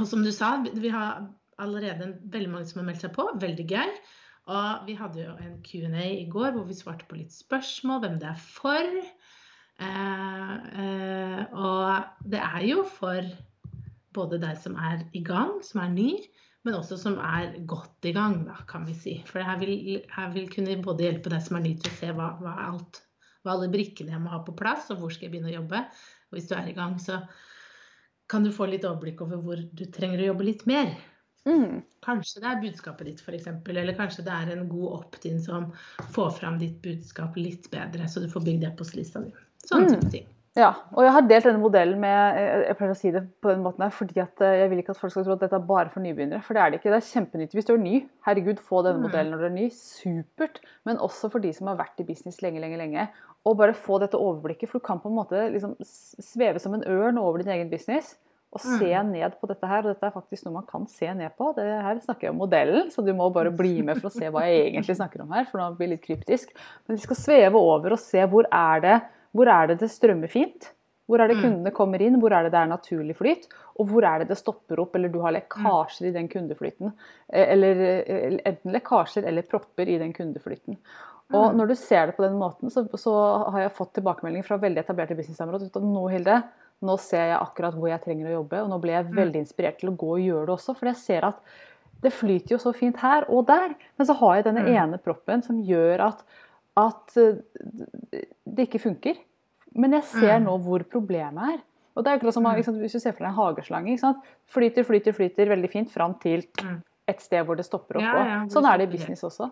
Og 0.00 0.08
som 0.08 0.24
du 0.24 0.32
sa, 0.32 0.56
vi 0.62 0.90
har 0.92 1.26
allerede 1.60 2.14
veldig 2.32 2.50
mange 2.50 2.68
som 2.68 2.80
har 2.80 2.88
meldt 2.88 3.04
seg 3.04 3.12
på. 3.16 3.26
Veldig 3.42 3.66
gøy. 3.68 3.94
Og 4.52 4.88
vi 4.88 4.96
hadde 4.98 5.22
jo 5.22 5.34
en 5.38 5.58
Q&A 5.62 6.06
i 6.16 6.26
går 6.30 6.56
hvor 6.56 6.66
vi 6.66 6.74
svarte 6.74 7.06
på 7.08 7.20
litt 7.20 7.34
spørsmål, 7.34 8.02
hvem 8.02 8.16
det 8.22 8.30
er 8.32 8.40
for. 8.42 8.88
Eh, 9.82 10.54
eh, 10.84 11.42
og 11.52 12.26
det 12.32 12.40
er 12.42 12.64
jo 12.66 12.82
for 12.88 13.28
både 14.16 14.40
deg 14.42 14.58
som 14.60 14.74
er 14.76 15.04
i 15.16 15.22
gang, 15.24 15.60
som 15.64 15.84
er 15.84 15.94
ny, 15.94 16.10
men 16.66 16.76
også 16.78 16.98
som 17.00 17.16
er 17.22 17.54
godt 17.68 18.06
i 18.06 18.12
gang, 18.14 18.42
da, 18.46 18.58
kan 18.68 18.84
vi 18.86 18.96
si. 18.98 19.14
For 19.28 19.40
det 19.40 19.46
her 19.48 19.62
vil, 19.62 20.02
her 20.12 20.34
vil 20.34 20.50
kunne 20.52 20.82
både 20.84 21.06
hjelpe 21.06 21.32
deg 21.32 21.42
som 21.44 21.58
er 21.58 21.64
ny 21.64 21.76
til 21.78 21.90
å 21.90 21.98
se 22.00 22.10
hva, 22.18 22.28
hva, 22.42 22.56
alt, 22.68 23.00
hva 23.42 23.56
alle 23.56 23.70
brikkene 23.72 24.14
jeg 24.14 24.22
må 24.22 24.34
ha 24.34 24.42
på 24.46 24.54
plass, 24.58 24.90
og 24.92 25.00
hvor 25.00 25.14
skal 25.14 25.28
jeg 25.28 25.36
begynne 25.36 25.50
å 25.54 25.58
jobbe. 25.60 25.86
Og 26.30 26.38
hvis 26.38 26.50
du 26.50 26.54
er 26.58 26.70
i 26.70 26.76
gang, 26.76 26.98
så 27.02 27.22
kan 28.32 28.44
du 28.46 28.52
få 28.54 28.66
litt 28.70 28.86
overblikk 28.88 29.20
over 29.26 29.40
hvor 29.44 29.60
du 29.60 29.84
trenger 29.92 30.22
å 30.22 30.30
jobbe 30.32 30.48
litt 30.48 30.64
mer. 30.70 30.94
Mm. 31.44 31.82
Kanskje 32.06 32.40
det 32.42 32.48
er 32.48 32.60
budskapet 32.62 33.08
ditt, 33.10 33.22
f.eks. 33.22 33.48
Eller 33.68 33.96
kanskje 33.98 34.24
det 34.26 34.34
er 34.34 34.52
en 34.54 34.68
god 34.70 34.98
opt-in 35.00 35.40
som 35.42 35.68
får 36.14 36.30
fram 36.38 36.56
ditt 36.60 36.78
budskap 36.84 37.36
litt 37.38 37.68
bedre, 37.72 38.08
så 38.08 38.22
du 38.22 38.30
får 38.32 38.46
bygd 38.46 38.64
det 38.64 38.72
på 38.78 38.86
lista 38.96 39.24
di. 39.24 39.34
Sånne 39.66 39.90
mm. 39.90 39.94
type 39.96 40.12
ting. 40.14 40.30
Ja, 40.52 40.68
og 40.92 41.06
jeg 41.06 41.12
har 41.14 41.24
delt 41.24 41.46
denne 41.48 41.62
modellen 41.62 42.00
med 42.02 42.38
jeg 42.66 42.76
pleier 42.76 42.92
å 42.92 42.96
si 42.98 43.10
det 43.14 43.22
på 43.40 43.48
den 43.48 43.62
måten 43.64 43.86
her, 43.86 43.92
fordi 43.96 44.20
at 44.20 44.42
eh, 44.44 44.58
jeg 44.60 44.68
vil 44.68 44.82
ikke 44.82 44.92
at 44.92 44.98
folk 45.00 45.14
skal 45.14 45.24
tro 45.24 45.32
at 45.32 45.44
dette 45.46 45.56
er 45.56 45.64
bare 45.64 45.88
for 45.94 46.04
nybegynnere. 46.04 46.44
For 46.44 46.52
det 46.52 46.60
er 46.60 46.72
det 46.72 46.80
ikke. 46.80 46.90
Det 46.92 46.98
er 46.98 47.06
kjempenyttig 47.06 47.56
hvis 47.56 47.68
du 47.70 47.72
er 47.72 47.80
ny. 47.80 48.02
Herregud, 48.26 48.60
få 48.60 48.82
denne 48.84 49.00
mm. 49.00 49.06
modellen 49.06 49.32
når 49.32 49.40
du 49.40 49.46
er 49.48 49.54
ny. 49.54 49.68
Supert. 49.72 50.60
Men 50.88 51.00
også 51.00 51.30
for 51.32 51.40
de 51.40 51.54
som 51.56 51.70
har 51.72 51.78
vært 51.80 52.02
i 52.04 52.06
business 52.08 52.42
lenge, 52.44 52.60
lenge, 52.60 52.76
lenge. 52.82 53.06
Og 53.48 53.56
bare 53.62 53.76
få 53.76 53.96
dette 54.02 54.20
overblikket. 54.20 54.68
For 54.68 54.82
du 54.82 54.84
kan 54.90 55.00
på 55.00 55.08
en 55.08 55.16
måte 55.22 55.46
liksom 55.54 55.72
sveve 55.80 56.60
som 56.60 56.76
en 56.76 56.84
ørn 56.84 57.22
over 57.22 57.40
din 57.40 57.54
egen 57.56 57.72
business 57.72 58.12
og 58.52 58.60
se 58.60 58.90
mm. 58.92 59.08
ned 59.14 59.38
på 59.40 59.48
dette 59.48 59.72
her. 59.72 59.86
Og 59.86 59.94
dette 59.94 60.04
er 60.10 60.12
faktisk 60.12 60.44
noe 60.44 60.58
man 60.58 60.68
kan 60.68 60.84
se 60.84 61.08
ned 61.16 61.32
på. 61.38 61.54
Det 61.56 61.64
her 61.64 62.04
snakker 62.04 62.28
jeg 62.28 62.36
om 62.36 62.42
modellen, 62.44 62.92
så 62.92 63.00
du 63.00 63.14
må 63.16 63.30
bare 63.32 63.54
bli 63.56 63.78
med 63.80 64.02
for 64.02 64.12
å 64.12 64.14
se 64.18 64.28
hva 64.28 64.44
jeg 64.50 64.68
egentlig 64.68 65.00
snakker 65.00 65.24
om 65.24 65.32
her. 65.32 65.48
For 65.48 65.64
nå 65.64 65.72
blir 65.78 65.88
det 65.88 65.96
litt 65.96 66.04
kryptisk. 66.04 66.52
Men 66.84 67.00
vi 67.00 67.08
skal 67.08 67.22
sveve 67.24 67.66
over 67.72 67.96
og 67.96 68.04
se 68.04 68.28
hvor 68.28 68.52
er 68.52 68.84
det 68.84 69.00
hvor 69.36 69.50
er 69.50 69.70
det 69.70 69.80
det 69.82 69.90
strømmer 69.92 70.30
fint. 70.32 70.72
Hvor 71.10 71.20
er 71.20 71.28
det 71.28 71.36
mm. 71.40 71.42
kundene 71.42 71.72
kommer 71.74 72.02
inn, 72.04 72.16
hvor 72.22 72.32
er 72.32 72.46
det 72.46 72.52
det 72.54 72.60
er 72.60 72.68
naturlig 72.70 73.16
flyt, 73.18 73.48
og 73.82 73.88
hvor 73.90 74.04
er 74.06 74.22
det 74.22 74.30
det 74.30 74.38
stopper 74.38 74.80
opp 74.80 74.94
eller 74.96 75.10
du 75.12 75.18
har 75.24 75.34
lekkasjer 75.34 76.08
i 76.08 76.12
den 76.14 76.28
kundeflyten. 76.30 76.92
Eh, 77.26 77.48
eller 77.56 77.82
eh, 77.98 78.36
enten 78.38 78.72
lekkasjer 78.72 79.26
eller 79.28 79.48
propper 79.48 79.90
i 79.90 79.98
den 80.00 80.14
kundeflyten. 80.16 80.78
Og 81.32 81.48
mm. 81.50 81.58
når 81.58 81.72
du 81.72 81.74
ser 81.80 82.08
det 82.08 82.16
på 82.16 82.24
den 82.24 82.38
måten, 82.38 82.70
så, 82.72 82.84
så 83.00 83.16
har 83.54 83.64
jeg 83.64 83.74
fått 83.76 83.94
tilbakemeldinger 83.98 84.46
fra 84.46 84.60
veldig 84.62 84.84
etablerte 84.84 85.16
businessområder. 85.18 85.72
Nå, 85.82 86.06
Hilde, 86.12 86.38
nå 86.86 86.96
ser 87.02 87.32
jeg 87.32 87.40
akkurat 87.40 87.76
hvor 87.76 87.90
jeg 87.90 88.02
trenger 88.04 88.30
å 88.30 88.38
jobbe, 88.38 88.62
og 88.62 88.72
nå 88.72 88.80
ble 88.82 88.96
jeg 88.96 89.08
mm. 89.08 89.12
veldig 89.18 89.42
inspirert 89.42 89.78
til 89.82 89.92
å 89.92 89.98
gå 89.98 90.14
og 90.16 90.24
gjøre 90.24 90.46
det 90.48 90.56
også. 90.56 90.76
For 90.78 90.92
jeg 90.92 91.00
ser 91.02 91.28
at 91.32 91.42
det 92.02 92.14
flyter 92.14 92.56
jo 92.56 92.60
så 92.62 92.72
fint 92.74 92.98
her 93.02 93.28
og 93.30 93.46
der, 93.50 93.76
men 93.98 94.08
så 94.08 94.16
har 94.18 94.38
jeg 94.38 94.48
denne 94.48 94.64
ene 94.70 94.98
proppen 95.02 95.44
som 95.44 95.60
gjør 95.62 96.08
at, 96.08 96.24
at 96.78 97.16
eh, 97.20 98.22
det 98.44 98.68
ikke 98.68 98.82
funker. 98.82 99.20
Men 99.76 99.96
jeg 99.98 100.08
ser 100.12 100.38
mm. 100.38 100.46
nå 100.48 100.56
hvor 100.64 100.84
problemet 100.88 101.56
er. 101.56 101.60
Og 101.92 102.04
det 102.04 102.10
er 102.10 102.18
akkurat 102.18 102.36
som 102.36 102.46
liksom, 102.48 102.78
Hvis 102.80 102.96
du 102.96 103.00
ser 103.00 103.12
for 103.12 103.24
deg 103.24 103.32
en 103.32 103.38
hageslange. 103.38 104.14
Flyter, 104.52 104.86
flyter, 104.88 105.16
flyter 105.16 105.52
veldig 105.52 105.70
fint 105.72 105.92
fram 105.92 106.16
til 106.22 106.44
et 107.08 107.20
sted 107.20 107.44
hvor 107.44 107.58
det 107.58 107.66
stopper 107.68 108.00
opp. 108.00 108.06
Ja, 108.06 108.24
ja, 108.28 108.40
sånn 108.52 108.68
er 108.68 108.80
det 108.80 108.88
i 108.88 108.92
business 108.94 109.24
også. 109.26 109.50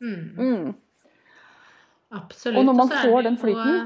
Mm. 0.00 0.74
Absolutt. 2.16 2.58
Og 2.58 2.66
når 2.66 2.76
man 2.76 2.92
får 2.92 3.26
den 3.28 3.40
flyten, 3.40 3.82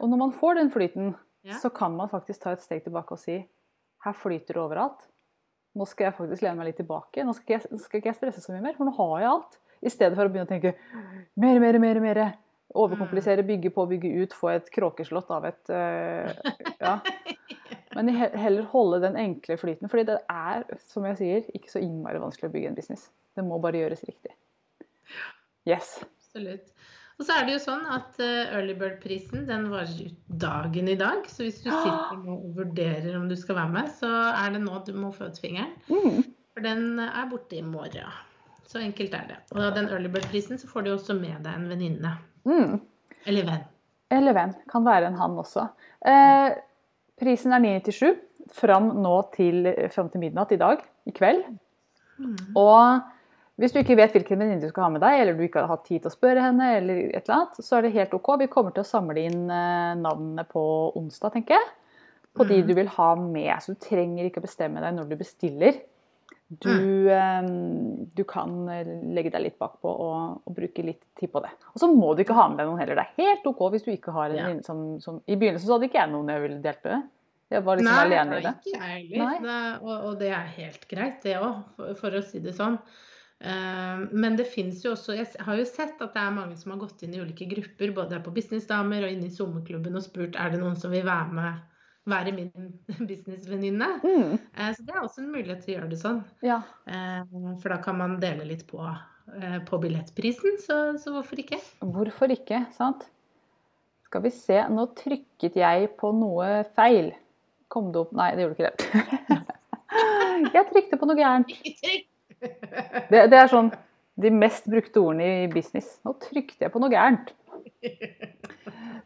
og 0.00 0.06
når 0.12 0.22
man 0.24 0.32
får 0.36 0.60
den 0.60 0.72
flyten 0.74 1.12
så 1.60 1.70
kan 1.70 1.96
man 1.96 2.08
faktisk 2.08 2.42
ta 2.42 2.52
et 2.52 2.62
steg 2.64 2.84
tilbake 2.84 3.16
og 3.16 3.20
si 3.20 3.38
her 4.04 4.16
flyter 4.16 4.56
det 4.56 4.62
overalt. 4.62 5.06
Nå 5.76 5.86
skal 5.86 6.08
jeg 6.08 6.16
faktisk 6.16 6.44
lene 6.44 6.58
meg 6.58 6.70
litt 6.70 6.80
tilbake. 6.80 7.24
Nå 7.24 7.34
skal, 7.36 7.58
jeg, 7.58 7.80
skal 7.84 8.00
ikke 8.00 8.10
jeg 8.10 8.18
stresse 8.18 8.42
så 8.42 8.52
mye 8.52 8.64
mer, 8.64 8.76
for 8.76 8.88
nå 8.88 8.94
har 8.96 9.14
jeg 9.22 9.30
alt. 9.30 9.58
I 9.80 9.92
stedet 9.92 10.16
for 10.18 10.28
å 10.28 10.32
begynne 10.32 10.48
å 10.48 10.50
tenke 10.50 10.74
mer, 11.40 11.60
mer, 11.62 11.78
mer. 11.82 12.00
mer. 12.04 12.22
Overkomplisere, 12.70 13.42
bygge 13.42 13.72
på, 13.74 13.82
bygge 13.90 14.10
ut, 14.22 14.34
få 14.36 14.52
et 14.52 14.68
kråkeslott 14.70 15.30
av 15.34 15.48
et 15.48 15.72
uh, 15.74 16.30
Ja. 16.78 17.00
Men 17.96 18.12
heller 18.14 18.68
holde 18.70 19.00
den 19.02 19.16
enkle 19.18 19.56
flyten. 19.58 19.90
fordi 19.90 20.04
det 20.12 20.20
er, 20.30 20.62
som 20.92 21.08
jeg 21.08 21.18
sier, 21.18 21.48
ikke 21.58 21.72
så 21.72 21.82
innmari 21.82 22.20
vanskelig 22.22 22.46
å 22.46 22.52
bygge 22.54 22.70
en 22.70 22.78
business. 22.78 23.08
Det 23.34 23.42
må 23.42 23.58
bare 23.58 23.80
gjøres 23.82 24.04
riktig. 24.06 24.30
Yes. 25.66 25.96
Absolutt. 26.06 26.70
Og 27.20 27.26
så 27.26 27.34
er 27.36 27.44
det 27.44 27.56
jo 27.56 27.60
sånn 27.60 27.82
at 27.92 28.16
eh, 28.22 28.54
Early 28.54 28.72
Bird-prisen 28.78 29.42
den 29.48 29.66
varer 29.68 30.06
ut 30.06 30.30
dagen 30.40 30.88
i 30.88 30.96
dag. 30.96 31.26
Så 31.28 31.44
hvis 31.44 31.58
du 31.60 31.68
sitter 31.68 32.22
og 32.32 32.46
vurderer 32.56 33.18
om 33.18 33.26
du 33.28 33.36
skal 33.36 33.58
være 33.58 33.74
med, 33.74 33.90
så 33.98 34.08
er 34.30 34.54
det 34.54 34.62
nå 34.64 34.78
du 34.86 34.94
må 34.96 35.10
få 35.12 35.28
ut 35.28 35.42
fingeren. 35.42 35.74
Mm. 35.90 36.22
For 36.54 36.64
den 36.64 37.02
er 37.04 37.28
borte 37.28 37.58
i 37.58 37.66
morgen. 37.66 38.08
Så 38.70 38.78
enkelt 38.78 39.14
er 39.18 39.26
det. 39.26 39.38
Og 39.56 39.74
den 39.74 39.88
Early 39.90 40.10
Bird-prisen 40.12 40.58
så 40.60 40.68
får 40.70 40.86
du 40.86 40.92
også 40.94 41.16
med 41.18 41.42
deg 41.42 41.54
en 41.56 41.68
venninne. 41.72 42.14
Mm. 42.46 42.76
Eller 43.26 43.46
venn. 43.48 43.64
Eller 44.14 44.36
venn. 44.36 44.52
Kan 44.70 44.86
være 44.86 45.10
en 45.10 45.18
han 45.18 45.38
også. 45.42 45.66
Eh, 46.06 46.52
prisen 47.18 47.54
er 47.56 47.64
997 47.64 48.12
fram 48.54 48.92
nå 49.02 49.16
til, 49.34 49.66
fram 49.94 50.10
til 50.10 50.22
midnatt 50.22 50.54
i 50.54 50.60
dag. 50.60 50.84
I 51.06 51.14
kveld. 51.16 51.42
Mm. 52.20 52.36
Og 52.58 53.60
hvis 53.60 53.74
du 53.74 53.80
ikke 53.82 53.98
vet 53.98 54.14
hvilken 54.14 54.38
venninne 54.40 54.62
du 54.62 54.70
skal 54.70 54.86
ha 54.86 54.94
med 54.94 55.02
deg, 55.02 55.18
eller 55.18 55.36
du 55.36 55.44
ikke 55.44 55.64
har 55.64 55.74
hatt 55.74 55.84
tid 55.88 56.04
til 56.04 56.12
å 56.12 56.14
spørre 56.14 56.46
henne, 56.46 56.70
eller 56.78 57.02
et 57.10 57.24
eller 57.24 57.36
annet, 57.40 57.60
så 57.66 57.76
er 57.76 57.86
det 57.86 57.94
helt 57.98 58.14
OK. 58.16 58.32
Vi 58.40 58.50
kommer 58.52 58.74
til 58.76 58.86
å 58.86 58.88
samle 58.88 59.26
inn 59.26 59.44
eh, 59.50 59.92
navnene 59.98 60.46
på 60.48 60.62
onsdag, 60.98 61.34
tenker 61.34 61.58
jeg. 61.58 61.70
På 62.38 62.46
de 62.46 62.60
mm. 62.60 62.66
du 62.70 62.76
vil 62.78 62.94
ha 62.94 63.12
med. 63.18 63.52
Så 63.60 63.74
du 63.74 63.82
trenger 63.82 64.30
ikke 64.30 64.38
å 64.38 64.46
bestemme 64.46 64.82
deg 64.82 64.94
når 64.94 65.10
du 65.10 65.18
bestiller. 65.18 65.82
Du, 66.50 66.70
mm. 67.06 68.10
du 68.14 68.24
kan 68.26 68.68
eh, 68.68 68.88
legge 69.14 69.30
deg 69.30 69.44
litt 69.44 69.58
bakpå 69.60 69.86
og, 69.86 70.40
og, 70.42 70.54
bruke 70.56 70.82
litt 70.82 71.04
tid 71.20 71.30
på 71.30 71.42
det. 71.44 71.52
Og 71.70 71.78
så 71.78 71.86
må 71.92 72.08
du 72.14 72.24
ikke 72.24 72.34
ha 72.34 72.48
med 72.50 72.58
deg 72.58 72.66
noen 72.66 72.80
heller. 72.82 72.98
Det 72.98 73.04
er 73.04 73.28
helt 73.28 73.46
OK 73.46 73.60
hvis 73.70 73.86
du 73.86 73.92
ikke 73.92 74.14
har 74.16 74.32
en 74.32 74.40
venninne 74.40 74.66
som, 74.66 74.80
som, 75.02 75.20
I 75.30 75.38
begynnelsen 75.38 75.68
så 75.68 75.76
hadde 75.76 75.86
ikke 75.86 76.00
jeg 76.00 76.10
noen 76.10 76.32
jeg 76.34 76.42
ville 76.42 76.58
delt 76.64 76.82
med. 76.88 77.06
Jeg 77.50 77.66
var 77.66 77.78
liksom 77.78 77.94
Nei, 77.94 78.02
alene 78.08 78.40
i 78.40 78.42
det. 78.42 78.50
Nei, 78.50 78.64
ikke 78.64 78.82
jeg 78.82 79.22
heller. 79.22 79.78
Og, 79.84 79.94
og, 79.94 80.18
det 80.18 80.34
er 80.34 80.50
helt 80.56 80.90
greit, 80.90 81.22
det 81.22 81.38
òg, 81.38 81.62
for, 81.78 81.94
for, 82.02 82.18
å 82.18 82.26
si 82.26 82.42
det 82.42 82.56
sånn. 82.58 82.76
Eh, 83.38 84.04
men 84.10 84.42
det 84.42 84.50
fins 84.50 84.82
jo 84.84 84.96
også 84.96 85.14
Jeg 85.16 85.30
har 85.46 85.56
jo 85.56 85.70
sett 85.70 86.02
at 86.02 86.18
det 86.18 86.20
er 86.26 86.34
mange 86.34 86.58
som 86.58 86.74
har 86.74 86.82
gått 86.82 87.06
inn 87.06 87.14
i 87.14 87.22
ulike 87.22 87.46
grupper, 87.50 87.94
både 87.94 88.18
på 88.26 88.34
Businessdamer 88.34 89.06
og 89.06 89.14
inne 89.14 89.30
i 89.30 89.34
sommerklubben 89.38 89.94
og 89.98 90.02
spurt 90.04 90.34
er 90.34 90.50
det 90.50 90.60
noen 90.62 90.78
som 90.82 90.90
vil 90.90 91.06
være 91.06 91.38
med 91.38 91.66
være 92.10 92.34
min 92.36 92.50
businessvenninne. 93.10 93.88
Mm. 94.02 94.34
Eh, 94.36 94.72
så 94.76 94.84
det 94.86 94.94
er 94.96 95.00
også 95.04 95.24
en 95.24 95.30
mulighet 95.32 95.64
til 95.64 95.74
å 95.74 95.76
gjøre 95.78 95.92
det 95.92 96.00
sånn. 96.02 96.20
Ja. 96.46 96.60
Eh, 96.90 97.22
for 97.62 97.72
da 97.74 97.80
kan 97.84 97.98
man 98.00 98.18
dele 98.22 98.48
litt 98.48 98.66
på, 98.70 98.82
på 99.70 99.80
billettprisen, 99.82 100.60
så, 100.62 100.82
så, 101.00 101.14
hvorfor 101.14 101.42
ikke? 101.42 101.60
Hvorfor 101.80 102.34
ikke, 102.34 102.64
sant? 102.76 103.06
Skal 104.10 104.24
vi 104.26 104.34
se, 104.34 104.58
nå 104.74 104.88
trykket 104.98 105.58
jeg 105.60 105.90
på 106.00 106.10
noe 106.18 106.64
feil. 106.74 107.12
Kom 107.70 107.92
det 107.94 108.00
opp 108.02 108.14
Nei, 108.18 108.32
det 108.34 108.42
gjorde 108.42 108.58
ikke 108.58 108.70
det. 108.74 109.42
jeg 110.56 110.70
trykte 110.72 110.98
på 110.98 111.06
noe 111.06 111.18
gærent. 111.18 111.52
Ikke 111.54 111.76
trykk 111.78 112.08
det, 112.40 113.26
det, 113.30 113.36
er 113.36 113.50
sånn 113.50 113.70
de 114.20 114.32
mest 114.32 114.68
brukte 114.70 115.02
ordene 115.02 115.44
i 115.44 115.48
business. 115.52 115.98
Nå 116.06 116.16
trykte 116.22 116.66
jeg 116.66 116.72
på 116.72 116.82
noe 116.82 116.92
gærent. 116.92 117.32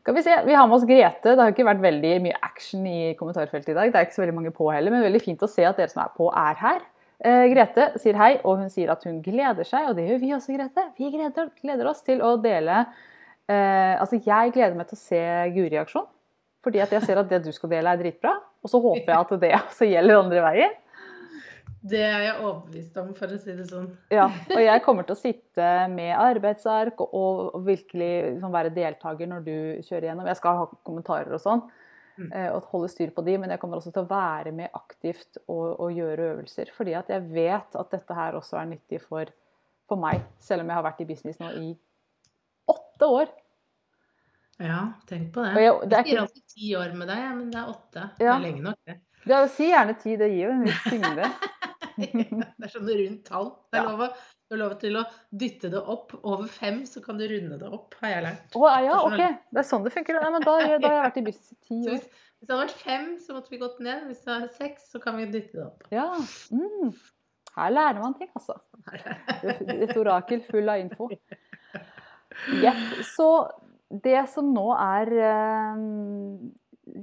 Skal 0.05 0.15
Vi 0.15 0.23
se, 0.23 0.33
vi 0.45 0.53
har 0.53 0.67
med 0.69 0.77
oss 0.77 0.83
Grete. 0.85 1.31
Det 1.33 1.41
har 1.41 1.53
ikke 1.55 1.65
vært 1.65 1.81
veldig 1.81 2.09
mye 2.27 2.41
action 2.45 2.83
i 2.85 3.15
kommentarfeltet 3.17 3.71
i 3.73 3.77
dag. 3.79 3.89
Det 3.89 3.97
er 3.97 4.05
ikke 4.05 4.17
så 4.19 4.21
veldig 4.21 4.35
mange 4.37 4.51
på 4.53 4.67
heller, 4.69 4.93
men 4.93 5.01
veldig 5.01 5.23
fint 5.25 5.41
å 5.41 5.49
se 5.49 5.65
at 5.65 5.79
dere 5.81 5.89
som 5.89 6.03
er 6.03 6.11
på, 6.13 6.27
er 6.29 6.59
her. 6.61 6.83
Eh, 7.25 7.45
Grete 7.49 7.87
sier 8.03 8.19
hei, 8.21 8.35
og 8.45 8.61
hun 8.61 8.69
sier 8.69 8.93
at 8.93 9.07
hun 9.09 9.23
gleder 9.25 9.65
seg, 9.65 9.87
og 9.89 9.97
det 9.97 10.05
gjør 10.11 10.21
vi 10.21 10.35
også, 10.37 10.59
Grete. 10.59 10.85
Vi 11.01 11.09
gleder, 11.15 11.49
gleder 11.57 11.89
oss 11.89 12.05
til 12.05 12.21
å 12.21 12.35
dele 12.37 12.83
eh, 12.83 13.95
Altså, 13.97 14.21
jeg 14.21 14.53
gleder 14.53 14.77
meg 14.77 14.93
til 14.93 15.01
å 15.01 15.05
se 15.07 15.23
Guri-aksjon. 15.57 16.05
Fordi 16.69 16.85
at 16.85 16.93
jeg 16.93 17.09
ser 17.09 17.23
at 17.23 17.33
det 17.33 17.41
du 17.47 17.53
skal 17.57 17.73
dele, 17.73 17.97
er 17.97 18.05
dritbra. 18.05 18.37
Og 18.61 18.75
så 18.75 18.83
håper 18.85 19.09
jeg 19.09 19.17
at 19.23 19.35
det 19.41 19.55
også 19.63 19.89
gjelder 19.89 20.21
andre 20.21 20.45
veien. 20.51 20.77
Det 21.85 22.01
er 22.01 22.23
jeg 22.25 22.37
overbevist 22.39 22.95
om, 23.03 23.11
for 23.17 23.33
å 23.35 23.39
si 23.41 23.53
det 23.53 23.67
sånn. 23.69 23.91
Ja, 24.13 24.25
og 24.49 24.61
jeg 24.63 24.83
kommer 24.87 25.05
til 25.05 25.13
å 25.13 25.21
sitte 25.21 25.67
med 25.93 26.15
arbeidsark 26.17 27.03
og, 27.05 27.51
og 27.51 27.67
virkelig 27.67 28.13
liksom, 28.31 28.55
være 28.55 28.73
deltaker 28.73 29.29
når 29.29 29.45
du 29.45 29.57
kjører 29.85 30.09
gjennom. 30.09 30.31
Jeg 30.31 30.41
skal 30.41 30.63
ha 30.63 30.69
kommentarer 30.89 31.37
og 31.37 31.43
sånn, 31.45 31.61
mm. 32.17 32.31
Eh, 32.31 32.49
og 32.55 32.71
holde 32.73 32.89
styr 32.89 33.13
på 33.13 33.27
de, 33.27 33.37
men 33.43 33.53
jeg 33.53 33.61
kommer 33.61 33.83
også 33.83 33.93
til 33.93 34.07
å 34.07 34.13
være 34.15 34.55
med 34.57 34.73
aktivt 34.81 35.43
og, 35.45 35.77
og 35.77 35.93
gjøre 35.93 36.31
øvelser. 36.33 36.73
Fordi 36.73 36.97
at 36.97 37.13
jeg 37.13 37.29
vet 37.35 37.77
at 37.77 37.93
dette 37.93 38.17
her 38.17 38.41
også 38.41 38.63
er 38.63 38.71
nyttig 38.73 39.03
for, 39.05 39.29
for 39.91 40.01
meg, 40.01 40.25
selv 40.41 40.65
om 40.65 40.73
jeg 40.73 40.81
har 40.81 40.89
vært 40.89 41.05
i 41.05 41.11
business 41.13 41.41
nå 41.43 41.53
i 41.61 41.73
åtte 42.73 43.15
år. 43.21 43.35
Ja, 44.63 44.87
tenk 45.11 45.35
på 45.35 45.45
det. 45.45 45.53
Jeg, 45.61 45.77
det 45.85 45.99
er 45.99 46.07
ikke... 46.07 46.15
Jeg 46.15 46.25
alltid 46.25 46.55
ti 46.55 46.77
år 46.81 46.97
med 46.97 47.13
deg, 47.13 47.27
men 47.35 47.51
det 47.53 47.61
er 47.61 47.75
åtte. 47.75 48.07
Ja. 48.23 48.23
Det 48.23 48.37
er 48.39 48.47
lenge 48.47 48.71
nok, 48.71 48.81
det. 48.89 49.03
Ja, 49.25 49.43
si 49.49 49.69
gjerne 49.69 49.97
ti, 50.01 50.17
det 50.21 50.31
gir 50.33 50.49
jo 50.49 50.55
en 50.55 50.65
viss 50.65 50.87
tyngde. 50.89 51.29
det 52.59 52.67
er 52.67 52.73
sånn 52.73 52.91
rundt 52.91 53.25
tall. 53.29 53.51
Det 53.73 53.81
er, 53.81 53.89
lov 53.89 54.05
å, 54.07 54.09
Du 54.51 54.57
lov 54.61 54.75
til 54.83 54.99
å 55.01 55.05
dytte 55.31 55.71
det 55.73 55.81
opp. 55.81 56.15
Over 56.23 56.51
fem 56.51 56.83
så 56.89 57.03
kan 57.05 57.19
du 57.21 57.27
runde 57.31 57.59
det 57.61 57.71
opp, 57.71 57.97
har 58.03 58.17
jeg 58.17 58.27
lært. 58.29 58.59
Å 58.59 58.75
ja, 58.85 59.01
OK. 59.07 59.23
Det 59.51 59.63
er 59.63 59.69
sånn 59.69 59.87
det 59.87 59.95
funker. 59.95 60.21
Nei, 60.21 60.31
men 60.37 60.45
da, 60.45 60.53
da 60.53 60.61
har 60.61 60.77
jeg 60.77 60.85
vært 60.85 61.19
i 61.21 61.27
buss 61.31 61.43
i 61.47 61.59
ti 61.59 61.81
år. 61.81 61.91
hvis, 61.97 62.07
hvis 62.39 62.49
det 62.49 62.55
hadde 62.55 62.63
vært 62.67 62.85
fem, 62.85 63.11
så 63.25 63.37
måtte 63.37 63.55
vi 63.55 63.61
gått 63.63 63.83
ned. 63.85 64.07
Hvis 64.11 64.23
det 64.27 64.39
er 64.39 64.47
seks, 64.61 64.89
så 64.93 65.03
kan 65.03 65.19
vi 65.21 65.29
dytte 65.33 65.59
det 65.61 65.67
opp. 65.67 65.85
Ja. 65.95 66.09
Mm. 66.55 66.95
Her 67.55 67.71
lærer 67.71 68.03
man 68.03 68.17
ting, 68.19 68.31
altså. 68.35 68.59
Et 69.79 69.95
orakel 69.97 70.43
full 70.49 70.69
av 70.69 70.83
info. 70.83 71.09
Yep. 72.51 72.81
Så 73.15 73.29
det 74.03 74.25
som 74.33 74.49
nå 74.55 74.65
er 74.75 75.13
eh, 75.31 75.85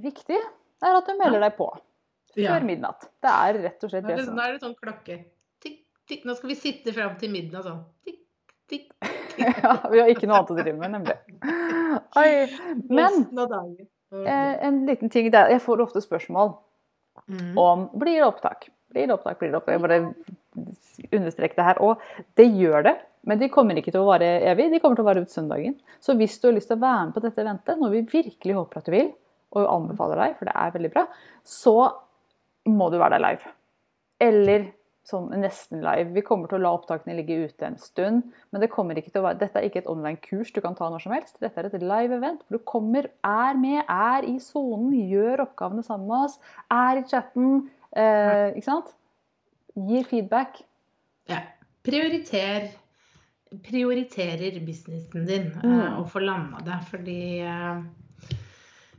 viktig, 0.04 0.40
er 0.82 0.98
at 0.98 1.08
du 1.08 1.16
melder 1.16 1.46
deg 1.46 1.56
på 1.56 1.70
Ja. 2.40 2.54
før 2.54 2.64
midnatt. 2.66 3.08
Det 3.20 3.30
er 3.32 3.58
rett 3.68 3.84
og 3.84 3.90
slett 3.92 4.06
det 4.08 4.24
som 4.24 4.36
nå 4.36 4.42
er 4.46 4.52
det 4.56 4.62
sånn 4.62 4.74
klokke. 4.78 5.18
Tikk, 5.62 5.78
tikk. 6.08 6.24
Nå 6.24 6.36
skal 6.38 6.48
vi 6.48 6.56
sitte 6.56 6.94
fram 6.96 7.16
til 7.20 7.30
midnatt 7.34 7.66
sånn. 7.68 7.82
Tikk, 8.06 8.20
tikk. 8.72 8.88
ja, 9.42 9.74
Vi 9.92 10.00
har 10.00 10.08
ikke 10.12 10.26
noe 10.30 10.40
annet 10.40 10.52
å 10.54 10.58
drive 10.58 10.78
med, 10.78 10.90
nemlig. 10.96 11.18
Oi. 12.22 12.32
Men 12.88 13.24
eh, 14.26 14.66
en 14.68 14.84
liten 14.88 15.10
ting 15.12 15.30
der. 15.32 15.50
Jeg 15.52 15.60
får 15.64 15.84
ofte 15.88 16.00
spørsmål 16.04 16.54
Mm. 17.28 17.58
om 17.60 17.82
blir 18.00 18.16
det 18.18 18.24
opptak. 18.24 18.64
Blir 18.90 19.06
det 19.06 19.12
opptak, 19.14 19.38
blir 19.38 19.50
det 19.52 19.58
opptak. 19.58 19.74
Jeg 19.76 19.82
bare 19.84 20.14
understreker 21.12 21.58
det 21.58 21.66
her. 21.66 21.80
Og 21.84 22.00
det 22.40 22.46
gjør 22.56 22.82
det, 22.88 22.94
men 23.28 23.38
de 23.38 23.48
kommer 23.52 23.76
ikke 23.78 23.92
til 23.92 24.00
å 24.02 24.08
vare 24.08 24.30
evig. 24.48 24.70
De 24.72 24.80
kommer 24.82 24.96
til 24.98 25.04
å 25.04 25.08
vare 25.10 25.22
ut 25.22 25.30
søndagen. 25.32 25.76
Så 26.02 26.16
hvis 26.18 26.38
du 26.40 26.48
har 26.48 26.56
lyst 26.56 26.70
til 26.72 26.78
å 26.78 26.82
være 26.82 27.04
med 27.06 27.14
på 27.14 27.22
dette 27.24 27.44
eventet, 27.44 27.78
noe 27.78 27.92
vi 27.92 28.00
virkelig 28.08 28.56
håper 28.58 28.80
at 28.80 28.88
du 28.88 28.94
vil, 28.96 29.12
og 29.52 29.68
anbefaler 29.68 30.22
deg, 30.22 30.36
for 30.38 30.48
det 30.48 30.56
er 30.56 30.74
veldig 30.78 30.92
bra, 30.94 31.04
så 31.44 31.74
må 32.68 32.90
du 32.92 32.98
være 33.00 33.16
der 33.18 33.24
live. 33.26 33.52
Eller 34.22 34.68
sånn 35.08 35.32
nesten 35.42 35.80
live. 35.82 36.12
Vi 36.14 36.22
kommer 36.22 36.46
til 36.46 36.60
å 36.60 36.62
la 36.62 36.70
opptakene 36.76 37.16
ligge 37.18 37.40
ute 37.48 37.66
en 37.66 37.78
stund. 37.82 38.28
Men 38.54 38.62
det 38.62 38.68
være, 39.24 39.40
dette 39.40 39.58
er 39.58 39.66
ikke 39.66 39.80
et 39.82 39.88
online-kurs 39.90 40.52
du 40.54 40.60
kan 40.62 40.76
ta 40.78 40.86
når 40.92 41.02
som 41.02 41.14
helst. 41.16 41.40
Dette 41.42 41.58
er 41.58 41.66
et 41.66 41.82
live 41.82 42.14
event. 42.20 42.44
hvor 42.46 42.60
Du 42.60 42.64
kommer, 42.70 43.08
er 43.26 43.58
med, 43.58 43.80
er 43.90 44.28
i 44.30 44.36
sonen, 44.38 44.92
gjør 45.10 45.42
oppgavene 45.48 45.82
sammen 45.82 46.06
med 46.06 46.28
oss, 46.28 46.38
er 46.70 47.00
i 47.02 47.06
chatten. 47.10 47.64
Eh, 47.96 48.52
ikke 48.54 48.68
sant? 48.68 48.94
Gir 49.74 50.06
feedback. 50.06 50.62
Ja. 51.32 51.40
Prioriter 51.82 52.70
prioriterer 53.66 54.54
businessen 54.64 55.26
din 55.26 55.50
eh, 55.50 55.66
Mm. 55.66 55.98
og 55.98 56.06
får 56.10 56.22
landa 56.24 56.62
det. 56.64 56.78
Fordi 56.88 57.40
eh, 57.40 57.82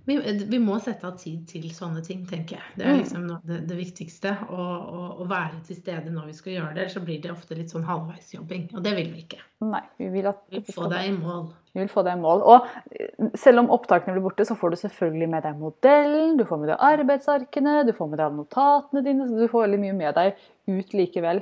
vi, 0.06 0.18
vi 0.52 0.60
må 0.60 0.76
sette 0.84 1.08
av 1.08 1.18
tid 1.18 1.46
til 1.48 1.64
sånne 1.72 2.02
ting, 2.04 2.26
tenker 2.28 2.58
jeg. 2.58 2.64
Det 2.78 2.86
er 2.86 2.92
Mm. 2.94 3.00
liksom 3.04 3.28
det, 3.48 3.60
det 3.70 3.78
viktigste. 3.78 4.34
Å, 4.50 4.66
å, 5.00 5.02
å 5.24 5.28
være 5.30 5.62
til 5.68 5.76
stede 5.78 6.12
når 6.12 6.26
vi 6.28 6.34
skal 6.34 6.54
gjøre 6.54 6.76
det. 6.76 6.88
Så 6.92 7.00
blir 7.06 7.22
det 7.24 7.32
ofte 7.32 7.56
litt 7.56 7.72
sånn 7.72 7.86
halvveisjobbing. 7.88 8.70
Og 8.76 8.84
det 8.84 8.96
vil 8.98 9.12
vi 9.14 9.24
ikke. 9.24 9.40
Nei, 9.64 9.82
vi 9.98 10.10
vil 10.10 10.28
at 10.28 10.42
Vi 10.52 10.60
vil 10.60 10.76
få 10.76 10.90
deg 10.92 11.08
i 11.08 11.16
mål. 11.18 11.48
Vi 11.74 11.80
vil 11.80 11.90
få 11.90 12.04
deg 12.06 12.18
i 12.18 12.22
mål. 12.22 12.44
Og 12.44 12.68
eh, 13.00 13.30
selv 13.40 13.64
om 13.64 13.70
opptakene 13.74 14.14
blir 14.18 14.26
borte, 14.28 14.46
så 14.46 14.56
får 14.60 14.76
du 14.76 14.82
selvfølgelig 14.84 15.30
med 15.30 15.44
deg 15.48 15.58
modellen, 15.58 16.38
du 16.38 16.44
får 16.46 16.60
med 16.60 16.70
deg 16.74 16.84
arbeidsarkene, 16.92 17.78
du 17.88 17.94
får 17.98 18.10
med 18.12 18.20
deg 18.20 18.38
notatene 18.42 19.04
dine, 19.06 19.28
så 19.30 19.40
du 19.40 19.48
får 19.48 19.68
veldig 19.68 19.80
mye 19.88 19.98
med 20.04 20.16
deg 20.20 20.34
ut 20.68 20.94
likevel. 21.00 21.42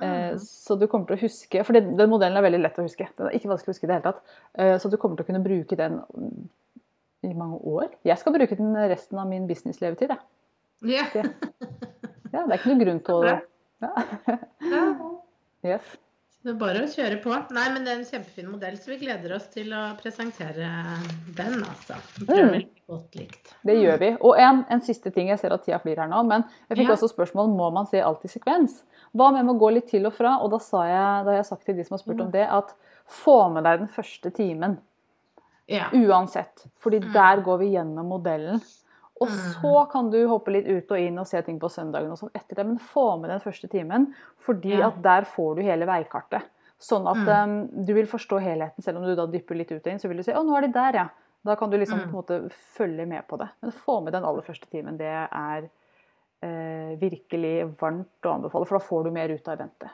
Eh, 0.00 0.30
Mhm. 0.32 0.38
Så 0.38 0.78
du 0.78 0.86
kommer 0.86 1.06
til 1.08 1.16
å 1.16 1.20
huske, 1.26 1.64
for 1.66 1.72
den, 1.74 1.94
modellen 2.08 2.36
er 2.38 2.42
veldig 2.46 2.60
lett 2.62 2.76
å 2.78 2.84
huske. 2.86 3.08
Den 3.18 3.26
er 3.26 3.34
ikke 3.34 3.48
vanskelig 3.50 3.72
å 3.72 3.74
huske 3.74 3.84
i 3.84 3.88
det 3.90 3.96
hele 3.98 4.12
tatt. 4.12 4.20
Eh, 4.54 4.78
Så 4.78 4.88
du 4.90 4.96
kommer 4.96 5.16
til 5.16 5.24
å 5.24 5.26
kunne 5.26 5.42
bruke 5.44 5.76
den 5.76 6.00
mm, 6.14 6.48
i 7.26 7.32
mange 7.34 7.58
år. 7.66 7.88
Jeg 8.06 8.18
skal 8.20 8.32
bruke 8.36 8.56
den 8.58 8.74
resten 8.90 9.18
av 9.18 9.26
min 9.30 9.46
business-levetid, 9.48 10.08
jeg. 10.14 10.18
Ja. 10.98 11.06
Det- 11.12 11.32
Ja, 12.32 12.42
det 12.44 12.52
er 12.52 12.58
ikke 12.58 12.68
noen 12.74 12.82
grunn 12.84 12.98
til 13.00 13.14
å 13.14 13.24
ja. 13.24 13.38
ja. 13.80 14.82
Yes. 15.64 15.96
Det 16.44 16.52
er 16.52 16.58
bare 16.60 16.82
å 16.84 16.88
kjøre 16.92 17.16
på. 17.22 17.32
Nei, 17.56 17.64
men 17.74 17.82
det 17.84 17.90
er 17.92 17.98
en 17.98 18.04
kjempefin 18.06 18.46
modell, 18.52 18.76
så 18.78 18.92
vi 18.92 18.98
gleder 19.00 19.32
oss 19.34 19.48
til 19.50 19.72
å 19.74 19.80
presentere 19.98 20.68
den, 21.34 21.56
altså. 21.66 21.96
Mm. 22.28 22.68
godt 22.86 23.16
likt. 23.18 23.50
Det 23.66 23.74
gjør 23.80 23.98
vi. 24.04 24.10
Og 24.22 24.38
en, 24.38 24.60
en 24.70 24.80
siste 24.84 25.10
ting, 25.12 25.32
jeg 25.32 25.40
ser 25.42 25.52
at 25.56 25.64
tida 25.66 25.80
flyr 25.82 25.98
her 26.04 26.08
nå, 26.12 26.20
men 26.28 26.44
jeg 26.68 26.78
fikk 26.78 26.86
Ja. 26.92 26.94
også 26.94 27.10
spørsmål 27.10 27.50
må 27.56 27.72
man 27.74 27.86
se 27.90 28.00
alt 28.00 28.22
i 28.24 28.30
sekvens. 28.30 28.82
Hva 29.16 29.32
med 29.34 29.50
å 29.50 29.56
gå 29.58 29.72
litt 29.74 29.88
til 29.90 30.06
og 30.06 30.14
fra? 30.14 30.36
Og 30.44 30.52
da, 30.54 30.58
sa 30.62 30.84
jeg, 30.86 31.24
da 31.26 31.32
har 31.32 31.40
jeg 31.40 31.48
sagt 31.50 31.64
til 31.66 31.76
de 31.80 31.84
som 31.88 31.96
har 31.96 32.04
spurt 32.04 32.20
om 32.22 32.30
det, 32.30 32.46
at 32.46 32.72
få 33.08 33.48
med 33.52 33.64
deg 33.66 33.80
den 33.82 33.88
første 33.88 34.30
timen. 34.36 34.78
Ja. 35.68 35.90
Uansett. 35.92 36.66
Fordi 36.80 37.00
Mm. 37.00 37.12
der 37.12 37.42
går 37.44 37.58
vi 37.58 37.72
gjennom 37.74 38.06
modellen. 38.08 38.60
Og 39.20 39.28
Mm. 39.28 39.36
så 39.60 39.90
kan 39.90 40.10
du 40.10 40.26
hoppe 40.28 40.48
litt 40.52 40.66
ut 40.66 40.90
og 40.92 40.98
inn 40.98 41.18
og 41.18 41.26
se 41.26 41.42
ting 41.42 41.58
på 41.60 41.68
søndagen 41.68 42.10
og 42.10 42.18
sånn 42.18 42.30
etter 42.34 42.54
det. 42.56 42.66
Men 42.66 42.78
få 42.78 43.20
med 43.20 43.30
den 43.30 43.40
første 43.40 43.68
timen, 43.68 44.14
fordi 44.38 44.78
Ja. 44.78 44.86
at 44.88 45.02
der 45.02 45.22
får 45.22 45.56
du 45.56 45.62
hele 45.62 45.86
veikartet. 45.86 46.42
Sånn 46.80 47.06
at 47.10 47.16
Mm. 47.26 47.50
um, 47.74 47.84
du 47.84 47.92
vil 47.94 48.06
forstå 48.06 48.40
helheten, 48.40 48.80
selv 48.82 48.98
om 48.98 49.04
du 49.04 49.14
da 49.16 49.26
dypper 49.26 49.56
litt 49.56 49.72
ut 49.72 49.84
og 49.86 49.92
inn. 49.92 49.98
Så 49.98 50.08
vil 50.08 50.16
du 50.18 50.22
si 50.22 50.32
å, 50.32 50.44
nå 50.46 50.56
er 50.56 50.60
de 50.68 50.72
der, 50.72 50.92
ja. 50.94 51.08
Da 51.44 51.54
kan 51.56 51.68
du 51.70 51.76
liksom 51.76 51.98
Mm. 52.00 52.04
på 52.04 52.08
en 52.08 52.22
måte 52.22 52.52
følge 52.78 53.06
med 53.06 53.26
på 53.28 53.36
det. 53.38 53.48
Men 53.62 53.72
få 53.72 54.00
med 54.04 54.12
den 54.12 54.24
aller 54.24 54.42
første 54.42 54.66
timen. 54.70 54.96
Det 54.96 55.28
er 55.32 55.68
eh, 56.40 56.94
virkelig 56.96 57.76
varmt 57.76 58.06
å 58.22 58.34
anbefale, 58.36 58.64
for 58.64 58.78
da 58.78 58.84
får 58.84 59.04
du 59.04 59.10
mer 59.10 59.28
ut 59.28 59.48
av 59.48 59.58
eventet. 59.58 59.90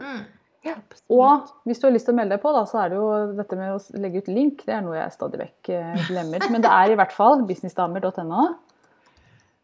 Mm. 0.00 0.24
Ja. 0.62 0.76
Og 1.10 1.48
hvis 1.66 1.80
du 1.82 1.86
har 1.88 1.94
lyst 1.94 2.06
til 2.06 2.14
å 2.14 2.18
melde 2.20 2.36
deg 2.36 2.42
på, 2.44 2.52
da, 2.54 2.60
så 2.70 2.78
er 2.84 2.92
det 2.92 2.98
jo 3.00 3.06
dette 3.38 3.56
med 3.58 3.72
å 3.74 4.02
legge 4.02 4.20
ut 4.22 4.28
link. 4.30 4.60
Det 4.68 4.74
er 4.76 4.84
noe 4.84 4.94
jeg 5.00 5.14
stadig 5.16 5.40
vekk 5.40 5.70
eh, 5.74 6.04
glemmer. 6.06 6.44
Men 6.54 6.62
det 6.62 6.70
er 6.70 6.92
i 6.94 6.98
hvert 7.00 7.14
fall 7.16 7.42
businessdamer.no. 7.48 8.44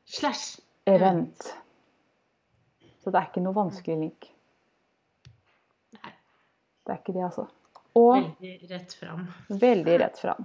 Slash. 0.09 0.59
Event. 0.89 1.51
Så 3.05 3.13
det 3.15 3.21
er 3.21 3.29
ikke 3.31 3.43
noe 3.45 3.55
vanskelig 3.57 3.99
link. 4.01 4.27
Nei. 6.01 6.13
Det 6.83 6.95
er 6.97 7.01
ikke 7.03 7.15
det, 7.15 7.25
altså. 7.29 7.47
Og 7.99 8.17
Veldig 8.19 8.71
rett 8.73 8.95
fram. 8.99 9.23
veldig 9.63 9.97
rett 10.03 10.19
fram. 10.23 10.45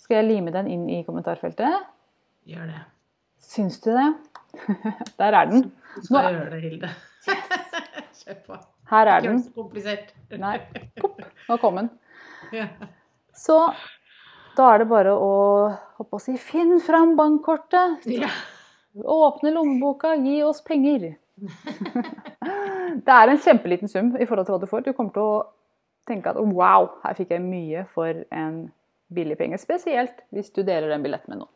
Skal 0.00 0.22
jeg 0.22 0.28
lime 0.30 0.52
den 0.54 0.66
inn 0.72 0.88
i 0.92 1.02
kommentarfeltet? 1.06 1.84
Gjør 2.48 2.70
det. 2.72 2.80
Syns 3.44 3.76
du 3.84 3.90
det? 3.92 4.08
Der 5.20 5.36
er 5.42 5.52
den. 5.52 5.68
Du 5.94 6.00
skal 6.08 6.16
Nå- 6.24 6.32
gjøre 6.38 6.50
det, 6.56 6.60
Hilde. 6.64 6.90
Kjør 8.22 8.40
på. 8.48 8.58
Her 8.88 9.12
er 9.12 9.24
den. 9.24 9.38
Ikke 9.38 9.50
så 9.50 9.62
komplisert. 9.62 10.12
Nei. 10.40 10.56
Pop, 11.00 11.20
nå 11.48 11.58
kom 11.60 11.80
den. 11.82 11.90
Så 13.38 13.58
da 14.58 14.72
er 14.72 14.82
det 14.82 14.88
bare 14.90 15.12
å 15.14 15.34
hoppe 16.00 16.18
å 16.18 16.22
si 16.22 16.34
finn 16.40 16.78
fram 16.82 17.14
bankkortet. 17.18 18.06
Ja. 18.10 18.30
Åpne 18.98 19.52
lommeboka, 19.54 20.16
gi 20.18 20.40
oss 20.42 20.62
penger. 20.66 21.12
Det 21.38 23.14
er 23.14 23.30
en 23.30 23.38
kjempeliten 23.44 23.90
sum 23.90 24.10
i 24.16 24.26
forhold 24.26 24.48
til 24.48 24.56
hva 24.56 24.62
du 24.62 24.70
får. 24.70 24.82
Du 24.88 24.96
kommer 24.96 25.14
til 25.14 25.22
å 25.22 25.36
tenke 26.08 26.32
at 26.32 26.40
wow, 26.40 26.88
her 27.04 27.14
fikk 27.18 27.36
jeg 27.36 27.44
mye 27.44 27.84
for 27.94 28.24
en 28.34 28.64
billig 29.14 29.36
penge. 29.38 29.60
Spesielt 29.62 30.24
hvis 30.34 30.50
du 30.50 30.64
deler 30.64 30.90
den 30.90 31.04
billetten 31.04 31.34
med 31.34 31.44
noen. 31.44 31.52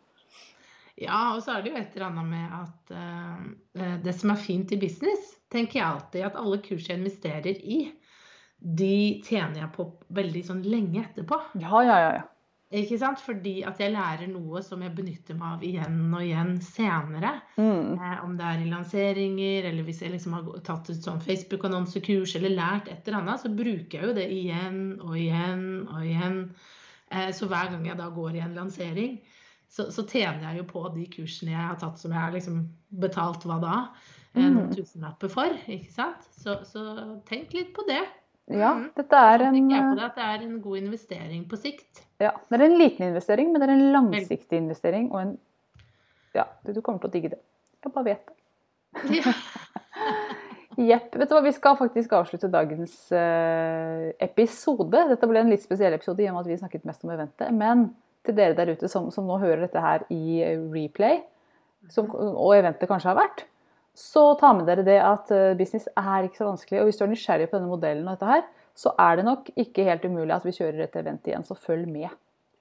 Ja, 1.00 1.32
og 1.34 1.40
så 1.44 1.54
er 1.54 1.62
det 1.62 1.72
jo 1.72 1.78
et 1.80 1.94
eller 1.96 2.10
annet 2.10 2.28
med 2.28 2.56
at 2.58 2.92
uh, 2.92 3.94
det 4.04 4.12
som 4.18 4.34
er 4.34 4.42
fint 4.42 4.74
i 4.74 4.80
business, 4.80 5.32
tenker 5.52 5.80
jeg 5.80 5.88
alltid 5.88 6.26
at 6.28 6.36
alle 6.40 6.60
kurs 6.64 6.88
jeg 6.88 7.00
investerer 7.00 7.56
i, 7.64 7.86
de 8.62 9.22
tjener 9.26 9.64
jeg 9.64 9.72
på 9.74 9.88
veldig 10.14 10.44
sånn 10.46 10.62
lenge 10.66 11.02
etterpå. 11.02 11.40
Ja, 11.62 11.80
ja, 11.82 11.96
ja. 11.98 12.12
ja. 12.20 12.28
Ikke 12.72 12.96
sant? 12.96 13.20
Fordi 13.20 13.58
at 13.68 13.80
jeg 13.82 13.92
lærer 13.92 14.30
noe 14.32 14.62
som 14.64 14.80
jeg 14.80 14.94
benytter 14.96 15.36
meg 15.36 15.58
av 15.58 15.64
igjen 15.66 15.98
og 16.08 16.22
igjen 16.24 16.54
senere. 16.64 17.34
Mm. 17.58 17.98
Eh, 17.98 18.22
om 18.24 18.38
det 18.38 18.46
er 18.48 18.62
i 18.62 18.70
lanseringer, 18.70 19.68
eller 19.68 19.84
hvis 19.84 20.00
jeg 20.04 20.14
liksom 20.14 20.38
har 20.38 20.48
tatt 20.64 20.88
et 20.88 21.04
sånn 21.04 21.20
Facebook-annonsekurs 21.20 22.36
eller 22.40 22.56
lært 22.56 22.88
et 22.88 23.04
eller 23.04 23.20
annet, 23.20 23.42
så 23.42 23.52
bruker 23.52 23.98
jeg 23.98 24.08
jo 24.08 24.16
det 24.16 24.28
igjen 24.32 24.80
og 25.02 25.18
igjen 25.20 25.66
og 25.84 26.00
igjen. 26.06 26.38
Eh, 27.12 27.28
så 27.36 27.50
hver 27.50 27.74
gang 27.74 27.84
jeg 27.90 28.00
da 28.00 28.08
går 28.14 28.38
i 28.38 28.44
en 28.46 28.56
lansering, 28.56 29.20
så, 29.72 29.86
så 29.94 30.02
tjener 30.04 30.42
jeg 30.50 30.58
jo 30.60 30.64
på 30.68 30.82
de 30.94 31.06
kursene 31.08 31.54
jeg 31.54 31.64
har 31.64 31.78
tatt 31.80 31.98
som 32.00 32.12
jeg 32.12 32.20
har 32.20 32.34
liksom 32.34 32.58
betalt 33.02 33.46
hva 33.48 33.56
da? 33.62 33.76
Eh, 34.34 34.42
noen 34.44 34.66
Mm. 34.68 34.74
tusenlapper 34.76 35.30
for, 35.32 35.54
ikke 35.68 35.92
sant? 35.92 36.26
Så, 36.36 36.58
så 36.68 36.82
tenk 37.28 37.52
litt 37.56 37.72
på 37.76 37.84
det. 37.88 38.02
ja 38.52 38.72
Mm. 38.74 38.90
dette 38.96 39.12
er 39.16 39.44
en 39.46 39.68
det 39.68 40.02
at 40.02 40.16
det 40.16 40.24
er 40.28 40.42
en 40.46 40.60
god 40.60 40.78
investering 40.82 41.44
på 41.48 41.56
sikt. 41.60 42.02
ja, 42.20 42.32
Det 42.50 42.60
er 42.60 42.64
en 42.64 42.78
liten 42.78 43.06
investering, 43.08 43.52
men 43.52 43.60
det 43.60 43.68
er 43.68 43.72
en 43.74 43.92
langsiktig 43.92 44.58
investering. 44.60 45.10
Og 45.12 45.20
en 45.22 45.38
Ja, 46.34 46.44
du 46.64 46.80
kommer 46.80 46.98
til 47.00 47.10
å 47.10 47.12
digge 47.12 47.28
det. 47.30 47.38
Jeg 47.84 47.92
bare 47.92 48.04
vet 48.04 48.26
det. 48.26 49.16
Ja. 49.24 49.32
Jepp. 50.78 51.14
Vet 51.20 51.28
du 51.28 51.34
hva, 51.36 51.42
vi 51.44 51.52
skal 51.52 51.76
faktisk 51.76 52.12
avslutte 52.16 52.48
dagens 52.50 52.94
eh, 53.12 54.12
episode. 54.24 55.02
Dette 55.10 55.28
ble 55.28 55.42
en 55.42 55.50
litt 55.52 55.60
spesiell 55.64 55.92
episode 55.92 56.22
i 56.24 56.28
og 56.30 56.34
med 56.38 56.46
at 56.46 56.48
vi 56.48 56.56
snakket 56.62 56.86
mest 56.88 57.04
om 57.04 57.10
eventet. 57.12 57.52
Men 57.52 57.90
til 58.26 58.36
dere 58.38 58.56
der 58.58 58.72
ute 58.74 58.90
som, 58.90 59.10
som 59.14 59.26
nå 59.28 59.38
hører 59.42 59.64
dette 59.66 59.82
her 59.82 60.04
i 60.14 60.40
eh, 60.44 60.60
replay, 60.72 61.20
som, 61.90 62.08
og 62.14 62.54
eventet 62.56 62.90
kanskje 62.90 63.10
har 63.10 63.18
vært, 63.18 63.44
så 63.98 64.32
ta 64.40 64.52
med 64.56 64.68
dere 64.70 64.84
det 64.86 64.98
at 65.04 65.30
eh, 65.34 65.52
business 65.58 65.88
er 65.92 66.26
ikke 66.26 66.40
så 66.40 66.48
vanskelig. 66.48 66.80
Og 66.80 66.88
hvis 66.88 67.00
du 67.00 67.06
er 67.06 67.12
nysgjerrig 67.12 67.48
på 67.50 67.58
denne 67.58 67.72
modellen, 67.72 68.06
og 68.06 68.16
dette 68.16 68.30
her, 68.30 68.44
så 68.78 68.94
er 69.00 69.18
det 69.18 69.26
nok 69.28 69.50
ikke 69.58 69.84
helt 69.84 70.04
umulig 70.08 70.32
at 70.32 70.46
vi 70.48 70.54
kjører 70.56 70.86
et 70.86 70.94
event 70.96 71.28
igjen. 71.28 71.44
Så 71.44 71.58
følg 71.58 71.88
med. 71.90 72.12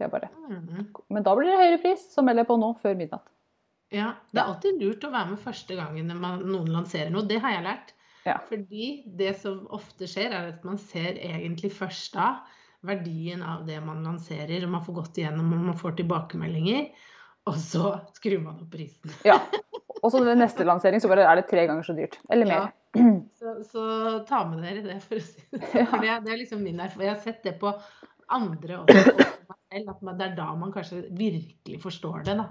Mhm. 0.02 0.88
Men 1.14 1.24
da 1.24 1.36
blir 1.38 1.52
det 1.52 1.60
høyere 1.60 1.82
pris, 1.84 2.08
så 2.10 2.24
melder 2.26 2.42
jeg 2.42 2.50
på 2.50 2.58
nå 2.58 2.72
før 2.82 2.98
midnatt. 2.98 3.28
Ja, 3.92 4.14
det 4.32 4.40
er 4.40 4.48
alltid 4.48 4.80
lurt 4.80 5.04
å 5.04 5.12
være 5.12 5.34
med 5.34 5.44
første 5.44 5.76
gangen 5.76 6.14
man, 6.18 6.46
noen 6.48 6.72
lanserer 6.72 7.12
noe. 7.14 7.28
Det 7.28 7.42
har 7.44 7.58
jeg 7.58 7.66
lært. 7.68 7.94
Ja. 8.26 8.38
Fordi 8.48 8.88
det 9.18 9.36
som 9.42 9.66
ofte 9.74 10.08
skjer, 10.10 10.32
er 10.32 10.52
at 10.54 10.66
man 10.66 10.80
ser 10.82 11.20
egentlig 11.20 11.72
først 11.76 12.16
da 12.16 12.32
verdien 12.86 13.44
av 13.46 13.66
det 13.68 13.78
man 13.86 14.04
lanserer, 14.06 14.66
og 14.66 14.74
man 14.76 14.84
får 14.86 14.98
gått 15.00 15.22
igjennom 15.22 15.54
og 15.54 15.66
man 15.70 15.80
får 15.80 15.98
tilbakemeldinger. 16.02 16.88
Og 17.50 17.58
så 17.58 17.96
skrur 18.16 18.44
man 18.44 18.60
opp 18.62 18.70
prisen. 18.74 19.14
Ja. 19.26 19.40
Og 20.02 20.10
så 20.14 20.22
ved 20.24 20.40
neste 20.40 20.66
lansering 20.66 21.02
så 21.02 21.10
bare 21.10 21.26
er 21.30 21.40
det 21.40 21.48
tre 21.50 21.66
ganger 21.70 21.86
så 21.86 21.96
dyrt. 21.98 22.20
Eller 22.30 22.50
mer. 22.50 22.72
Så, 23.40 23.54
så 23.66 23.84
ta 24.28 24.44
med 24.50 24.64
dere 24.66 24.82
det, 24.86 24.98
for 25.06 25.18
å 25.18 25.24
si 25.24 25.44
det 25.54 25.62
sånn. 25.64 25.88
For 25.94 26.04
det, 26.04 26.16
det 26.26 26.34
er 26.34 26.40
liksom 26.42 26.64
min 26.66 26.82
erfaring. 26.84 27.08
Jeg 27.08 27.14
har 27.16 27.22
sett 27.24 27.46
det 27.46 27.54
på 27.62 27.72
andre 28.36 28.82
også. 28.82 29.14
og 29.16 29.56
selv, 29.56 29.92
At 29.94 30.04
det 30.20 30.28
er 30.28 30.36
da 30.38 30.48
man 30.60 30.74
kanskje 30.76 31.04
virkelig 31.18 31.82
forstår 31.84 32.26
det. 32.28 32.36
Da. 32.42 32.48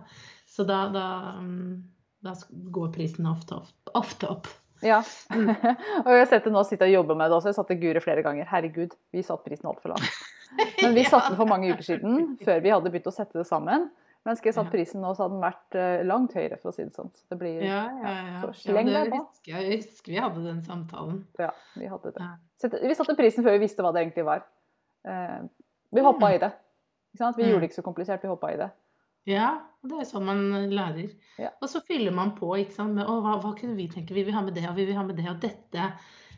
Så 0.51 0.67
da, 0.69 0.81
da, 0.95 1.07
mm, 1.43 1.75
da 2.27 2.35
går 2.79 2.93
prisen 2.95 3.29
ofte, 3.31 3.61
ofte, 3.61 3.95
ofte 4.01 4.31
opp. 4.33 4.51
Ja. 4.83 4.99
og 6.05 6.11
jeg 6.11 6.19
har 6.23 6.29
sett 6.31 6.45
det 6.47 6.53
nå 6.55 6.63
sitte 6.65 6.87
og 6.89 6.93
jobbe 6.95 7.17
med 7.19 7.31
det 7.31 7.37
også. 7.39 7.51
Jeg 7.53 7.59
satte 7.59 7.77
Guri 7.81 8.01
flere 8.05 8.23
ganger. 8.27 8.47
Herregud, 8.51 8.95
vi 9.13 9.23
satte 9.27 9.45
prisen 9.49 9.69
altfor 9.71 9.93
lavt. 9.95 10.21
Men 10.83 10.95
vi 10.97 11.05
satte 11.07 11.29
den 11.33 11.39
for 11.39 11.47
mange 11.51 11.69
uker 11.73 11.87
siden, 11.87 12.37
før 12.45 12.61
vi 12.65 12.73
hadde 12.73 12.91
begynt 12.91 13.07
å 13.11 13.15
sette 13.15 13.39
det 13.39 13.47
sammen. 13.47 13.89
Men 14.27 14.37
skulle 14.37 14.51
jeg 14.51 14.57
satt 14.59 14.71
prisen 14.73 15.01
nå, 15.01 15.15
så 15.17 15.25
hadde 15.25 15.37
den 15.39 15.45
vært 15.45 15.77
eh, 15.81 16.03
langt 16.05 16.35
høyere, 16.37 16.59
for 16.61 16.69
å 16.69 16.75
si 16.77 16.85
det 16.85 16.93
sånn. 16.93 17.09
Så 17.17 17.25
det 17.33 17.39
blir 17.41 17.63
Ja, 17.65 17.85
ja, 18.03 18.11
ja. 18.27 18.41
Så 18.43 18.51
sleng 18.67 18.91
ja, 18.93 19.05
deg 19.07 19.15
på. 19.15 19.21
jeg. 19.49 19.79
Husker 19.81 20.13
vi 20.13 20.19
hadde 20.21 20.43
den 20.45 20.59
samtalen. 20.67 21.23
Ja, 21.41 21.53
vi 21.81 21.89
hadde 21.89 22.13
det. 22.19 22.27
Vi 22.83 22.97
satte 22.99 23.17
prisen 23.17 23.47
før 23.47 23.57
vi 23.57 23.63
visste 23.63 23.85
hva 23.87 23.95
det 23.97 24.03
egentlig 24.05 24.27
var. 24.29 24.43
Eh, 25.09 25.39
Vi 25.97 26.05
hoppa 26.05 26.29
i 26.35 26.39
det. 26.43 26.51
Vi 27.17 27.25
Mm. 27.25 27.49
gjorde 27.49 27.61
det 27.65 27.71
ikke 27.71 27.81
så 27.81 27.87
komplisert, 27.87 28.23
vi 28.23 28.29
hoppa 28.31 28.53
i 28.53 28.57
det. 28.61 28.69
Ja, 29.29 29.51
det 29.85 29.99
er 30.01 30.09
sånn 30.09 30.25
man 30.25 30.41
lærer. 30.73 31.11
Ja. 31.41 31.51
Og 31.61 31.69
så 31.69 31.81
fyller 31.85 32.13
man 32.17 32.33
på, 32.37 32.49
ikke 32.61 32.75
sant. 32.77 32.95
Med, 32.97 33.05
hva, 33.07 33.37
hva 33.43 33.53
kunne 33.59 33.77
vi 33.77 33.89
tenke? 33.93 34.15
Vi 34.17 34.25
vil 34.27 34.35
ha 34.37 34.43
med 34.45 34.55
det, 34.57 34.65
og 34.71 34.77
vi 34.77 34.87
vil 34.89 34.97
ha 34.97 35.05
med 35.07 35.17
det, 35.21 35.27
og 35.31 35.41
dette 35.43 35.85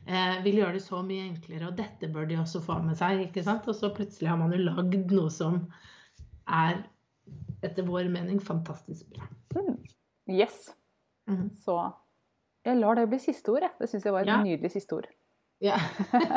eh, 0.06 0.36
vil 0.44 0.58
gjøre 0.62 0.76
det 0.78 0.82
så 0.84 1.02
mye 1.06 1.28
enklere, 1.28 1.68
og 1.70 1.76
dette 1.78 2.10
bør 2.12 2.26
de 2.30 2.40
også 2.42 2.62
få 2.64 2.80
med 2.82 2.98
seg, 2.98 3.22
ikke 3.28 3.44
sant. 3.46 3.68
Og 3.70 3.78
så 3.78 3.92
plutselig 3.94 4.30
har 4.32 4.38
man 4.40 4.52
jo 4.54 4.60
lagd 4.66 5.14
noe 5.14 5.30
som 5.32 5.62
er, 6.50 6.82
etter 7.62 7.86
vår 7.86 8.10
mening, 8.10 8.42
fantastisk 8.42 9.08
bra. 9.14 9.30
Yes. 10.30 10.64
Mm. 11.30 11.48
Så 11.62 11.78
jeg 12.66 12.78
lar 12.78 12.98
det 12.98 13.08
bli 13.10 13.18
siste 13.22 13.50
ord, 13.54 13.62
jeg. 13.66 13.74
Det 13.78 13.88
syns 13.90 14.04
jeg 14.06 14.14
var 14.14 14.22
et 14.26 14.30
Ja. 14.30 14.42
nydelig 14.42 14.70
siste 14.74 14.98
ord. 14.98 15.06
Ja. 15.62 15.78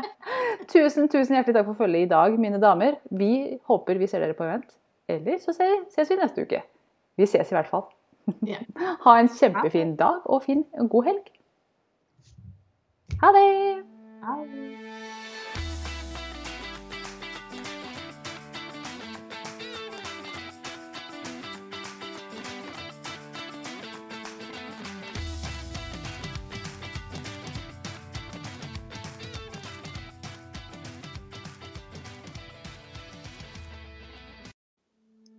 Tusen, 0.72 1.08
tusen 1.10 1.36
hjertelig 1.36 1.56
takk 1.58 1.68
for 1.72 1.78
følget 1.84 2.06
i 2.06 2.10
dag, 2.10 2.36
mine 2.42 2.60
damer. 2.62 2.98
Vi 3.14 3.58
håper 3.66 3.98
vi 4.02 4.08
ser 4.10 4.22
dere 4.22 4.38
på 4.38 4.46
event. 4.46 4.74
Eller 5.08 5.38
så 5.40 5.54
ses 5.54 6.10
vi 6.10 6.16
neste 6.20 6.42
uke. 6.42 6.62
Vi 7.18 7.28
ses 7.30 7.52
i 7.52 7.56
hvert 7.56 7.70
fall. 7.70 7.86
Ja. 8.48 8.58
Ha 9.06 9.20
en 9.20 9.30
kjempefin 9.30 9.96
dag 10.00 10.26
og 10.26 10.44
fin 10.44 10.66
en 10.80 10.90
god 10.90 11.04
helg. 11.12 11.28
Ha 13.22 13.32
det! 13.36 13.46
Ja. 14.26 14.36